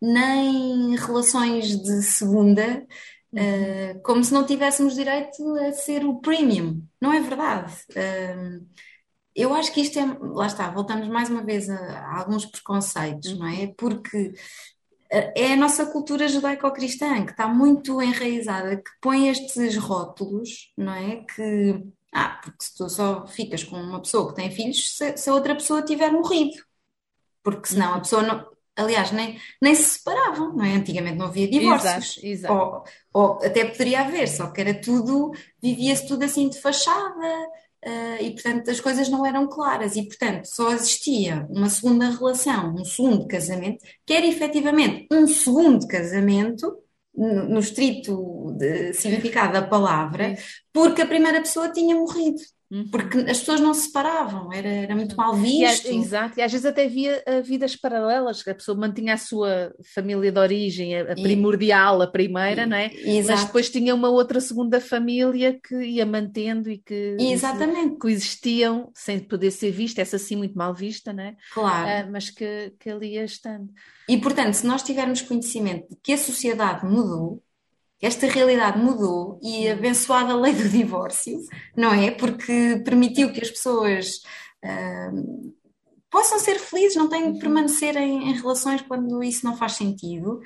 nem 0.00 0.94
relações 0.96 1.76
de 1.82 2.02
segunda, 2.02 2.86
uhum. 3.32 3.40
uh, 3.40 4.02
como 4.02 4.24
se 4.24 4.32
não 4.32 4.44
tivéssemos 4.46 4.94
direito 4.94 5.42
a 5.56 5.72
ser 5.72 6.04
o 6.04 6.20
premium, 6.20 6.82
não 7.00 7.12
é 7.12 7.20
verdade? 7.20 7.72
Uh, 7.90 8.66
eu 9.34 9.54
acho 9.54 9.72
que 9.72 9.80
isto 9.80 9.98
é, 9.98 10.04
lá 10.20 10.46
está, 10.46 10.68
voltamos 10.70 11.06
mais 11.08 11.30
uma 11.30 11.44
vez 11.44 11.70
a, 11.70 11.76
a 11.76 12.18
alguns 12.18 12.44
preconceitos, 12.44 13.38
não 13.38 13.46
é? 13.46 13.68
Porque 13.76 14.34
eh, 15.10 15.32
é 15.36 15.52
a 15.52 15.56
nossa 15.56 15.86
cultura 15.86 16.28
judaico-cristã 16.28 17.24
que 17.24 17.30
está 17.32 17.48
muito 17.48 18.00
enraizada, 18.02 18.76
que 18.76 18.90
põe 19.00 19.28
estes 19.28 19.76
rótulos, 19.76 20.72
não 20.76 20.92
é? 20.92 21.24
Que, 21.24 21.82
ah, 22.12 22.40
porque 22.42 22.64
se 22.64 22.76
tu 22.76 22.88
só 22.88 23.26
ficas 23.26 23.64
com 23.64 23.76
uma 23.76 24.02
pessoa 24.02 24.28
que 24.28 24.34
tem 24.36 24.50
filhos, 24.50 24.96
se, 24.96 25.16
se 25.16 25.30
a 25.30 25.34
outra 25.34 25.54
pessoa 25.54 25.82
tiver 25.82 26.10
morrido. 26.12 26.62
Porque 27.42 27.68
senão 27.68 27.92
a 27.92 27.94
uhum. 27.96 28.00
pessoa 28.00 28.22
não, 28.22 28.46
aliás, 28.78 29.12
nem, 29.12 29.38
nem 29.60 29.74
se 29.74 29.98
separavam, 29.98 30.54
não 30.54 30.64
é? 30.64 30.74
Antigamente 30.74 31.18
não 31.18 31.26
havia 31.26 31.48
divórcios. 31.48 32.18
Exato, 32.22 32.26
exato. 32.26 32.54
Ou, 32.54 32.84
ou 33.12 33.32
até 33.44 33.64
poderia 33.64 34.00
haver, 34.00 34.28
só 34.28 34.50
que 34.50 34.60
era 34.60 34.74
tudo, 34.74 35.32
vivia-se 35.60 36.06
tudo 36.06 36.24
assim 36.24 36.48
de 36.48 36.60
fachada, 36.60 37.48
Uh, 37.80 38.20
e 38.20 38.32
portanto 38.32 38.68
as 38.72 38.80
coisas 38.80 39.08
não 39.08 39.24
eram 39.24 39.48
claras 39.48 39.94
e 39.94 40.02
portanto 40.02 40.46
só 40.46 40.72
existia 40.72 41.46
uma 41.48 41.70
segunda 41.70 42.10
relação, 42.10 42.74
um 42.74 42.84
segundo 42.84 43.24
casamento, 43.28 43.84
que 44.04 44.14
era 44.14 44.26
efetivamente 44.26 45.06
um 45.12 45.28
segundo 45.28 45.86
casamento 45.86 46.76
no, 47.14 47.48
no 47.48 47.60
estrito 47.60 48.56
significado 48.94 49.52
da 49.52 49.62
palavra, 49.62 50.36
porque 50.72 51.02
a 51.02 51.06
primeira 51.06 51.40
pessoa 51.40 51.70
tinha 51.70 51.94
morrido. 51.94 52.40
Uhum. 52.70 52.86
Porque 52.90 53.18
as 53.20 53.38
pessoas 53.38 53.60
não 53.60 53.72
se 53.72 53.86
separavam, 53.86 54.52
era, 54.52 54.68
era 54.68 54.94
muito 54.94 55.16
mal 55.16 55.34
visto. 55.34 55.90
E, 55.90 55.96
exato, 55.96 56.38
e 56.38 56.42
às 56.42 56.52
vezes 56.52 56.66
até 56.66 56.84
havia 56.84 57.24
uh, 57.26 57.42
vidas 57.42 57.74
paralelas, 57.74 58.42
que 58.42 58.50
a 58.50 58.54
pessoa 58.54 58.76
mantinha 58.76 59.14
a 59.14 59.16
sua 59.16 59.72
família 59.94 60.30
de 60.30 60.38
origem, 60.38 60.98
a, 60.98 61.14
primordial, 61.14 62.02
a 62.02 62.06
primeira, 62.06 62.64
e, 62.64 62.66
não 62.66 62.76
é? 62.76 62.90
Exato. 62.92 63.38
Mas 63.38 63.44
depois 63.46 63.70
tinha 63.70 63.94
uma 63.94 64.10
outra 64.10 64.38
segunda 64.38 64.80
família 64.82 65.58
que 65.66 65.76
ia 65.76 66.04
mantendo 66.04 66.70
e 66.70 66.76
que 66.76 67.16
Exatamente. 67.18 67.96
coexistiam 67.96 68.90
sem 68.94 69.18
poder 69.18 69.50
ser 69.50 69.70
vista, 69.70 70.02
essa 70.02 70.18
sim 70.18 70.36
muito 70.36 70.56
mal 70.56 70.74
vista, 70.74 71.10
não 71.10 71.24
é? 71.24 71.36
Claro. 71.54 72.08
Uh, 72.08 72.12
mas 72.12 72.28
que, 72.28 72.74
que 72.78 72.90
ali 72.90 73.14
ia 73.14 73.24
estando. 73.24 73.70
E 74.06 74.18
portanto, 74.18 74.52
se 74.54 74.66
nós 74.66 74.82
tivermos 74.82 75.22
conhecimento 75.22 75.88
de 75.88 75.96
que 76.02 76.12
a 76.12 76.18
sociedade 76.18 76.84
mudou, 76.84 77.42
esta 78.00 78.26
realidade 78.26 78.78
mudou 78.78 79.40
e 79.42 79.68
abençoada 79.68 80.32
a 80.32 80.36
lei 80.36 80.54
do 80.54 80.68
divórcio, 80.68 81.40
não 81.76 81.92
é? 81.92 82.10
Porque 82.10 82.80
permitiu 82.84 83.32
que 83.32 83.42
as 83.42 83.50
pessoas 83.50 84.22
uh, 84.64 85.54
possam 86.10 86.38
ser 86.38 86.58
felizes, 86.58 86.96
não 86.96 87.08
têm 87.08 87.32
de 87.32 87.38
permanecer 87.40 87.96
em, 87.96 88.30
em, 88.30 88.32
relações 88.34 88.82
quando 88.82 89.22
isso 89.22 89.44
não 89.44 89.56
faz 89.56 89.72
sentido. 89.72 90.40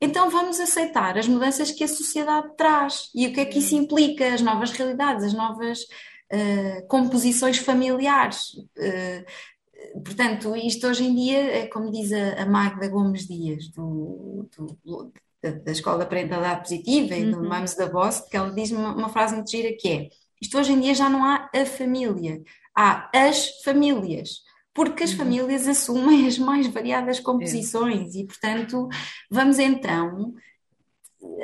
Então 0.00 0.30
vamos 0.30 0.60
aceitar 0.60 1.18
as 1.18 1.28
mudanças 1.28 1.70
que 1.70 1.84
a 1.84 1.88
sociedade 1.88 2.56
traz 2.56 3.10
e 3.14 3.26
o 3.26 3.32
que 3.32 3.40
é 3.40 3.44
que 3.44 3.58
isso 3.58 3.74
implica, 3.74 4.34
as 4.34 4.40
novas 4.40 4.70
realidades, 4.70 5.24
as 5.24 5.32
novas 5.32 5.80
uh, 5.80 6.86
composições 6.88 7.58
familiares. 7.58 8.54
Uh, 8.78 10.02
portanto, 10.04 10.54
isto 10.54 10.86
hoje 10.86 11.04
em 11.04 11.14
dia 11.14 11.38
é 11.38 11.66
como 11.66 11.90
diz 11.90 12.12
a, 12.12 12.46
Magda 12.46 12.88
Gomes 12.88 13.26
Dias, 13.26 13.68
do, 13.68 14.48
do 14.56 15.12
da, 15.42 15.50
da 15.50 15.72
Escola 15.72 15.98
da 15.98 16.06
Parentalidade 16.06 16.62
Positiva 16.62 17.16
e 17.16 17.24
uhum. 17.24 17.30
do 17.42 17.48
Mamos 17.48 17.74
da 17.74 17.86
Boss, 17.88 18.20
que 18.20 18.36
ela 18.36 18.50
diz 18.50 18.70
uma, 18.70 18.94
uma 18.94 19.08
frase 19.08 19.34
muito 19.34 19.50
gira 19.50 19.74
que 19.78 19.88
é 19.88 20.08
isto 20.40 20.58
hoje 20.58 20.72
em 20.72 20.80
dia 20.80 20.94
já 20.94 21.08
não 21.08 21.24
há 21.24 21.48
a 21.54 21.64
família, 21.64 22.42
há 22.76 23.10
as 23.14 23.62
famílias 23.62 24.42
porque 24.74 25.04
as 25.04 25.12
uhum. 25.12 25.18
famílias 25.18 25.68
assumem 25.68 26.26
as 26.26 26.38
mais 26.38 26.66
variadas 26.66 27.20
composições 27.20 28.14
é. 28.14 28.20
e, 28.20 28.26
portanto, 28.26 28.88
vamos 29.30 29.58
então 29.58 30.34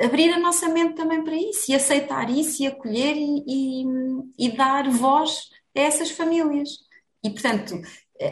abrir 0.01 0.33
a 0.33 0.39
nossa 0.39 0.67
mente 0.67 0.95
também 0.95 1.23
para 1.23 1.35
isso 1.35 1.71
e 1.71 1.75
aceitar 1.75 2.29
isso 2.29 2.63
e 2.63 2.67
acolher 2.67 3.15
e, 3.15 3.43
e, 3.47 3.85
e 4.37 4.51
dar 4.51 4.89
voz 4.89 5.49
a 5.75 5.79
essas 5.79 6.11
famílias. 6.11 6.69
E, 7.23 7.29
portanto, 7.29 7.79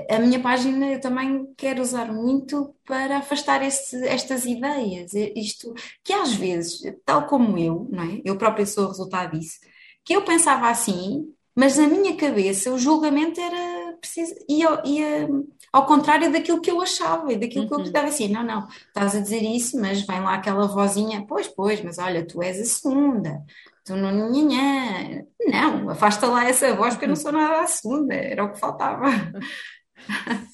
a 0.09 0.19
minha 0.19 0.39
página 0.39 0.87
eu 0.87 0.99
também 0.99 1.47
quero 1.55 1.81
usar 1.81 2.11
muito 2.11 2.75
para 2.85 3.17
afastar 3.17 3.63
este, 3.63 3.95
estas 4.05 4.45
ideias, 4.45 5.13
isto 5.13 5.73
que 6.03 6.11
às 6.11 6.33
vezes, 6.33 6.81
tal 7.05 7.25
como 7.25 7.57
eu, 7.57 7.87
não 7.89 8.03
é? 8.03 8.21
Eu 8.25 8.37
própria 8.37 8.65
sou 8.65 8.85
o 8.85 8.87
resultado 8.89 9.37
disso, 9.37 9.59
que 10.03 10.13
eu 10.13 10.23
pensava 10.23 10.69
assim, 10.69 11.33
mas 11.55 11.77
na 11.77 11.87
minha 11.87 12.15
cabeça 12.17 12.71
o 12.71 12.77
julgamento 12.77 13.39
era 13.39 13.93
preciso, 13.93 14.35
ia, 14.49 14.81
ia 14.85 15.29
ao 15.71 15.85
contrário 15.85 16.31
daquilo 16.31 16.61
que 16.61 16.69
eu 16.69 16.81
achava 16.81 17.31
e 17.31 17.37
daquilo 17.37 17.67
que 17.67 17.73
eu 17.73 17.81
estava 17.81 18.07
uhum. 18.07 18.13
assim, 18.13 18.27
não, 18.27 18.43
não, 18.43 18.67
estás 18.67 19.15
a 19.15 19.19
dizer 19.19 19.41
isso, 19.41 19.79
mas 19.79 20.01
vem 20.01 20.19
lá 20.19 20.35
aquela 20.35 20.67
vozinha, 20.67 21.25
pois, 21.27 21.47
pois, 21.47 21.81
mas 21.81 21.97
olha, 21.97 22.25
tu 22.25 22.43
és 22.43 22.59
a 22.59 22.65
segunda, 22.65 23.41
tu 23.85 23.95
não, 23.95 24.11
não, 24.11 25.89
afasta 25.89 26.27
lá 26.27 26.45
essa 26.45 26.73
voz 26.73 26.93
porque 26.93 27.05
eu 27.05 27.09
não 27.09 27.15
sou 27.15 27.31
nada 27.31 27.61
a 27.61 27.67
segunda, 27.67 28.13
era 28.13 28.43
o 28.43 28.51
que 28.51 28.59
faltava. 28.59 29.07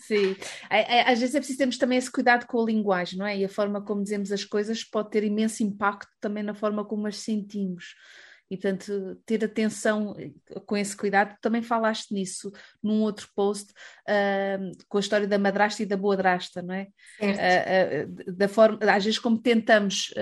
Sim, 0.01 0.35
às 1.05 1.19
vezes 1.19 1.35
é 1.35 1.39
preciso 1.39 1.57
termos 1.57 1.77
também 1.77 1.97
esse 1.97 2.11
cuidado 2.11 2.45
com 2.45 2.61
a 2.61 2.65
linguagem, 2.65 3.17
não 3.17 3.25
é? 3.25 3.37
E 3.37 3.45
a 3.45 3.49
forma 3.49 3.81
como 3.81 4.03
dizemos 4.03 4.31
as 4.31 4.43
coisas 4.43 4.83
pode 4.83 5.09
ter 5.11 5.23
imenso 5.23 5.63
impacto 5.63 6.11
também 6.19 6.43
na 6.43 6.53
forma 6.53 6.83
como 6.83 7.07
as 7.07 7.17
sentimos. 7.17 7.95
E, 8.49 8.57
portanto, 8.57 9.19
ter 9.25 9.43
atenção 9.43 10.15
eh, 10.17 10.31
com 10.65 10.77
esse 10.77 10.95
cuidado. 10.95 11.35
Também 11.41 11.61
falaste 11.61 12.13
nisso 12.13 12.51
num 12.81 13.01
outro 13.01 13.27
post, 13.35 13.71
uh, 14.07 14.71
com 14.87 14.97
a 14.97 15.01
história 15.01 15.27
da 15.27 15.39
madrasta 15.39 15.81
e 15.81 15.85
da 15.85 15.97
boadrasta, 15.97 16.61
não 16.61 16.73
é? 16.73 16.87
Uh, 17.19 18.29
uh, 18.29 18.33
da 18.33 18.47
forma, 18.47 18.77
às 18.81 19.03
vezes, 19.03 19.19
como 19.19 19.37
tentamos, 19.39 20.13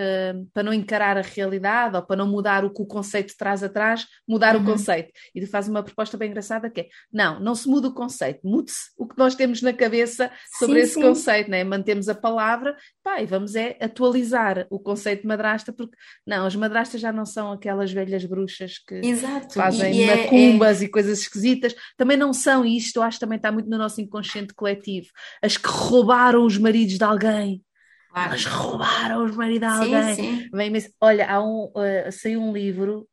para 0.54 0.64
não 0.64 0.74
encarar 0.74 1.18
a 1.18 1.22
realidade 1.22 1.96
ou 1.96 2.04
para 2.04 2.16
não 2.16 2.28
mudar 2.28 2.64
o 2.64 2.74
que 2.74 2.82
o 2.82 2.86
conceito 2.86 3.34
traz 3.38 3.64
atrás, 3.64 4.06
mudar 4.28 4.56
uhum. 4.56 4.62
o 4.62 4.66
conceito. 4.66 5.12
E 5.36 5.42
tu 5.42 5.48
fazes 5.48 5.70
uma 5.70 5.84
proposta 5.84 6.18
bem 6.18 6.30
engraçada 6.30 6.70
que 6.70 6.82
é: 6.82 6.88
não, 7.12 7.40
não 7.40 7.56
se 7.56 7.68
muda 7.68 7.88
o 7.88 7.94
conceito, 7.94 8.40
mude-se 8.44 8.92
o 8.98 9.08
que 9.08 9.18
nós 9.18 9.36
temos 9.36 9.62
na 9.62 9.74
cabeça 9.74 10.32
sobre 10.58 10.76
sim, 10.76 10.82
esse 10.82 10.94
sim. 10.96 11.02
conceito, 11.02 11.50
não 11.50 11.58
é? 11.58 11.64
Mantemos 11.64 12.08
a 12.08 12.16
palavra, 12.16 12.76
pá, 13.04 13.22
e 13.22 13.26
vamos 13.26 13.56
é 13.56 13.78
atualizar 13.80 14.68
o 14.70 14.80
conceito 14.80 15.22
de 15.22 15.28
madrasta, 15.28 15.74
porque 15.74 15.96
não, 16.26 16.46
as 16.46 16.56
madrastas 16.56 17.02
já 17.02 17.12
não 17.12 17.26
são 17.26 17.52
aquelas 17.52 17.92
velhas 17.92 18.11
as 18.14 18.26
bruxas 18.26 18.78
que 18.78 18.96
Exato. 18.96 19.54
fazem 19.54 19.94
e, 19.94 20.04
é, 20.04 20.16
macumbas 20.16 20.82
é, 20.82 20.84
é... 20.84 20.88
e 20.88 20.90
coisas 20.90 21.20
esquisitas, 21.22 21.76
também 21.98 22.18
não 22.18 22.34
são, 22.34 22.66
e 22.66 22.78
isto 22.78 22.98
eu 22.98 23.04
acho 23.04 23.18
que 23.18 23.26
também 23.26 23.38
está 23.38 23.52
muito 23.52 23.70
no 23.70 23.78
nosso 23.78 24.02
inconsciente 24.02 24.54
coletivo, 24.54 25.08
as 25.42 25.58
que 25.58 25.68
roubaram 25.68 26.46
os 26.46 26.58
maridos 26.58 26.98
de 26.98 27.04
alguém. 27.04 27.64
Claro. 28.12 28.30
Elas 28.30 28.46
roubaram 28.46 29.26
os 29.26 29.36
maridos 29.36 29.70
de 29.70 29.96
alguém. 29.96 30.16
Sim. 30.16 30.50
Bem, 30.52 30.70
mas, 30.70 30.92
olha, 31.00 31.32
há 31.32 31.42
um, 31.42 31.66
uh, 31.66 32.12
saiu 32.12 32.42
um 32.42 32.52
livro, 32.52 33.08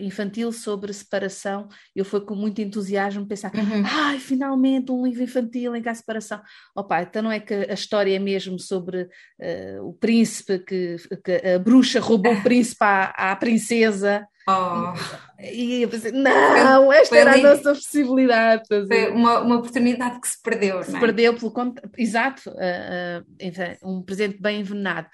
infantil 0.00 0.52
sobre 0.52 0.92
separação, 0.92 1.68
eu 1.94 2.04
fui 2.04 2.20
com 2.20 2.34
muito 2.34 2.60
entusiasmo 2.60 3.26
pensar, 3.26 3.52
uhum. 3.54 3.82
ai, 3.84 4.18
finalmente 4.18 4.92
um 4.92 5.04
livro 5.04 5.22
infantil 5.22 5.74
em 5.74 5.82
que 5.82 5.88
há 5.88 5.94
separação. 5.94 6.40
Opa, 6.74 7.02
então 7.02 7.22
não 7.22 7.32
é 7.32 7.40
que 7.40 7.54
a 7.54 7.74
história 7.74 8.14
é 8.14 8.18
mesmo 8.18 8.58
sobre 8.58 9.02
uh, 9.02 9.86
o 9.86 9.92
príncipe, 9.94 10.58
que, 10.58 10.96
que, 11.24 11.54
a 11.54 11.58
bruxa 11.58 12.00
roubou 12.00 12.32
o 12.32 12.42
príncipe 12.42 12.84
à, 12.84 13.32
à 13.32 13.36
princesa. 13.36 14.26
Oh. 14.48 14.92
E 15.40 15.82
eu 15.82 15.88
pensei, 15.88 16.10
não, 16.10 16.92
esta 16.92 17.08
foi 17.08 17.18
era 17.18 17.32
ali, 17.32 17.46
a 17.46 17.50
nossa 17.50 17.74
possibilidade. 17.74 18.62
Foi 18.66 19.10
uma, 19.10 19.40
uma 19.40 19.56
oportunidade 19.56 20.20
que 20.20 20.28
se 20.28 20.42
perdeu. 20.42 20.82
Se 20.82 20.96
é? 20.96 21.00
perdeu 21.00 21.34
pelo 21.34 21.52
exato, 21.96 22.50
uh, 22.50 23.22
uh, 23.22 23.88
um 23.88 24.02
presente 24.02 24.40
bem 24.40 24.60
envenenado. 24.60 25.08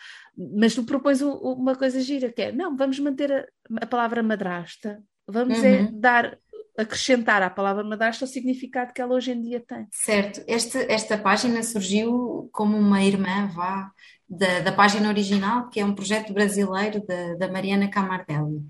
Mas 0.57 0.75
tu 0.75 0.85
propões 0.85 1.21
uma 1.21 1.75
coisa 1.75 2.01
gira, 2.01 2.33
que 2.33 2.43
é, 2.43 2.53
não, 2.53 2.77
vamos 2.77 2.99
manter 3.01 3.33
a, 3.33 3.45
a 3.81 3.87
palavra 3.87 4.23
madrasta, 4.23 5.03
vamos 5.27 5.63
é 5.63 5.81
uhum. 5.81 5.87
é 5.87 5.91
dar, 5.93 6.39
acrescentar 6.79 7.43
à 7.43 7.51
palavra 7.51 7.85
madrasta 7.85 8.25
o 8.25 8.29
significado 8.29 8.93
que 8.93 9.01
ela 9.01 9.15
hoje 9.15 9.33
em 9.33 9.43
dia 9.43 9.61
tem. 9.61 9.87
Certo, 9.91 10.43
este, 10.47 10.79
esta 10.91 11.19
página 11.19 11.63
surgiu 11.63 12.49
como 12.53 12.77
uma 12.77 13.03
irmã, 13.03 13.49
vá, 13.49 13.91
da, 14.29 14.61
da 14.61 14.73
página 14.73 15.09
original, 15.09 15.69
que 15.69 15.81
é 15.81 15.85
um 15.85 15.95
projeto 15.95 16.33
brasileiro 16.33 17.05
da, 17.07 17.35
da 17.35 17.53
Mariana 17.53 17.89
Camardelli. 17.89 18.65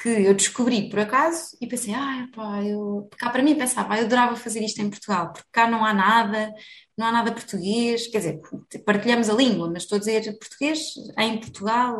que 0.00 0.08
eu 0.08 0.34
descobri 0.34 0.88
por 0.88 1.00
acaso 1.00 1.56
e 1.60 1.66
pensei, 1.66 1.94
ah, 1.94 2.26
pá, 2.34 2.62
eu, 2.64 3.08
cá 3.18 3.28
para 3.30 3.42
mim 3.42 3.54
pensava, 3.54 3.98
eu 3.98 4.04
adorava 4.06 4.36
fazer 4.36 4.60
isto 4.64 4.80
em 4.80 4.88
Portugal, 4.88 5.32
porque 5.32 5.48
cá 5.52 5.68
não 5.68 5.84
há 5.84 5.92
nada, 5.92 6.52
não 6.96 7.06
há 7.06 7.12
nada 7.12 7.32
português, 7.32 8.06
quer 8.06 8.18
dizer, 8.18 8.40
partilhamos 8.86 9.28
a 9.28 9.34
língua, 9.34 9.70
mas 9.70 9.82
estou 9.82 9.96
a 9.96 9.98
dizer 9.98 10.38
português 10.38 10.94
em 11.18 11.38
Portugal, 11.38 11.98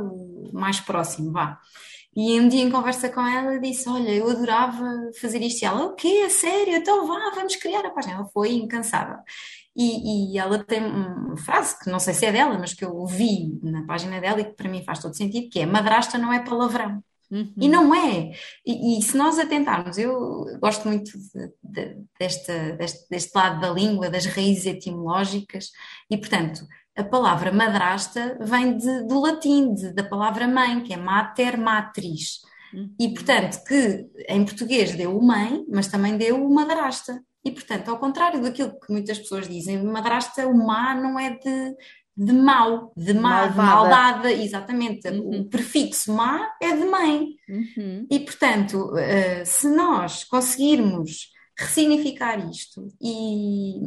mais 0.53 0.81
próximo, 0.81 1.31
vá. 1.33 1.61
E 2.15 2.39
um 2.39 2.47
dia 2.47 2.63
em 2.63 2.71
conversa 2.71 3.09
com 3.09 3.27
ela 3.27 3.59
disse, 3.59 3.89
olha, 3.89 4.11
eu 4.11 4.29
adorava 4.29 5.11
fazer 5.21 5.41
isto. 5.41 5.63
E 5.63 5.65
ela, 5.65 5.87
o 5.87 5.95
quê? 5.95 6.25
A 6.27 6.31
sério? 6.31 6.75
Então 6.75 7.07
vá, 7.07 7.31
vamos 7.35 7.57
criar 7.57 7.85
a 7.87 7.91
página. 7.91 8.15
Ela 8.15 8.27
foi 8.27 8.53
incansável. 8.53 9.17
E, 9.75 10.35
e, 10.35 10.39
ela 10.39 10.63
tem 10.63 10.85
uma 10.85 11.37
frase 11.39 11.79
que 11.79 11.91
não 11.91 11.99
sei 11.99 12.13
se 12.13 12.27
é 12.27 12.33
dela, 12.33 12.59
mas 12.59 12.75
que 12.75 12.85
eu 12.85 12.95
ouvi 12.95 13.59
na 13.63 13.87
página 13.87 14.21
dela 14.21 14.41
e 14.41 14.45
que 14.45 14.53
para 14.53 14.69
mim 14.69 14.85
faz 14.85 14.99
todo 14.99 15.17
sentido, 15.17 15.49
que 15.49 15.61
é 15.61 15.67
madrasta 15.67 16.19
não 16.19 16.31
é 16.31 16.41
palavrão. 16.45 17.03
Uhum. 17.31 17.55
E 17.57 17.67
não 17.67 17.95
é. 17.95 18.33
E, 18.67 18.99
e, 18.99 19.03
se 19.03 19.17
nós 19.17 19.39
atentarmos, 19.39 19.97
eu 19.97 20.45
gosto 20.61 20.87
muito 20.87 21.11
de, 21.19 21.51
de, 21.63 21.97
desta, 22.21 22.73
deste, 22.73 23.09
deste 23.09 23.35
lado 23.35 23.59
da 23.59 23.71
língua, 23.71 24.11
das 24.11 24.27
raízes 24.27 24.67
etimológicas, 24.67 25.71
e 26.11 26.19
portanto, 26.19 26.67
a 26.97 27.05
palavra 27.05 27.53
madrasta 27.53 28.39
vem 28.41 28.77
de, 28.77 29.07
do 29.07 29.21
latim, 29.21 29.75
de, 29.75 29.93
da 29.93 30.05
palavra 30.05 30.47
mãe, 30.47 30.83
que 30.83 30.93
é 30.93 30.97
mater 30.97 31.57
matris. 31.57 32.41
Uhum. 32.73 32.95
E 32.99 33.09
portanto, 33.13 33.63
que 33.65 34.07
em 34.29 34.45
português 34.45 34.95
deu 34.95 35.21
mãe, 35.21 35.65
mas 35.69 35.89
também 35.89 36.17
deu 36.17 36.49
madrasta. 36.49 37.23
E 37.45 37.51
portanto, 37.51 37.91
ao 37.91 37.99
contrário 37.99 38.43
daquilo 38.43 38.79
que 38.79 38.93
muitas 38.93 39.19
pessoas 39.19 39.49
dizem, 39.49 39.83
madrasta, 39.83 40.47
o 40.47 40.57
má 40.57 40.95
não 40.95 41.19
é 41.19 41.31
de 41.31 41.75
de 42.17 42.33
mau, 42.33 42.93
de 42.95 43.15
má, 43.15 43.47
de 43.47 43.57
maldada, 43.57 44.31
exatamente. 44.31 45.09
Uhum. 45.09 45.41
O 45.41 45.45
prefixo 45.49 46.13
má 46.13 46.51
é 46.61 46.77
de 46.77 46.85
mãe. 46.85 47.27
Uhum. 47.49 48.07
E, 48.11 48.21
portanto, 48.21 48.93
uh, 48.93 49.47
se 49.47 49.69
nós 49.69 50.25
conseguirmos 50.25 51.31
ressignificar 51.59 52.39
isto 52.51 52.89
e, 53.01 53.81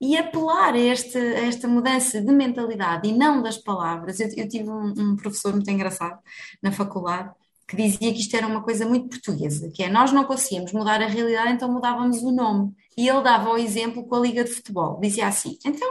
e 0.00 0.16
apelar 0.16 0.74
a 0.74 0.80
esta, 0.80 1.18
a 1.18 1.46
esta 1.46 1.66
mudança 1.66 2.20
de 2.20 2.32
mentalidade 2.32 3.08
e 3.08 3.12
não 3.12 3.42
das 3.42 3.58
palavras, 3.58 4.20
eu, 4.20 4.28
eu 4.36 4.48
tive 4.48 4.70
um, 4.70 4.94
um 4.96 5.16
professor 5.16 5.52
muito 5.52 5.70
engraçado 5.70 6.20
na 6.62 6.70
faculdade 6.72 7.32
que 7.66 7.76
dizia 7.76 8.12
que 8.12 8.20
isto 8.20 8.34
era 8.34 8.46
uma 8.46 8.62
coisa 8.62 8.86
muito 8.86 9.10
portuguesa, 9.10 9.70
que 9.70 9.82
é 9.82 9.90
nós 9.90 10.10
não 10.10 10.24
conseguíamos 10.24 10.72
mudar 10.72 11.02
a 11.02 11.06
realidade, 11.06 11.52
então 11.52 11.70
mudávamos 11.70 12.22
o 12.22 12.30
nome. 12.32 12.74
E 12.96 13.06
ele 13.06 13.22
dava 13.22 13.50
o 13.50 13.58
exemplo 13.58 14.06
com 14.06 14.14
a 14.14 14.20
Liga 14.20 14.42
de 14.42 14.50
Futebol. 14.50 14.98
Dizia 14.98 15.28
assim: 15.28 15.58
então 15.64 15.86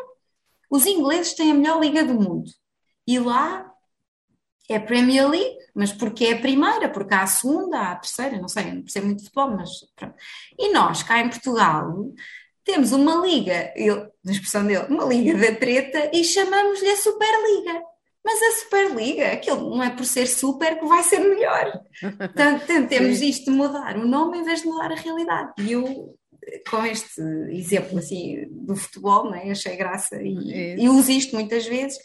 os 0.70 0.86
ingleses 0.88 1.34
têm 1.34 1.52
a 1.52 1.54
melhor 1.54 1.80
liga 1.80 2.04
do 2.04 2.16
mundo. 2.16 2.50
E 3.06 3.20
lá 3.20 3.72
é 4.70 4.80
Premier 4.80 5.30
League, 5.30 5.58
mas 5.74 5.94
porque 5.94 6.26
é 6.26 6.34
a 6.34 6.42
primeira, 6.42 6.90
porque 6.90 7.14
há 7.14 7.22
a 7.22 7.28
segunda, 7.28 7.78
há 7.80 7.92
a 7.92 7.96
terceira, 7.96 8.40
não 8.40 8.48
sei, 8.48 8.74
não 8.74 8.82
percebo 8.82 9.06
muito 9.06 9.20
de 9.20 9.26
futebol, 9.26 9.56
mas 9.56 9.70
pronto. 9.96 10.16
E 10.58 10.74
nós, 10.74 11.04
cá 11.04 11.20
em 11.20 11.30
Portugal, 11.30 12.12
temos 12.68 12.92
uma 12.92 13.26
liga, 13.26 13.72
eu, 13.78 14.12
na 14.24 14.34
expressão 14.34 14.68
dele, 14.68 14.86
uma 14.90 15.06
liga 15.06 15.38
da 15.38 15.56
treta 15.56 16.12
e 16.14 16.22
chamamos-lhe 16.24 16.90
a 16.90 16.98
Superliga. 16.98 17.82
Mas 18.26 18.42
a 18.42 18.60
Superliga, 18.60 19.32
aquilo 19.32 19.70
não 19.70 19.82
é 19.82 19.90
por 19.90 20.04
ser 20.04 20.28
super 20.28 20.78
que 20.78 20.86
vai 20.86 21.02
ser 21.02 21.20
melhor. 21.20 21.82
Portanto, 22.18 22.66
temos 22.90 23.22
isto 23.22 23.46
de 23.46 23.52
mudar 23.52 23.96
o 23.96 24.06
nome 24.06 24.40
em 24.40 24.44
vez 24.44 24.62
de 24.62 24.68
mudar 24.68 24.92
a 24.92 24.96
realidade. 24.96 25.54
E 25.60 25.72
eu 25.72 26.14
com 26.70 26.86
este 26.86 27.22
exemplo 27.52 28.00
assim 28.00 28.46
do 28.52 28.76
futebol, 28.76 29.32
né? 29.32 29.50
achei 29.50 29.76
graça 29.76 30.22
e, 30.22 30.76
e 30.78 30.90
uso 30.90 31.12
isto 31.12 31.36
muitas 31.36 31.66
vezes, 31.66 31.98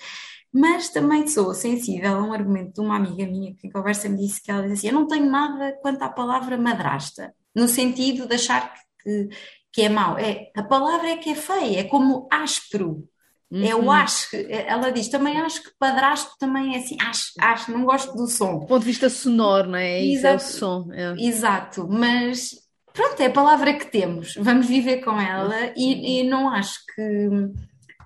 mas 0.53 0.89
também 0.89 1.27
sou 1.27 1.55
sensível 1.55 2.17
a 2.17 2.23
um 2.23 2.33
argumento 2.33 2.75
de 2.75 2.81
uma 2.81 2.97
amiga 2.97 3.25
minha 3.27 3.55
que 3.55 3.67
em 3.67 3.71
conversa 3.71 4.09
me 4.09 4.19
disse 4.19 4.43
que 4.43 4.51
ela 4.51 4.63
dizia 4.63 4.75
assim, 4.75 4.89
eu 4.89 4.95
não 4.95 5.07
tenho 5.07 5.31
nada 5.31 5.79
quanto 5.81 6.03
à 6.03 6.09
palavra 6.09 6.57
madrasta, 6.57 7.33
no 7.55 7.69
sentido 7.69 8.27
de 8.27 8.35
achar 8.35 8.75
que, 9.03 9.29
que 9.73 9.83
é 9.83 9.89
mau, 9.89 10.19
é, 10.19 10.51
a 10.55 10.63
palavra 10.63 11.09
é 11.09 11.17
que 11.17 11.31
é 11.31 11.35
feia, 11.35 11.81
é 11.81 11.85
como 11.85 12.29
áspero, 12.31 13.09
Uhum. 13.53 13.67
É 13.67 13.75
o 13.75 13.83
uhum. 13.83 13.91
acho, 13.91 14.35
ela 14.49 14.91
diz, 14.91 15.09
também 15.09 15.39
acho 15.39 15.63
que 15.63 15.71
padrasto 15.79 16.33
também 16.39 16.75
é 16.75 16.79
assim, 16.79 16.97
acho, 16.99 17.33
acho, 17.39 17.71
não 17.71 17.85
gosto 17.85 18.17
do 18.17 18.27
som. 18.27 18.61
Do 18.61 18.67
ponto 18.67 18.81
de 18.81 18.87
vista 18.87 19.11
sonoro, 19.11 19.69
não 19.69 19.79
é? 19.79 20.01
Isso 20.01 20.27
é 20.27 20.35
o 20.35 20.39
som. 20.39 20.89
É. 20.91 21.13
Exato, 21.23 21.87
mas 21.87 22.55
pronto, 22.95 23.21
é 23.21 23.27
a 23.27 23.31
palavra 23.31 23.75
que 23.75 23.85
temos, 23.85 24.37
vamos 24.37 24.67
viver 24.67 25.05
com 25.05 25.21
ela 25.21 25.71
e, 25.77 26.21
e 26.21 26.25
não 26.25 26.49
acho 26.49 26.79
que, 26.95 27.29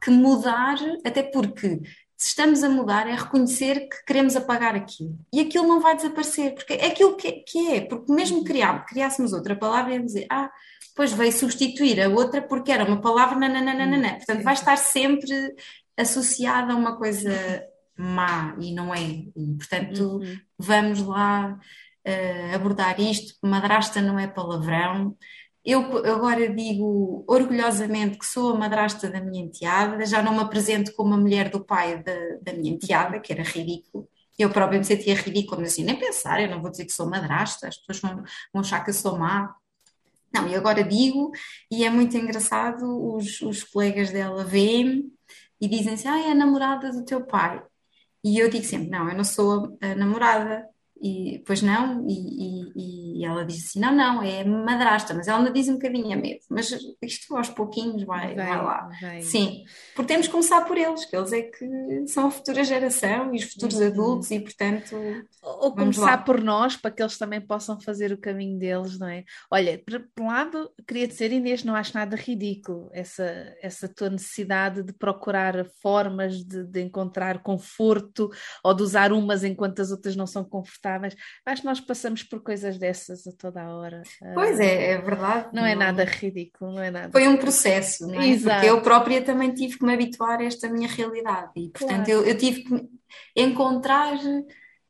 que 0.02 0.10
mudar, 0.10 0.78
até 1.04 1.22
porque 1.22 1.80
se 2.16 2.30
estamos 2.30 2.64
a 2.64 2.68
mudar 2.68 3.06
é 3.06 3.14
reconhecer 3.14 3.88
que 3.88 4.04
queremos 4.04 4.34
apagar 4.34 4.74
aquilo. 4.74 5.16
E 5.32 5.38
aquilo 5.38 5.68
não 5.68 5.80
vai 5.80 5.94
desaparecer, 5.94 6.54
porque 6.54 6.72
é 6.72 6.86
aquilo 6.86 7.14
que, 7.14 7.30
que 7.30 7.72
é, 7.72 7.80
porque 7.82 8.12
mesmo 8.12 8.42
criar, 8.42 8.84
criássemos 8.84 9.32
outra 9.32 9.54
palavra 9.54 9.94
e 9.94 10.02
dizer, 10.02 10.26
ah, 10.28 10.50
depois 10.96 11.12
veio 11.12 11.30
substituir 11.30 12.00
a 12.00 12.08
outra 12.08 12.40
porque 12.40 12.72
era 12.72 12.82
uma 12.82 13.02
palavra 13.02 13.38
nananana. 13.38 14.14
Portanto, 14.14 14.42
vai 14.42 14.54
estar 14.54 14.78
sempre 14.78 15.54
associada 15.94 16.72
a 16.72 16.76
uma 16.76 16.96
coisa 16.96 17.30
má 17.94 18.56
e 18.58 18.72
não 18.74 18.94
é. 18.94 19.02
E, 19.02 19.54
portanto, 19.58 20.16
uhum. 20.16 20.38
vamos 20.58 21.02
lá 21.02 21.58
uh, 22.08 22.54
abordar 22.54 22.98
isto, 22.98 23.34
madrasta 23.42 24.00
não 24.00 24.18
é 24.18 24.26
palavrão. 24.26 25.14
Eu 25.62 25.82
agora 26.06 26.48
digo 26.48 27.26
orgulhosamente 27.28 28.16
que 28.16 28.24
sou 28.24 28.54
a 28.54 28.58
madrasta 28.58 29.10
da 29.10 29.20
minha 29.20 29.44
enteada, 29.44 30.06
já 30.06 30.22
não 30.22 30.32
me 30.32 30.40
apresento 30.40 30.94
como 30.94 31.12
a 31.12 31.18
mulher 31.18 31.50
do 31.50 31.62
pai 31.62 32.02
da, 32.02 32.14
da 32.40 32.54
minha 32.54 32.72
enteada, 32.72 33.20
que 33.20 33.34
era 33.34 33.42
ridículo. 33.42 34.08
Eu 34.38 34.48
própria 34.48 34.78
me 34.78 34.84
sentia 34.84 35.14
ridícula, 35.14 35.60
mas 35.60 35.72
assim, 35.72 35.84
nem 35.84 35.98
pensar, 35.98 36.40
eu 36.40 36.48
não 36.48 36.62
vou 36.62 36.70
dizer 36.70 36.86
que 36.86 36.92
sou 36.92 37.10
madrasta, 37.10 37.68
as 37.68 37.76
pessoas 37.76 38.00
vão, 38.00 38.24
vão 38.50 38.62
achar 38.62 38.82
que 38.82 38.88
eu 38.88 38.94
sou 38.94 39.18
má. 39.18 39.54
Não, 40.36 40.48
e 40.48 40.54
agora 40.54 40.84
digo, 40.84 41.30
e 41.70 41.84
é 41.84 41.88
muito 41.90 42.16
engraçado, 42.16 42.84
os, 43.14 43.40
os 43.40 43.64
colegas 43.64 44.10
dela 44.10 44.44
veem-me 44.44 45.10
e 45.58 45.66
dizem 45.66 45.94
assim, 45.94 46.08
ah, 46.08 46.18
é 46.20 46.30
a 46.32 46.34
namorada 46.34 46.90
do 46.92 47.04
teu 47.04 47.24
pai. 47.24 47.62
E 48.22 48.38
eu 48.38 48.50
digo 48.50 48.64
sempre, 48.64 48.90
não, 48.90 49.08
eu 49.08 49.16
não 49.16 49.24
sou 49.24 49.78
a 49.80 49.94
namorada, 49.94 50.68
e 51.00 51.42
pois 51.46 51.60
não, 51.60 52.06
e, 52.08 52.14
e, 52.14 53.20
e, 53.20 53.24
ela 53.24 53.44
diz 53.44 53.66
assim: 53.66 53.78
não, 53.78 53.94
não, 53.94 54.22
é 54.22 54.42
madrasta, 54.44 55.12
mas 55.12 55.28
ela 55.28 55.38
ainda 55.38 55.50
diz 55.50 55.68
um 55.68 55.74
bocadinho 55.74 56.12
a 56.12 56.16
medo, 56.16 56.40
mas 56.48 56.74
isto 57.02 57.36
aos 57.36 57.50
pouquinhos 57.50 58.02
vai, 58.04 58.34
vai, 58.34 58.46
vai 58.46 58.64
lá. 58.64 58.90
Vai. 59.00 59.20
Sim, 59.20 59.64
porque 59.94 60.08
temos 60.08 60.26
que 60.26 60.32
começar 60.32 60.62
por 60.62 60.76
eles, 60.78 61.04
que 61.04 61.14
eles 61.14 61.32
é 61.32 61.42
que 61.42 62.06
são 62.06 62.28
a 62.28 62.30
futura 62.30 62.64
geração 62.64 63.34
e 63.34 63.36
os 63.36 63.44
futuros 63.44 63.76
uhum. 63.76 63.86
adultos, 63.86 64.30
e 64.30 64.40
portanto. 64.40 64.96
Ou 65.42 65.72
começar 65.72 66.02
lá. 66.04 66.18
por 66.18 66.42
nós, 66.42 66.76
para 66.76 66.90
que 66.90 67.02
eles 67.02 67.18
também 67.18 67.40
possam 67.40 67.78
fazer 67.80 68.10
o 68.12 68.18
caminho 68.18 68.58
deles, 68.58 68.98
não 68.98 69.08
é? 69.08 69.24
Olha, 69.50 69.78
por, 69.78 70.00
por 70.14 70.24
um 70.24 70.26
lado, 70.26 70.70
queria 70.86 71.06
dizer, 71.06 71.30
Inês, 71.30 71.62
não 71.62 71.76
acho 71.76 71.94
nada 71.94 72.16
ridículo 72.16 72.90
essa, 72.92 73.54
essa 73.62 73.86
tua 73.86 74.10
necessidade 74.10 74.82
de 74.82 74.92
procurar 74.92 75.66
formas 75.80 76.42
de, 76.42 76.64
de 76.64 76.80
encontrar 76.80 77.42
conforto 77.42 78.28
ou 78.64 78.74
de 78.74 78.82
usar 78.82 79.12
umas 79.12 79.44
enquanto 79.44 79.80
as 79.80 79.92
outras 79.92 80.16
não 80.16 80.26
são 80.26 80.42
confortáveis 80.42 80.85
confortáveis. 80.86 81.16
Acho 81.44 81.62
que 81.62 81.66
nós 81.66 81.80
passamos 81.80 82.22
por 82.22 82.42
coisas 82.42 82.78
dessas 82.78 83.26
a 83.26 83.32
toda 83.32 83.62
a 83.62 83.76
hora. 83.76 84.02
Pois 84.34 84.60
é, 84.60 84.92
é 84.92 84.98
verdade. 84.98 85.48
Não, 85.52 85.64
é 85.64 85.74
não 85.74 85.82
é 85.82 85.86
nada 85.86 86.04
ridículo, 86.04 86.72
não 86.72 86.82
é 86.82 86.90
nada. 86.90 87.10
Foi 87.10 87.26
um 87.26 87.36
processo, 87.36 88.06
não 88.06 88.20
é? 88.20 88.28
Exato. 88.28 88.60
Porque 88.60 88.70
eu 88.70 88.80
própria 88.80 89.22
também 89.22 89.52
tive 89.52 89.78
que 89.78 89.84
me 89.84 89.92
habituar 89.92 90.40
a 90.40 90.44
esta 90.44 90.68
minha 90.68 90.88
realidade 90.88 91.50
e, 91.56 91.68
portanto, 91.68 92.06
claro. 92.06 92.10
eu, 92.10 92.24
eu 92.24 92.38
tive 92.38 92.62
que 92.62 92.88
encontrar 93.34 94.16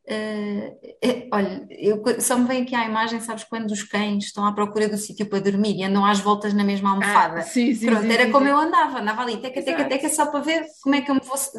Uh, 0.09 1.27
olha, 1.33 1.67
eu, 1.69 2.01
só 2.21 2.37
me 2.37 2.47
vem 2.47 2.61
aqui 2.61 2.73
a 2.73 2.85
imagem, 2.85 3.19
sabes, 3.19 3.43
quando 3.43 3.71
os 3.71 3.83
cães 3.83 4.23
estão 4.23 4.45
à 4.45 4.53
procura 4.53 4.87
do 4.87 4.97
sítio 4.97 5.25
para 5.25 5.41
dormir 5.41 5.75
e 5.75 5.83
andam 5.83 6.05
às 6.05 6.21
voltas 6.21 6.53
na 6.53 6.63
mesma 6.63 6.91
almofada. 6.91 7.39
Ah, 7.39 7.43
sim, 7.43 7.75
sim, 7.75 7.87
Pronto, 7.87 8.03
sim, 8.03 8.13
era 8.13 8.25
sim, 8.25 8.31
como 8.31 8.47
eu 8.47 8.57
andava, 8.57 9.01
andava 9.01 9.21
ali, 9.23 9.35
teca, 9.35 9.61
teca, 9.61 9.83
teca, 9.83 10.07
só 10.07 10.27
para 10.27 10.39
ver 10.39 10.65
como 10.81 10.95
é 10.95 11.01
que 11.01 11.11
eu 11.11 11.15
me 11.15 11.23
fosse 11.23 11.51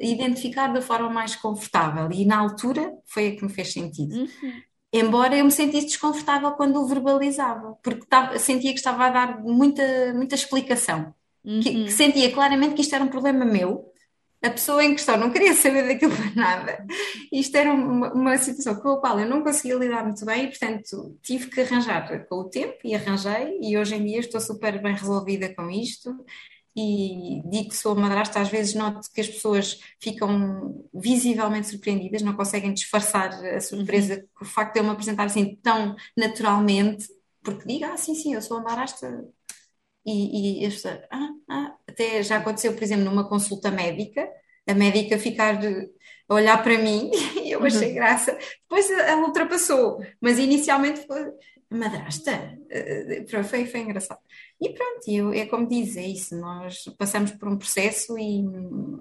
identificar 0.00 0.72
da 0.72 0.82
forma 0.82 1.08
mais 1.08 1.36
confortável. 1.36 2.10
E 2.10 2.24
na 2.24 2.38
altura 2.38 2.92
foi 3.06 3.28
a 3.28 3.36
que 3.36 3.44
me 3.44 3.52
fez 3.52 3.72
sentido. 3.72 4.12
Uhum. 4.12 4.52
Embora 4.92 5.36
eu 5.36 5.44
me 5.44 5.52
sentisse 5.52 5.86
desconfortável 5.86 6.50
quando 6.52 6.80
o 6.80 6.86
verbalizava, 6.86 7.76
porque 7.80 8.06
tava, 8.06 8.40
sentia 8.40 8.72
que 8.72 8.78
estava 8.78 9.06
a 9.06 9.10
dar 9.10 9.40
muita, 9.40 10.12
muita 10.14 10.34
explicação. 10.34 11.14
Uhum. 11.44 11.60
Que, 11.60 11.84
que 11.84 11.92
sentia 11.92 12.32
claramente 12.32 12.74
que 12.74 12.80
isto 12.80 12.94
era 12.94 13.04
um 13.04 13.08
problema 13.08 13.44
meu 13.44 13.88
a 14.42 14.50
pessoa 14.50 14.84
em 14.84 14.94
questão 14.94 15.16
não 15.16 15.30
queria 15.30 15.54
saber 15.54 15.86
daquilo 15.86 16.14
para 16.14 16.34
nada. 16.34 16.86
Isto 17.32 17.56
era 17.56 17.72
uma, 17.72 18.12
uma, 18.12 18.38
situação 18.38 18.76
com 18.76 18.90
a 18.90 19.00
qual 19.00 19.18
eu 19.18 19.28
não 19.28 19.42
conseguia 19.42 19.74
lidar 19.74 20.04
muito 20.04 20.24
bem 20.24 20.44
e, 20.44 20.48
portanto, 20.48 21.18
tive 21.22 21.48
que 21.48 21.60
arranjar 21.60 22.26
com 22.26 22.36
o 22.36 22.48
tempo 22.48 22.78
e 22.84 22.94
arranjei. 22.94 23.58
E 23.60 23.76
hoje 23.76 23.96
em 23.96 24.04
dia 24.04 24.20
estou 24.20 24.40
super 24.40 24.80
bem 24.80 24.94
resolvida 24.94 25.52
com 25.54 25.68
isto. 25.70 26.14
E 26.76 27.42
digo 27.46 27.70
que 27.70 27.76
sou 27.76 27.96
madrasta, 27.96 28.38
às 28.38 28.48
vezes 28.48 28.74
noto 28.74 29.08
que 29.12 29.20
as 29.20 29.26
pessoas 29.26 29.80
ficam 30.00 30.88
visivelmente 30.94 31.66
surpreendidas, 31.66 32.22
não 32.22 32.34
conseguem 32.34 32.72
disfarçar 32.72 33.32
a 33.44 33.60
surpresa 33.60 34.14
uhum. 34.14 34.28
por 34.38 34.46
facto 34.46 34.74
de 34.74 34.80
eu 34.80 34.84
me 34.84 34.90
apresentar 34.90 35.24
assim 35.24 35.56
tão 35.60 35.96
naturalmente, 36.16 37.08
porque 37.42 37.66
digo, 37.66 37.84
ah, 37.86 37.96
sim, 37.96 38.14
sim, 38.14 38.34
eu 38.34 38.42
sou 38.42 38.58
a 38.58 38.62
madrasta 38.62 39.26
e, 40.06 40.64
e 40.64 40.70
pessoas, 40.70 41.00
ah, 41.10 41.30
ah, 41.50 41.74
até 41.86 42.22
já 42.22 42.38
aconteceu, 42.38 42.74
por 42.74 42.82
exemplo, 42.82 43.04
numa 43.04 43.28
consulta 43.28 43.70
médica, 43.70 44.28
a 44.66 44.74
médica 44.74 45.18
ficar 45.18 45.58
a 46.28 46.34
olhar 46.34 46.62
para 46.62 46.78
mim 46.78 47.10
e 47.42 47.50
eu 47.50 47.64
achei 47.64 47.88
uhum. 47.88 47.94
graça. 47.94 48.38
Depois 48.62 48.90
ela 48.90 49.26
ultrapassou, 49.26 49.98
mas 50.20 50.38
inicialmente 50.38 51.06
foi 51.06 51.32
madrasta. 51.70 52.58
Uh, 52.70 53.44
foi, 53.44 53.66
foi 53.66 53.80
engraçado. 53.80 54.20
E 54.60 54.70
pronto, 54.70 55.02
eu, 55.08 55.32
é 55.32 55.46
como 55.46 55.68
diz, 55.68 55.96
é 55.96 56.04
isso, 56.04 56.36
nós 56.36 56.84
passamos 56.98 57.30
por 57.30 57.48
um 57.48 57.56
processo 57.56 58.18
e, 58.18 58.44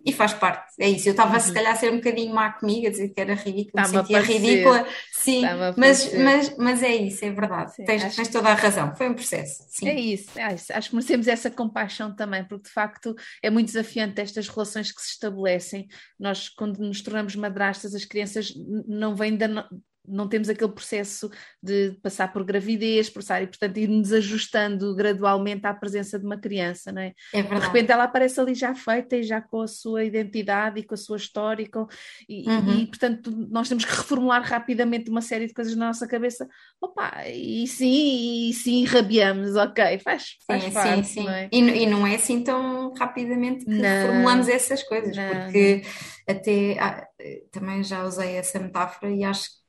e 0.05 0.13
faz 0.13 0.33
parte, 0.33 0.73
é 0.79 0.87
isso. 0.87 1.09
Eu 1.09 1.11
estava 1.11 1.33
uhum. 1.33 1.39
se 1.39 1.51
calhar 1.51 1.73
a 1.73 1.75
ser 1.75 1.91
um 1.91 1.97
bocadinho 1.97 2.33
má 2.33 2.51
comigo, 2.51 2.87
a 2.87 2.91
dizer 2.91 3.09
que 3.09 3.19
era 3.19 3.33
ridícula, 3.33 3.83
me 3.83 3.89
sentia 3.89 4.21
ridícula, 4.21 4.87
sim, 5.11 5.41
mas, 5.75 6.13
mas, 6.13 6.57
mas 6.57 6.83
é 6.83 6.95
isso, 6.95 7.25
é 7.25 7.31
verdade, 7.31 7.75
sim, 7.75 7.85
tens, 7.85 8.15
tens 8.15 8.27
toda 8.27 8.49
a 8.49 8.53
razão, 8.53 8.95
foi 8.95 9.09
um 9.09 9.13
processo. 9.13 9.63
Sim. 9.69 9.87
É 9.87 9.99
isso, 9.99 10.39
é 10.39 10.53
isso, 10.53 10.71
acho 10.71 10.89
que 10.89 10.95
merecemos 10.95 11.27
essa 11.27 11.49
compaixão 11.49 12.15
também, 12.15 12.43
porque 12.43 12.67
de 12.67 12.73
facto 12.73 13.15
é 13.41 13.49
muito 13.49 13.67
desafiante 13.67 14.21
estas 14.21 14.47
relações 14.47 14.91
que 14.91 15.01
se 15.01 15.09
estabelecem. 15.09 15.87
Nós, 16.19 16.49
quando 16.49 16.77
nos 16.79 17.01
tornamos 17.01 17.35
madrastas, 17.35 17.95
as 17.95 18.05
crianças 18.05 18.53
não 18.87 19.15
vêm 19.15 19.35
da, 19.35 19.67
não 20.07 20.27
temos 20.27 20.49
aquele 20.49 20.71
processo 20.71 21.29
de 21.61 21.97
passar 22.01 22.31
por 22.31 22.43
gravidez, 22.43 23.09
passar, 23.09 23.43
e 23.43 23.47
portanto 23.47 23.77
ir-nos 23.77 24.13
ajustando 24.13 24.95
gradualmente 24.95 25.65
à 25.67 25.73
presença 25.73 26.17
de 26.17 26.25
uma 26.25 26.37
criança, 26.37 26.91
não 26.91 27.01
é? 27.01 27.13
é 27.33 27.41
de 27.41 27.59
repente 27.59 27.91
ela 27.91 28.05
aparece 28.05 28.39
ali 28.39 28.53
já 28.53 28.73
feita 28.73 29.17
e 29.17 29.23
já 29.23 29.41
com 29.41 29.61
a 29.61 29.67
sua 29.67 30.03
identidade 30.03 30.79
e 30.79 30.83
com 30.83 30.93
a 30.93 30.97
sua 30.97 31.17
história 31.17 31.63
e, 31.63 31.67
com, 31.67 31.87
e, 32.27 32.49
uhum. 32.49 32.79
e, 32.79 32.87
portanto 32.87 33.31
nós 33.49 33.67
temos 33.67 33.83
que 33.83 33.95
reformular 33.95 34.41
rapidamente 34.43 35.09
uma 35.09 35.21
série 35.21 35.47
de 35.47 35.53
coisas 35.53 35.75
na 35.75 35.87
nossa 35.87 36.07
cabeça, 36.07 36.47
opa, 36.81 37.27
e 37.27 37.67
sim, 37.67 38.49
e 38.49 38.53
sim, 38.53 38.85
rabiamos, 38.85 39.55
ok, 39.55 39.99
faz, 39.99 40.37
faz 40.45 40.63
sim, 40.63 40.71
parte, 40.71 41.07
sim, 41.07 41.21
sim. 41.21 41.29
É? 41.29 41.49
E, 41.51 41.59
e, 41.59 41.85
não 41.85 42.05
é 42.05 42.15
assim 42.15 42.43
tão 42.43 42.93
rapidamente 42.93 43.65
que 43.65 43.71
não, 43.71 44.07
formulamos 44.07 44.47
essas 44.47 44.83
coisas, 44.83 45.15
não, 45.15 45.29
porque 45.29 45.81
não. 46.27 46.35
até 46.35 46.79
ah, 46.79 47.07
também 47.51 47.83
já 47.83 48.03
usei 48.03 48.35
essa 48.35 48.59
metáfora 48.59 49.11
e 49.11 49.23
acho 49.23 49.49
que 49.49 49.66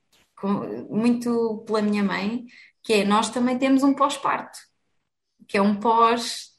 muito 0.88 1.64
pela 1.66 1.82
minha 1.82 2.02
mãe, 2.02 2.46
que 2.82 2.92
é 2.92 3.04
nós 3.04 3.30
também 3.30 3.58
temos 3.58 3.82
um 3.82 3.94
pós-parto, 3.94 4.58
que 5.46 5.56
é 5.56 5.62
um 5.62 5.74
pós 5.74 6.56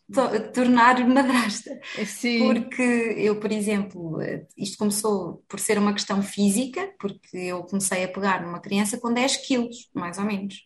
tornar 0.54 1.08
madrasta. 1.08 1.80
Sim. 2.06 2.48
Porque 2.48 2.82
eu, 3.18 3.40
por 3.40 3.52
exemplo, 3.52 4.18
isto 4.58 4.78
começou 4.78 5.44
por 5.48 5.60
ser 5.60 5.78
uma 5.78 5.94
questão 5.94 6.22
física, 6.22 6.94
porque 7.00 7.38
eu 7.38 7.64
comecei 7.64 8.04
a 8.04 8.08
pegar 8.08 8.42
numa 8.42 8.60
criança 8.60 9.00
com 9.00 9.14
10 9.14 9.38
quilos, 9.38 9.90
mais 9.94 10.18
ou 10.18 10.26
menos. 10.26 10.64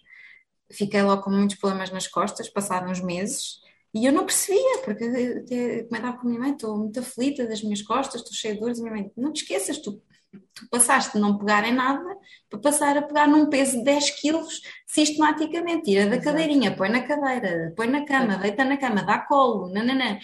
Fiquei 0.72 1.02
logo 1.02 1.22
com 1.22 1.30
muitos 1.30 1.58
problemas 1.58 1.92
nas 1.92 2.08
costas, 2.08 2.50
passaram 2.50 2.90
uns 2.90 3.02
meses, 3.02 3.62
e 3.94 4.06
eu 4.06 4.12
não 4.12 4.26
percebia, 4.26 4.80
porque 4.84 5.04
até 5.04 5.84
comentava 5.84 6.18
com 6.18 6.26
a 6.26 6.30
minha 6.30 6.40
mãe, 6.40 6.52
estou 6.54 6.78
muito 6.78 7.00
aflita 7.00 7.46
das 7.46 7.62
minhas 7.62 7.82
costas, 7.82 8.22
estou 8.22 8.34
cheia 8.34 8.56
de 8.56 8.60
dores, 8.60 8.80
e 8.80 8.82
minha 8.82 8.94
mãe, 8.94 9.12
não 9.16 9.32
te 9.32 9.44
esqueças, 9.44 9.78
tu 9.78 10.02
tu 10.54 10.68
passaste 10.70 11.14
de 11.14 11.20
não 11.20 11.38
pegar 11.38 11.68
em 11.68 11.74
nada 11.74 12.04
para 12.50 12.60
passar 12.60 12.98
a 12.98 13.02
pegar 13.02 13.28
num 13.28 13.50
peso 13.50 13.78
de 13.78 13.84
10 13.84 14.22
quilos 14.22 14.62
sistematicamente. 14.86 15.84
Tira 15.84 16.08
da 16.08 16.20
cadeirinha, 16.20 16.76
põe 16.76 16.90
na 16.90 17.02
cadeira, 17.02 17.74
põe 17.76 17.88
na 17.88 18.06
cama, 18.06 18.38
deita 18.38 18.64
na 18.64 18.78
cama, 18.78 19.04
dá 19.04 19.20
colo, 19.20 19.70
nananã. 19.70 20.18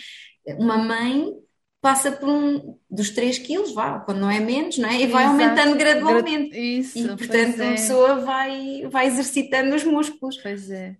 Uma 0.58 0.78
mãe 0.78 1.34
passa 1.82 2.12
por 2.12 2.28
um 2.28 2.78
dos 2.90 3.10
3 3.12 3.40
quilos, 3.40 3.74
vá, 3.74 4.00
quando 4.00 4.20
não 4.20 4.30
é 4.30 4.40
menos, 4.40 4.78
não 4.78 4.90
é? 4.90 5.02
E 5.02 5.08
vai 5.08 5.24
Exato. 5.24 5.42
aumentando 5.42 5.78
gradualmente. 5.78 6.58
Isso, 6.58 6.98
e 6.98 7.08
portanto 7.08 7.62
é. 7.62 7.68
a 7.68 7.72
pessoa 7.72 8.16
vai, 8.20 8.88
vai 8.90 9.08
exercitando 9.08 9.76
os 9.76 9.84
músculos. 9.84 10.38
Pois 10.38 10.70
é. 10.70 10.98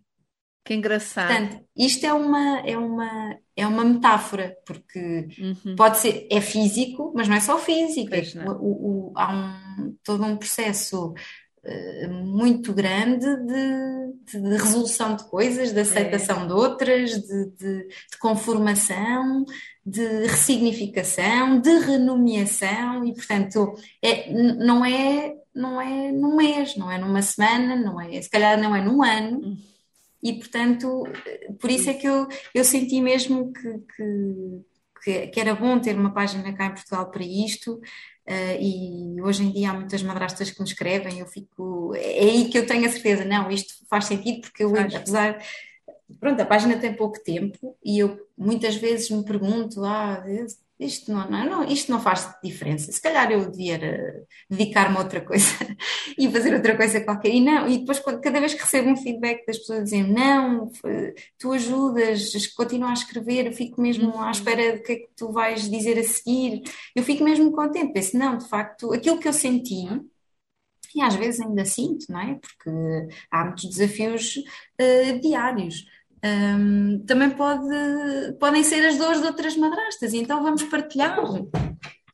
Que 0.64 0.74
engraçado. 0.76 1.28
Portanto, 1.28 1.66
isto 1.76 2.06
é 2.06 2.14
uma, 2.14 2.60
é 2.60 2.78
uma, 2.78 3.38
é 3.60 3.68
uma 3.68 3.84
metáfora, 3.84 4.56
porque 4.66 5.28
uhum. 5.40 5.76
pode 5.76 6.00
ser, 6.00 6.28
é 6.32 6.40
físico, 6.40 7.12
mas 7.16 7.28
não 7.28 7.36
é 7.36 7.40
só 7.40 7.58
físico. 7.58 8.14
É, 8.14 8.24
o, 8.50 9.10
o, 9.10 9.14
há 9.16 9.34
um, 9.34 9.96
todo 10.04 10.24
um 10.24 10.38
processo 10.38 11.14
uh, 11.14 12.14
muito 12.14 12.74
grande 12.74 13.26
de, 13.26 14.40
de, 14.40 14.58
resolução 14.58 15.16
de 15.16 15.26
coisas, 15.26 15.74
de 15.74 15.80
aceitação 15.80 16.44
é. 16.44 16.48
de 16.48 16.54
outras, 16.54 17.12
de, 17.12 17.46
de, 17.52 17.88
de, 17.88 18.18
conformação, 18.20 19.46
de 19.86 20.06
ressignificação, 20.26 21.60
de 21.60 21.78
renomeação, 21.80 23.06
e 23.06 23.14
portanto 23.14 23.76
é, 24.02 24.32
não 24.34 24.86
é 24.86 25.36
não 25.54 25.82
é 25.82 26.12
num 26.12 26.36
mês, 26.36 26.78
não 26.78 26.90
é 26.90 26.98
numa 26.98 27.22
semana, 27.22 27.76
não 27.76 28.00
é, 28.00 28.22
se 28.22 28.30
calhar 28.30 28.58
não 28.62 28.76
é 28.76 28.82
num 28.82 29.04
ano. 29.04 29.58
E 30.22 30.34
portanto, 30.34 31.04
por 31.60 31.72
isso 31.72 31.90
é 31.90 31.94
que 31.94 32.08
eu, 32.08 32.28
eu 32.54 32.64
senti 32.64 33.02
mesmo 33.02 33.54
que, 33.54 33.80
que, 35.04 35.28
que 35.28 35.40
era 35.40 35.56
bom 35.56 35.80
ter 35.80 35.96
uma 35.96 36.14
página 36.14 36.54
cá 36.54 36.66
em 36.66 36.74
Portugal 36.74 37.10
para 37.10 37.24
isto. 37.24 37.80
Uh, 38.28 38.62
e 38.62 39.22
hoje 39.22 39.44
em 39.44 39.52
dia 39.52 39.72
há 39.72 39.74
muitas 39.74 40.04
madrastas 40.04 40.52
que 40.52 40.62
me 40.62 40.68
escrevem, 40.68 41.20
eu 41.20 41.26
fico. 41.26 41.96
É 41.96 42.20
aí 42.20 42.50
que 42.50 42.58
eu 42.58 42.68
tenho 42.68 42.86
a 42.86 42.90
certeza, 42.90 43.26
não, 43.26 43.50
isto 43.50 43.74
faz 43.90 44.06
sentido, 44.06 44.42
porque 44.42 44.64
eu, 44.64 44.76
faz. 44.76 44.94
apesar. 44.94 45.44
Pronto, 46.20 46.42
a 46.42 46.46
página 46.46 46.78
tem 46.78 46.96
pouco 46.96 47.22
tempo 47.24 47.78
e 47.84 48.00
eu 48.00 48.20
muitas 48.38 48.76
vezes 48.76 49.10
me 49.10 49.24
pergunto: 49.24 49.84
ah, 49.84 50.24
isto 50.80 51.12
não, 51.12 51.30
não, 51.30 51.46
não, 51.46 51.64
isto 51.66 51.92
não 51.92 52.00
faz 52.00 52.34
diferença. 52.42 52.92
Se 52.92 53.02
calhar 53.02 53.30
eu 53.32 53.52
devia 53.52 53.76
eh, 53.76 54.24
dedicar-me 54.50 54.96
a 54.96 55.00
outra 55.00 55.20
coisa 55.20 55.46
e 56.18 56.32
fazer 56.32 56.54
outra 56.54 56.78
coisa 56.78 57.02
qualquer. 57.02 57.30
E 57.30 57.42
não, 57.42 57.68
e 57.68 57.80
depois 57.80 58.00
cada 58.00 58.40
vez 58.40 58.54
que 58.54 58.62
recebo 58.62 58.90
um 58.90 58.96
feedback 58.96 59.46
das 59.46 59.58
pessoas 59.58 59.84
dizendo 59.86 60.14
não, 60.14 60.72
tu 61.38 61.52
ajudas, 61.52 62.32
continua 62.56 62.92
a 62.92 62.94
escrever, 62.94 63.48
eu 63.48 63.54
fico 63.54 63.82
mesmo 63.82 64.14
à 64.18 64.26
uhum. 64.26 64.32
espera 64.32 64.78
do 64.78 64.84
que 64.84 64.92
é 64.94 64.96
que 64.96 65.10
tu 65.18 65.32
vais 65.32 65.70
dizer 65.70 66.00
a 66.00 66.04
seguir. 66.04 66.64
Eu 66.96 67.04
fico 67.04 67.24
mesmo 67.24 67.52
contente, 67.52 67.92
penso, 67.92 68.18
não, 68.18 68.38
de 68.38 68.48
facto, 68.48 68.94
aquilo 68.94 69.20
que 69.20 69.28
eu 69.28 69.34
senti, 69.34 69.86
e 70.96 71.02
às 71.02 71.16
vezes 71.16 71.42
ainda 71.42 71.66
sinto, 71.66 72.06
não 72.10 72.20
é? 72.20 72.36
Porque 72.36 72.70
há 73.32 73.46
muitos 73.46 73.70
desafios 73.70 74.38
uh, 74.38 75.20
diários 75.22 75.86
um, 76.24 77.00
também 77.06 77.30
pode, 77.30 78.34
podem 78.40 78.64
ser 78.64 78.86
as 78.86 78.98
dores 78.98 79.22
de 79.22 79.28
outras 79.28 79.56
madrastas, 79.56 80.14
então 80.14 80.44
vamos 80.44 80.64
partilhar. 80.64 81.18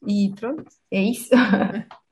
E 0.08 0.32
pronto, 0.36 0.66
é 0.92 1.02
isso. 1.04 1.30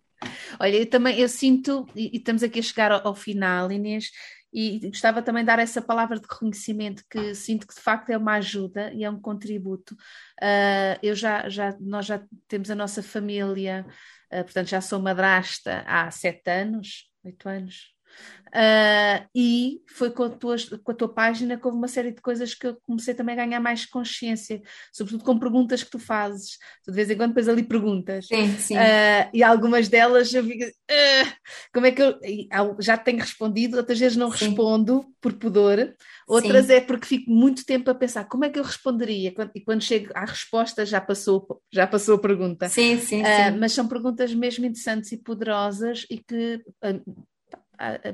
Olha, 0.59 0.77
eu 0.77 0.89
também 0.89 1.19
eu 1.19 1.29
sinto, 1.29 1.85
e, 1.95 2.17
estamos 2.17 2.43
aqui 2.43 2.59
a 2.59 2.63
chegar 2.63 2.91
ao, 2.91 3.07
ao, 3.07 3.15
final, 3.15 3.71
Inês, 3.71 4.09
e 4.51 4.79
gostava 4.89 5.21
também 5.21 5.43
de 5.43 5.47
dar 5.47 5.59
essa 5.59 5.81
palavra 5.81 6.19
de 6.19 6.27
reconhecimento 6.29 7.03
que 7.09 7.33
sinto 7.33 7.67
que 7.67 7.73
de 7.73 7.81
facto 7.81 8.09
é 8.11 8.17
uma 8.17 8.33
ajuda 8.35 8.91
e 8.93 9.03
é 9.03 9.09
um 9.09 9.19
contributo. 9.19 9.95
Uh, 10.41 10.97
eu 11.01 11.15
já, 11.15 11.49
já, 11.49 11.75
nós 11.79 12.05
já 12.05 12.23
temos 12.47 12.69
a 12.69 12.75
nossa 12.75 13.01
família, 13.01 13.85
uh, 14.31 14.43
portanto 14.43 14.67
já 14.67 14.79
sou 14.79 14.99
madrasta 14.99 15.83
há 15.87 16.09
sete 16.11 16.49
anos, 16.49 17.09
oito 17.23 17.49
anos, 17.49 17.92
Uh, 18.53 19.25
e 19.33 19.81
foi 19.87 20.11
com 20.11 20.25
a, 20.25 20.29
tua, 20.29 20.55
com 20.83 20.91
a 20.91 20.95
tua 20.95 21.11
página 21.11 21.57
que 21.57 21.65
houve 21.65 21.75
uma 21.75 21.87
série 21.87 22.11
de 22.11 22.21
coisas 22.21 22.53
que 22.53 22.67
eu 22.67 22.77
comecei 22.83 23.15
também 23.15 23.33
a 23.33 23.43
ganhar 23.43 23.59
mais 23.59 23.83
consciência, 23.83 24.61
sobretudo 24.91 25.23
com 25.23 25.39
perguntas 25.39 25.81
que 25.81 25.89
tu 25.89 25.97
fazes. 25.97 26.59
Tu 26.85 26.91
de 26.91 26.95
vez 26.95 27.09
em 27.09 27.17
quando 27.17 27.29
depois 27.29 27.49
ali 27.49 27.63
perguntas. 27.63 28.27
Sim, 28.27 28.55
sim. 28.59 28.75
Uh, 28.75 29.29
e 29.33 29.41
algumas 29.41 29.87
delas 29.87 30.31
eu 30.31 30.43
fico, 30.43 30.65
uh, 30.65 31.33
como 31.73 31.87
é 31.87 31.91
que 31.91 32.03
eu 32.03 32.15
já 32.79 32.95
tenho 32.95 33.17
respondido, 33.17 33.77
outras 33.77 33.97
vezes 33.97 34.15
não 34.15 34.31
sim. 34.31 34.45
respondo 34.45 35.03
por 35.19 35.33
pudor, 35.33 35.91
outras 36.27 36.67
sim. 36.67 36.73
é 36.73 36.81
porque 36.81 37.07
fico 37.07 37.31
muito 37.31 37.65
tempo 37.65 37.89
a 37.89 37.95
pensar 37.95 38.25
como 38.25 38.45
é 38.45 38.49
que 38.49 38.59
eu 38.59 38.63
responderia, 38.63 39.33
e 39.55 39.61
quando 39.61 39.81
chego 39.81 40.11
à 40.13 40.25
resposta 40.25 40.85
já 40.85 41.01
passou, 41.01 41.59
já 41.71 41.87
passou 41.87 42.15
a 42.15 42.19
pergunta. 42.19 42.69
Sim, 42.69 42.99
sim, 42.99 43.23
sim. 43.23 43.57
Mas 43.59 43.71
são 43.71 43.87
perguntas 43.87 44.31
mesmo 44.35 44.63
interessantes 44.63 45.11
e 45.11 45.17
poderosas 45.17 46.05
e 46.07 46.19
que 46.19 46.61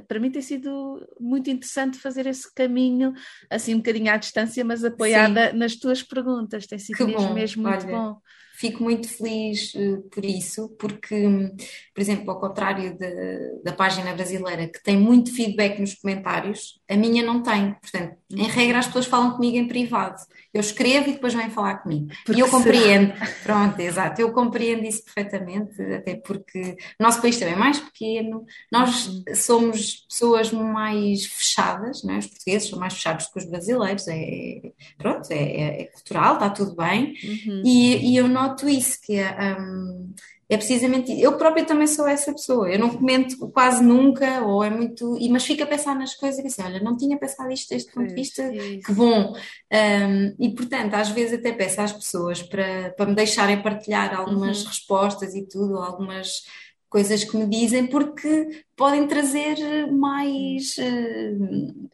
para 0.08 0.20
mim 0.20 0.32
tem 0.32 0.42
sido 0.42 1.06
muito 1.20 1.50
interessante 1.50 1.98
fazer 1.98 2.26
esse 2.28 2.54
caminho, 2.54 3.14
assim 3.50 3.74
um 3.76 3.78
bocadinho 3.78 4.12
à 4.12 4.18
distância, 4.18 4.64
mas 4.66 4.84
apoiada 4.84 5.52
Sim. 5.52 5.58
nas 5.58 5.76
tuas 5.76 6.04
perguntas. 6.04 6.66
Tem 6.68 6.80
sido 6.80 7.06
mesmo, 7.06 7.34
mesmo 7.34 7.64
muito 7.64 7.86
Olha, 7.86 7.92
bom. 7.92 8.22
Fico 8.60 8.84
muito 8.84 9.08
feliz 9.08 9.74
uh, 9.74 10.02
por 10.12 10.26
isso, 10.26 10.68
porque, 10.78 11.50
por 11.96 12.02
exemplo, 12.02 12.30
ao 12.30 12.42
contrário 12.42 12.98
de, 12.98 13.64
da 13.64 13.72
página 13.72 14.14
brasileira, 14.14 14.68
que 14.68 14.84
tem 14.84 14.98
muito 14.98 15.34
feedback 15.34 15.80
nos 15.80 15.96
comentários, 15.96 16.78
a 16.90 16.98
minha 16.98 17.24
não 17.24 17.42
tem. 17.42 17.74
Portanto, 17.76 18.18
em 18.30 18.48
regra, 18.48 18.80
as 18.80 18.88
pessoas 18.88 19.06
falam 19.06 19.32
comigo 19.32 19.56
em 19.56 19.66
privado. 19.66 20.18
Eu 20.54 20.60
escrevo 20.60 21.10
e 21.10 21.14
depois 21.14 21.34
vêm 21.34 21.50
falar 21.50 21.76
comigo. 21.78 22.08
Porque 22.26 22.42
e 22.42 22.44
eu 22.44 22.50
compreendo. 22.50 23.14
Será? 23.14 23.32
Pronto, 23.44 23.80
exato. 23.80 24.22
Eu 24.22 24.34
compreendo 24.34 24.84
isso 24.84 25.06
perfeitamente, 25.06 25.82
até 25.94 26.16
porque 26.16 26.76
o 27.00 27.04
nosso 27.04 27.22
país 27.22 27.38
também 27.38 27.54
é 27.54 27.58
mais 27.58 27.80
pequeno, 27.80 28.46
nós 28.70 29.08
uhum. 29.08 29.24
somos 29.36 30.06
pessoas 30.10 30.52
mais 30.52 31.26
fechadas, 31.26 32.04
não 32.04 32.16
é? 32.16 32.18
os 32.18 32.28
portugueses 32.28 32.68
são 32.68 32.78
mais 32.78 32.94
fechados 32.94 33.28
que 33.28 33.40
os 33.40 33.46
brasileiros, 33.46 34.06
é, 34.08 34.72
pronto, 34.98 35.32
é, 35.32 35.82
é 35.82 35.86
cultural, 35.86 36.34
está 36.34 36.50
tudo 36.50 36.76
bem. 36.76 37.14
Uhum. 37.24 37.64
E, 37.64 38.12
e 38.12 38.18
eu 38.18 38.28
noto 38.28 38.49
noto 38.50 38.68
isso, 38.68 39.00
que 39.02 39.16
é, 39.16 39.58
um, 39.60 40.14
é 40.50 40.58
precisamente. 40.58 41.20
Eu 41.20 41.38
própria 41.38 41.66
também 41.66 41.88
sou 41.88 42.08
essa 42.08 42.32
pessoa. 42.32 42.70
Eu 42.70 42.80
não 42.80 42.90
comento 42.90 43.50
quase 43.50 43.84
nunca, 43.84 44.42
ou 44.42 44.64
é 44.64 44.70
muito. 44.70 45.18
Mas 45.30 45.46
fico 45.46 45.64
a 45.64 45.68
pensar 45.68 45.96
nas 45.96 46.16
coisas 46.16 46.44
e 46.44 46.48
assim, 46.48 46.64
olha, 46.64 46.80
não 46.80 46.98
tinha 46.98 47.18
pensado 47.18 47.52
isto 47.52 47.70
deste 47.70 47.92
ponto 47.92 48.08
de 48.08 48.16
vista, 48.16 48.50
que 48.50 48.92
bom. 48.94 49.34
Um, 49.72 50.36
e 50.40 50.54
portanto, 50.56 50.96
às 50.96 51.10
vezes 51.10 51.40
até 51.40 51.52
peço 51.52 51.82
às 51.82 51.94
pessoas 51.94 52.42
para, 52.42 52.92
para 52.92 53.06
me 53.06 53.16
deixarem 53.16 53.62
partilhar 53.62 54.14
algumas 54.18 54.62
uhum. 54.62 54.68
respostas 54.68 55.36
e 55.36 55.48
tudo, 55.48 55.78
algumas 55.78 56.44
coisas 56.90 57.24
que 57.24 57.38
me 57.38 57.48
dizem, 57.48 57.86
porque 57.86 58.64
podem 58.76 59.08
trazer 59.08 59.58
mais. 59.92 60.76
Uh, 60.78 61.90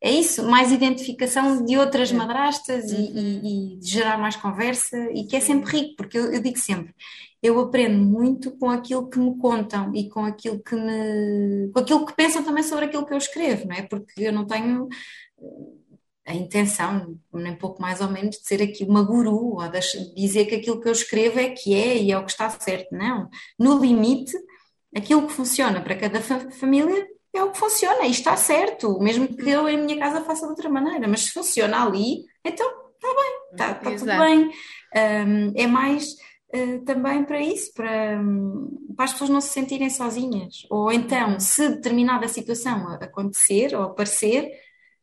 é 0.00 0.10
isso, 0.12 0.44
mais 0.48 0.70
identificação 0.70 1.64
de 1.64 1.76
outras 1.76 2.12
madrastas 2.12 2.92
uhum. 2.92 3.00
e, 3.00 3.76
e, 3.76 3.78
e, 3.78 3.82
gerar 3.82 4.16
mais 4.16 4.36
conversa, 4.36 4.96
e 5.12 5.24
que 5.24 5.34
é 5.34 5.40
sempre 5.40 5.70
rico, 5.70 5.96
porque 5.96 6.16
eu, 6.16 6.32
eu, 6.32 6.40
digo 6.40 6.58
sempre, 6.58 6.94
eu 7.42 7.58
aprendo 7.58 7.98
muito 7.98 8.52
com 8.58 8.70
aquilo 8.70 9.08
que 9.10 9.18
me 9.18 9.36
contam 9.38 9.92
e 9.94 10.08
com 10.08 10.24
aquilo 10.24 10.62
que 10.62 10.76
me. 10.76 11.70
com 11.72 11.80
aquilo 11.80 12.06
que 12.06 12.14
pensam 12.14 12.44
também 12.44 12.62
sobre 12.62 12.84
aquilo 12.84 13.06
que 13.06 13.12
eu 13.12 13.18
escrevo, 13.18 13.66
não 13.66 13.74
é? 13.74 13.82
Porque 13.82 14.22
eu 14.22 14.32
não 14.32 14.46
tenho 14.46 14.88
a 16.24 16.34
intenção, 16.34 17.18
nem 17.32 17.56
pouco 17.56 17.80
mais 17.80 18.00
ou 18.00 18.08
menos, 18.08 18.36
de 18.36 18.46
ser 18.46 18.62
aqui 18.62 18.84
uma 18.84 19.02
guru 19.02 19.56
ou 19.56 19.68
de 19.68 20.14
dizer 20.14 20.44
que 20.44 20.56
aquilo 20.56 20.80
que 20.80 20.88
eu 20.88 20.92
escrevo 20.92 21.40
é 21.40 21.50
que 21.50 21.74
é 21.74 21.96
e 21.96 22.12
é 22.12 22.18
o 22.18 22.24
que 22.24 22.30
está 22.30 22.48
certo. 22.50 22.94
Não. 22.94 23.28
No 23.58 23.78
limite, 23.80 24.36
aquilo 24.94 25.26
que 25.26 25.32
funciona 25.32 25.80
para 25.80 25.96
cada 25.96 26.20
família 26.20 27.06
é 27.34 27.42
o 27.42 27.50
que 27.50 27.58
funciona 27.58 28.06
e 28.06 28.10
está 28.10 28.36
certo, 28.36 28.98
mesmo 29.00 29.28
que 29.28 29.48
eu 29.48 29.68
em 29.68 29.78
minha 29.78 29.98
casa 29.98 30.24
faça 30.24 30.46
de 30.46 30.50
outra 30.50 30.68
maneira, 30.68 31.06
mas 31.06 31.24
se 31.24 31.32
funciona 31.32 31.84
ali, 31.84 32.24
então 32.44 32.66
está 32.94 33.08
bem, 33.08 33.38
está, 33.52 33.72
está 33.72 33.90
tudo 33.90 34.06
bem. 34.06 34.50
Um, 34.96 35.52
é 35.54 35.66
mais 35.66 36.14
uh, 36.54 36.84
também 36.84 37.24
para 37.24 37.40
isso, 37.40 37.72
para, 37.74 38.18
um, 38.20 38.94
para 38.96 39.04
as 39.04 39.12
pessoas 39.12 39.30
não 39.30 39.40
se 39.40 39.48
sentirem 39.48 39.90
sozinhas. 39.90 40.66
Ou 40.70 40.90
então, 40.90 41.38
se 41.38 41.68
determinada 41.68 42.26
situação 42.28 42.88
acontecer 43.00 43.74
ou 43.74 43.82
aparecer, 43.82 44.50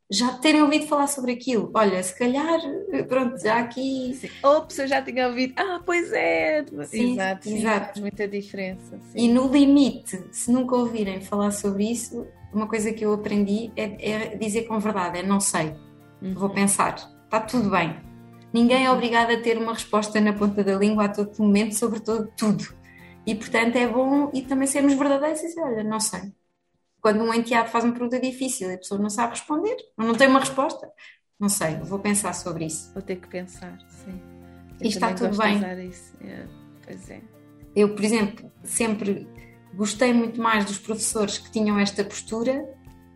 já 0.10 0.34
terem 0.34 0.62
ouvido 0.62 0.86
falar 0.88 1.08
sobre 1.08 1.32
aquilo. 1.32 1.72
Olha, 1.74 2.01
se 2.03 2.18
calhar, 2.18 2.60
pronto, 3.08 3.41
já 3.41 3.60
aqui. 3.60 4.14
Sim. 4.14 4.30
Ops, 4.43 4.78
eu 4.78 4.88
já 4.88 5.01
tinha 5.01 5.28
ouvido. 5.28 5.53
Ah, 5.58 5.82
pois 5.84 6.12
é. 6.14 6.64
Sim, 6.86 7.14
exato, 7.14 7.43
sim, 7.43 7.58
exato. 7.58 7.86
Faz 7.88 7.99
muita 7.99 8.28
diferença. 8.28 8.99
Sim. 9.12 9.18
E 9.18 9.28
no 9.28 9.51
limite, 9.51 10.24
se 10.32 10.51
nunca 10.51 10.76
ouvirem 10.76 11.22
falar 11.22 11.51
sobre 11.51 11.89
isso, 11.91 12.28
uma 12.53 12.68
coisa 12.68 12.93
que 12.93 13.03
eu 13.03 13.14
aprendi 13.14 13.72
é, 13.76 14.12
é 14.12 14.36
dizer 14.36 14.64
com 14.64 14.80
verdade: 14.80 15.20
é 15.20 15.24
não 15.24 15.39
sei, 15.39 15.76
uhum. 16.22 16.36
vou 16.36 16.49
pensar, 16.49 16.95
está 17.24 17.39
tudo 17.39 17.70
bem. 17.70 17.95
Ninguém 18.53 18.86
é 18.86 18.91
obrigado 18.91 19.32
a 19.32 19.41
ter 19.41 19.58
uma 19.58 19.74
resposta 19.74 20.22
na 20.22 20.32
ponta 20.32 20.64
da 20.64 20.76
língua 20.76 21.06
a 21.06 21.10
todo 21.10 21.36
momento 21.39 21.76
sobre 21.76 21.99
todo, 21.99 22.32
tudo. 22.38 22.64
E 23.26 23.34
portanto 23.34 23.76
é 23.76 23.88
bom 23.88 24.30
e 24.34 24.43
também 24.43 24.68
sermos 24.68 24.93
verdadeiros 24.93 25.41
e 25.41 25.47
dizer: 25.47 25.62
olha, 25.62 25.84
não 25.84 25.99
sei 25.99 26.32
quando 27.06 27.22
um 27.22 27.32
enteado 27.32 27.70
faz 27.70 27.84
uma 27.84 27.93
pergunta 27.93 28.20
difícil 28.20 28.72
e 28.72 28.74
a 28.74 28.78
pessoa 28.80 28.99
não 28.99 29.12
sabe 29.12 29.34
responder, 29.34 29.78
ou 29.95 30.08
não 30.08 30.16
tem 30.16 30.28
uma 30.28 30.39
resposta, 30.39 30.89
não 31.39 31.49
sei, 31.49 31.76
vou 31.76 31.99
pensar 31.99 32.34
sobre 32.34 32.66
isso. 32.66 32.91
Vou 32.95 33.03
ter 33.03 33.18
que 33.18 33.28
pensar, 33.28 33.78
sim. 33.88 34.20
Eu 34.80 34.86
e 34.86 34.88
está 34.88 35.14
tudo 35.14 35.38
bem. 35.38 35.64
É, 35.64 36.47
pois 36.84 37.08
é. 37.12 37.22
Eu, 37.76 37.93
por 37.93 38.03
exemplo, 38.03 38.51
sempre 38.64 39.28
gostei 39.76 40.14
muito 40.14 40.41
mais 40.41 40.66
dos 40.66 40.80
professores 40.80 41.38
que 41.38 41.51
tinham 41.51 41.78
esta 41.78 42.03
postura 42.03 42.68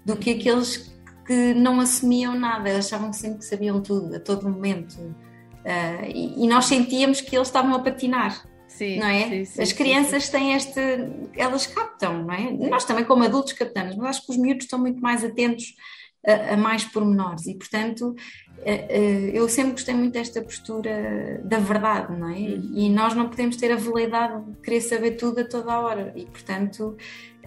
do 0.05 0.15
que 0.15 0.35
aqueles 0.35 0.95
que 1.25 1.55
não 1.55 1.79
assumiam 1.79 2.37
nada, 2.37 2.69
eles 2.69 2.85
achavam 2.85 3.11
sempre 3.11 3.39
que 3.39 3.45
sabiam 3.45 3.81
tudo, 3.81 4.15
a 4.15 4.19
todo 4.19 4.47
momento. 4.47 4.99
Uh, 4.99 6.05
e, 6.05 6.43
e, 6.43 6.47
nós 6.47 6.65
sentíamos 6.65 7.21
que 7.21 7.35
eles 7.35 7.47
estavam 7.47 7.73
a 7.73 7.79
patinar. 7.79 8.47
Sim, 8.79 8.97
não 8.97 9.07
é? 9.07 9.27
Sim, 9.27 9.45
sim, 9.45 9.61
As 9.61 9.73
crianças 9.73 10.29
têm 10.29 10.53
este. 10.53 10.79
Elas 11.35 11.67
captam, 11.67 12.23
não 12.23 12.33
é? 12.33 12.49
Nós 12.69 12.85
também, 12.85 13.03
como 13.03 13.25
adultos, 13.25 13.51
captamos, 13.51 13.97
mas 13.97 14.11
acho 14.11 14.25
que 14.25 14.31
os 14.31 14.37
miúdos 14.37 14.63
estão 14.63 14.79
muito 14.79 15.01
mais 15.01 15.21
atentos 15.21 15.75
a, 16.25 16.53
a 16.53 16.57
mais 16.57 16.85
pormenores 16.85 17.45
e, 17.45 17.55
portanto, 17.55 18.15
eu 19.33 19.49
sempre 19.49 19.73
gostei 19.73 19.93
muito 19.93 20.13
desta 20.13 20.41
postura 20.41 21.41
da 21.43 21.59
verdade, 21.59 22.17
não 22.17 22.29
é? 22.29 22.37
Uhum. 22.37 22.71
E 22.73 22.89
nós 22.89 23.13
não 23.13 23.27
podemos 23.27 23.57
ter 23.57 23.69
a 23.69 23.75
veleidade 23.75 24.49
de 24.49 24.61
querer 24.61 24.79
saber 24.79 25.11
tudo 25.11 25.41
a 25.41 25.43
toda 25.43 25.73
a 25.73 25.81
hora 25.81 26.13
e, 26.15 26.25
portanto, 26.25 26.95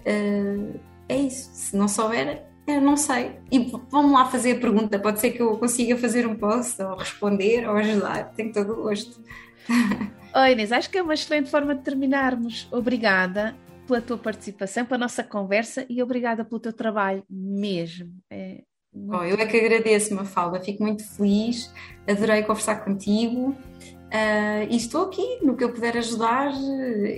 é 0.05 1.17
isso. 1.17 1.49
Se 1.51 1.75
não 1.75 1.87
souber, 1.87 2.43
eu 2.67 2.79
não 2.79 2.95
sei. 2.95 3.31
E 3.51 3.71
vamos 3.89 4.11
lá 4.11 4.25
fazer 4.25 4.57
a 4.57 4.59
pergunta. 4.59 4.99
Pode 4.99 5.19
ser 5.19 5.31
que 5.31 5.41
eu 5.41 5.57
consiga 5.57 5.97
fazer 5.97 6.27
um 6.27 6.35
post 6.35 6.79
ou 6.79 6.95
responder 6.95 7.67
ou 7.67 7.75
ajudar. 7.75 8.31
Tenho 8.35 8.53
todo 8.53 8.73
o 8.73 8.83
gosto. 8.83 9.19
Oi, 10.35 10.53
Inês, 10.53 10.71
acho 10.71 10.89
que 10.89 10.97
é 10.97 11.03
uma 11.03 11.13
excelente 11.13 11.51
forma 11.51 11.75
de 11.75 11.83
terminarmos. 11.83 12.67
Obrigada 12.71 13.55
pela 13.85 14.01
tua 14.01 14.17
participação, 14.17 14.83
pela 14.83 14.97
nossa 14.97 15.23
conversa 15.23 15.85
e 15.87 16.01
obrigada 16.01 16.43
pelo 16.43 16.59
teu 16.59 16.73
trabalho 16.73 17.23
mesmo. 17.29 18.11
É 18.31 18.63
muito... 18.91 19.15
oh, 19.15 19.23
eu 19.23 19.35
é 19.35 19.45
que 19.45 19.57
agradeço, 19.57 20.15
Mafalda, 20.15 20.59
fico 20.59 20.81
muito 20.81 21.03
feliz, 21.15 21.71
adorei 22.07 22.41
conversar 22.41 22.83
contigo 22.83 23.49
uh, 23.49 24.67
e 24.67 24.75
estou 24.75 25.05
aqui 25.05 25.37
no 25.43 25.55
que 25.55 25.63
eu 25.63 25.71
puder 25.71 25.97
ajudar, 25.97 26.51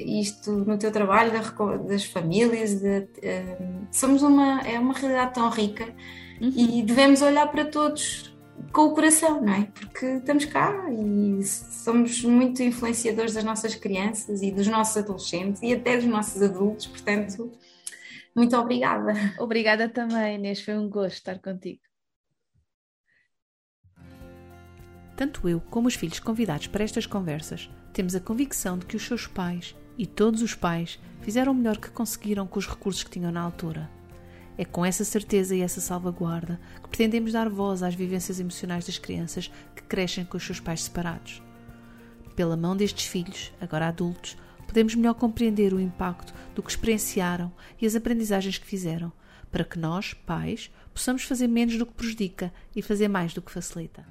isto 0.06 0.52
no 0.52 0.78
teu 0.78 0.92
trabalho 0.92 1.32
das 1.88 2.04
famílias, 2.04 2.82
de, 2.82 3.00
uh, 3.00 3.88
somos 3.92 4.24
uma, 4.24 4.60
é 4.62 4.78
uma 4.78 4.94
realidade 4.94 5.36
tão 5.36 5.50
rica 5.50 5.86
uhum. 6.42 6.52
e 6.54 6.84
devemos 6.84 7.22
olhar 7.22 7.50
para 7.50 7.64
todos 7.64 8.35
com 8.72 8.88
o 8.88 8.94
coração, 8.94 9.42
não 9.42 9.54
é? 9.54 9.66
Porque 9.66 10.06
estamos 10.06 10.46
cá 10.46 10.74
e 10.92 11.44
somos 11.44 12.24
muito 12.24 12.62
influenciadores 12.62 13.34
das 13.34 13.44
nossas 13.44 13.76
crianças 13.76 14.42
e 14.42 14.52
dos 14.52 14.68
nossos 14.68 14.98
adolescentes 14.98 15.62
e 15.62 15.74
até 15.74 15.96
dos 15.96 16.06
nossos 16.06 16.42
adultos, 16.42 16.88
portanto, 16.88 17.52
muito 18.36 18.56
obrigada. 18.58 19.14
Obrigada 19.40 19.88
também, 19.88 20.36
Inês, 20.36 20.62
foi 20.62 20.78
um 20.78 20.90
gosto 20.90 21.16
estar 21.16 21.40
contigo. 21.40 21.80
Tanto 25.16 25.48
eu 25.48 25.62
como 25.62 25.88
os 25.88 25.96
filhos 25.96 26.20
convidados 26.20 26.68
para 26.68 26.84
estas 26.84 27.06
conversas 27.06 27.70
temos 27.94 28.14
a 28.14 28.20
convicção 28.20 28.78
de 28.78 28.86
que 28.86 28.98
os 28.98 29.06
seus 29.06 29.26
pais 29.26 29.74
e 29.98 30.06
todos 30.06 30.42
os 30.42 30.54
pais 30.54 31.00
fizeram 31.22 31.54
o 31.54 31.56
melhor 31.56 31.78
que 31.78 31.90
conseguiram 31.90 32.46
com 32.46 32.60
os 32.60 32.68
recursos 32.68 33.04
que 33.04 33.12
tinham 33.12 33.32
na 33.32 33.42
altura 33.42 33.90
é 34.58 34.66
com 34.66 34.86
essa 34.86 35.04
certeza 35.04 35.56
e 35.56 35.62
essa 35.62 35.82
salvaguarda 35.82 36.60
que 36.82 36.90
pretendemos 36.90 37.34
dar 37.34 37.50
voz 37.50 37.84
às 37.84 37.96
vivências 37.96 38.40
emocionais 38.40 38.86
das 38.86 38.98
crianças 38.98 39.52
que 39.76 39.84
crescem 39.84 40.26
com 40.26 40.38
os 40.38 40.46
seus 40.46 40.60
pais 40.60 40.84
separados. 40.84 41.42
Pela 42.36 42.58
mão 42.58 42.76
destes 42.76 43.06
filhos, 43.08 43.54
agora 43.62 43.88
adultos, 43.88 44.36
podemos 44.68 44.96
melhor 44.96 45.14
compreender 45.14 45.74
o 45.74 45.80
impacto 45.80 46.34
do 46.54 46.62
que 46.62 46.70
experienciaram 46.70 47.52
e 47.80 47.86
as 47.86 47.96
aprendizagens 47.96 48.58
que 48.58 48.66
fizeram, 48.66 49.12
para 49.52 49.64
que 49.64 49.80
nós, 49.80 50.14
pais, 50.14 50.70
possamos 50.94 51.24
fazer 51.24 51.48
menos 51.48 51.78
do 51.78 51.86
que 51.86 51.94
prejudica 51.94 52.52
e 52.76 52.82
fazer 52.82 53.08
mais 53.08 53.34
do 53.34 53.42
que 53.42 53.52
facilita. 53.52 54.04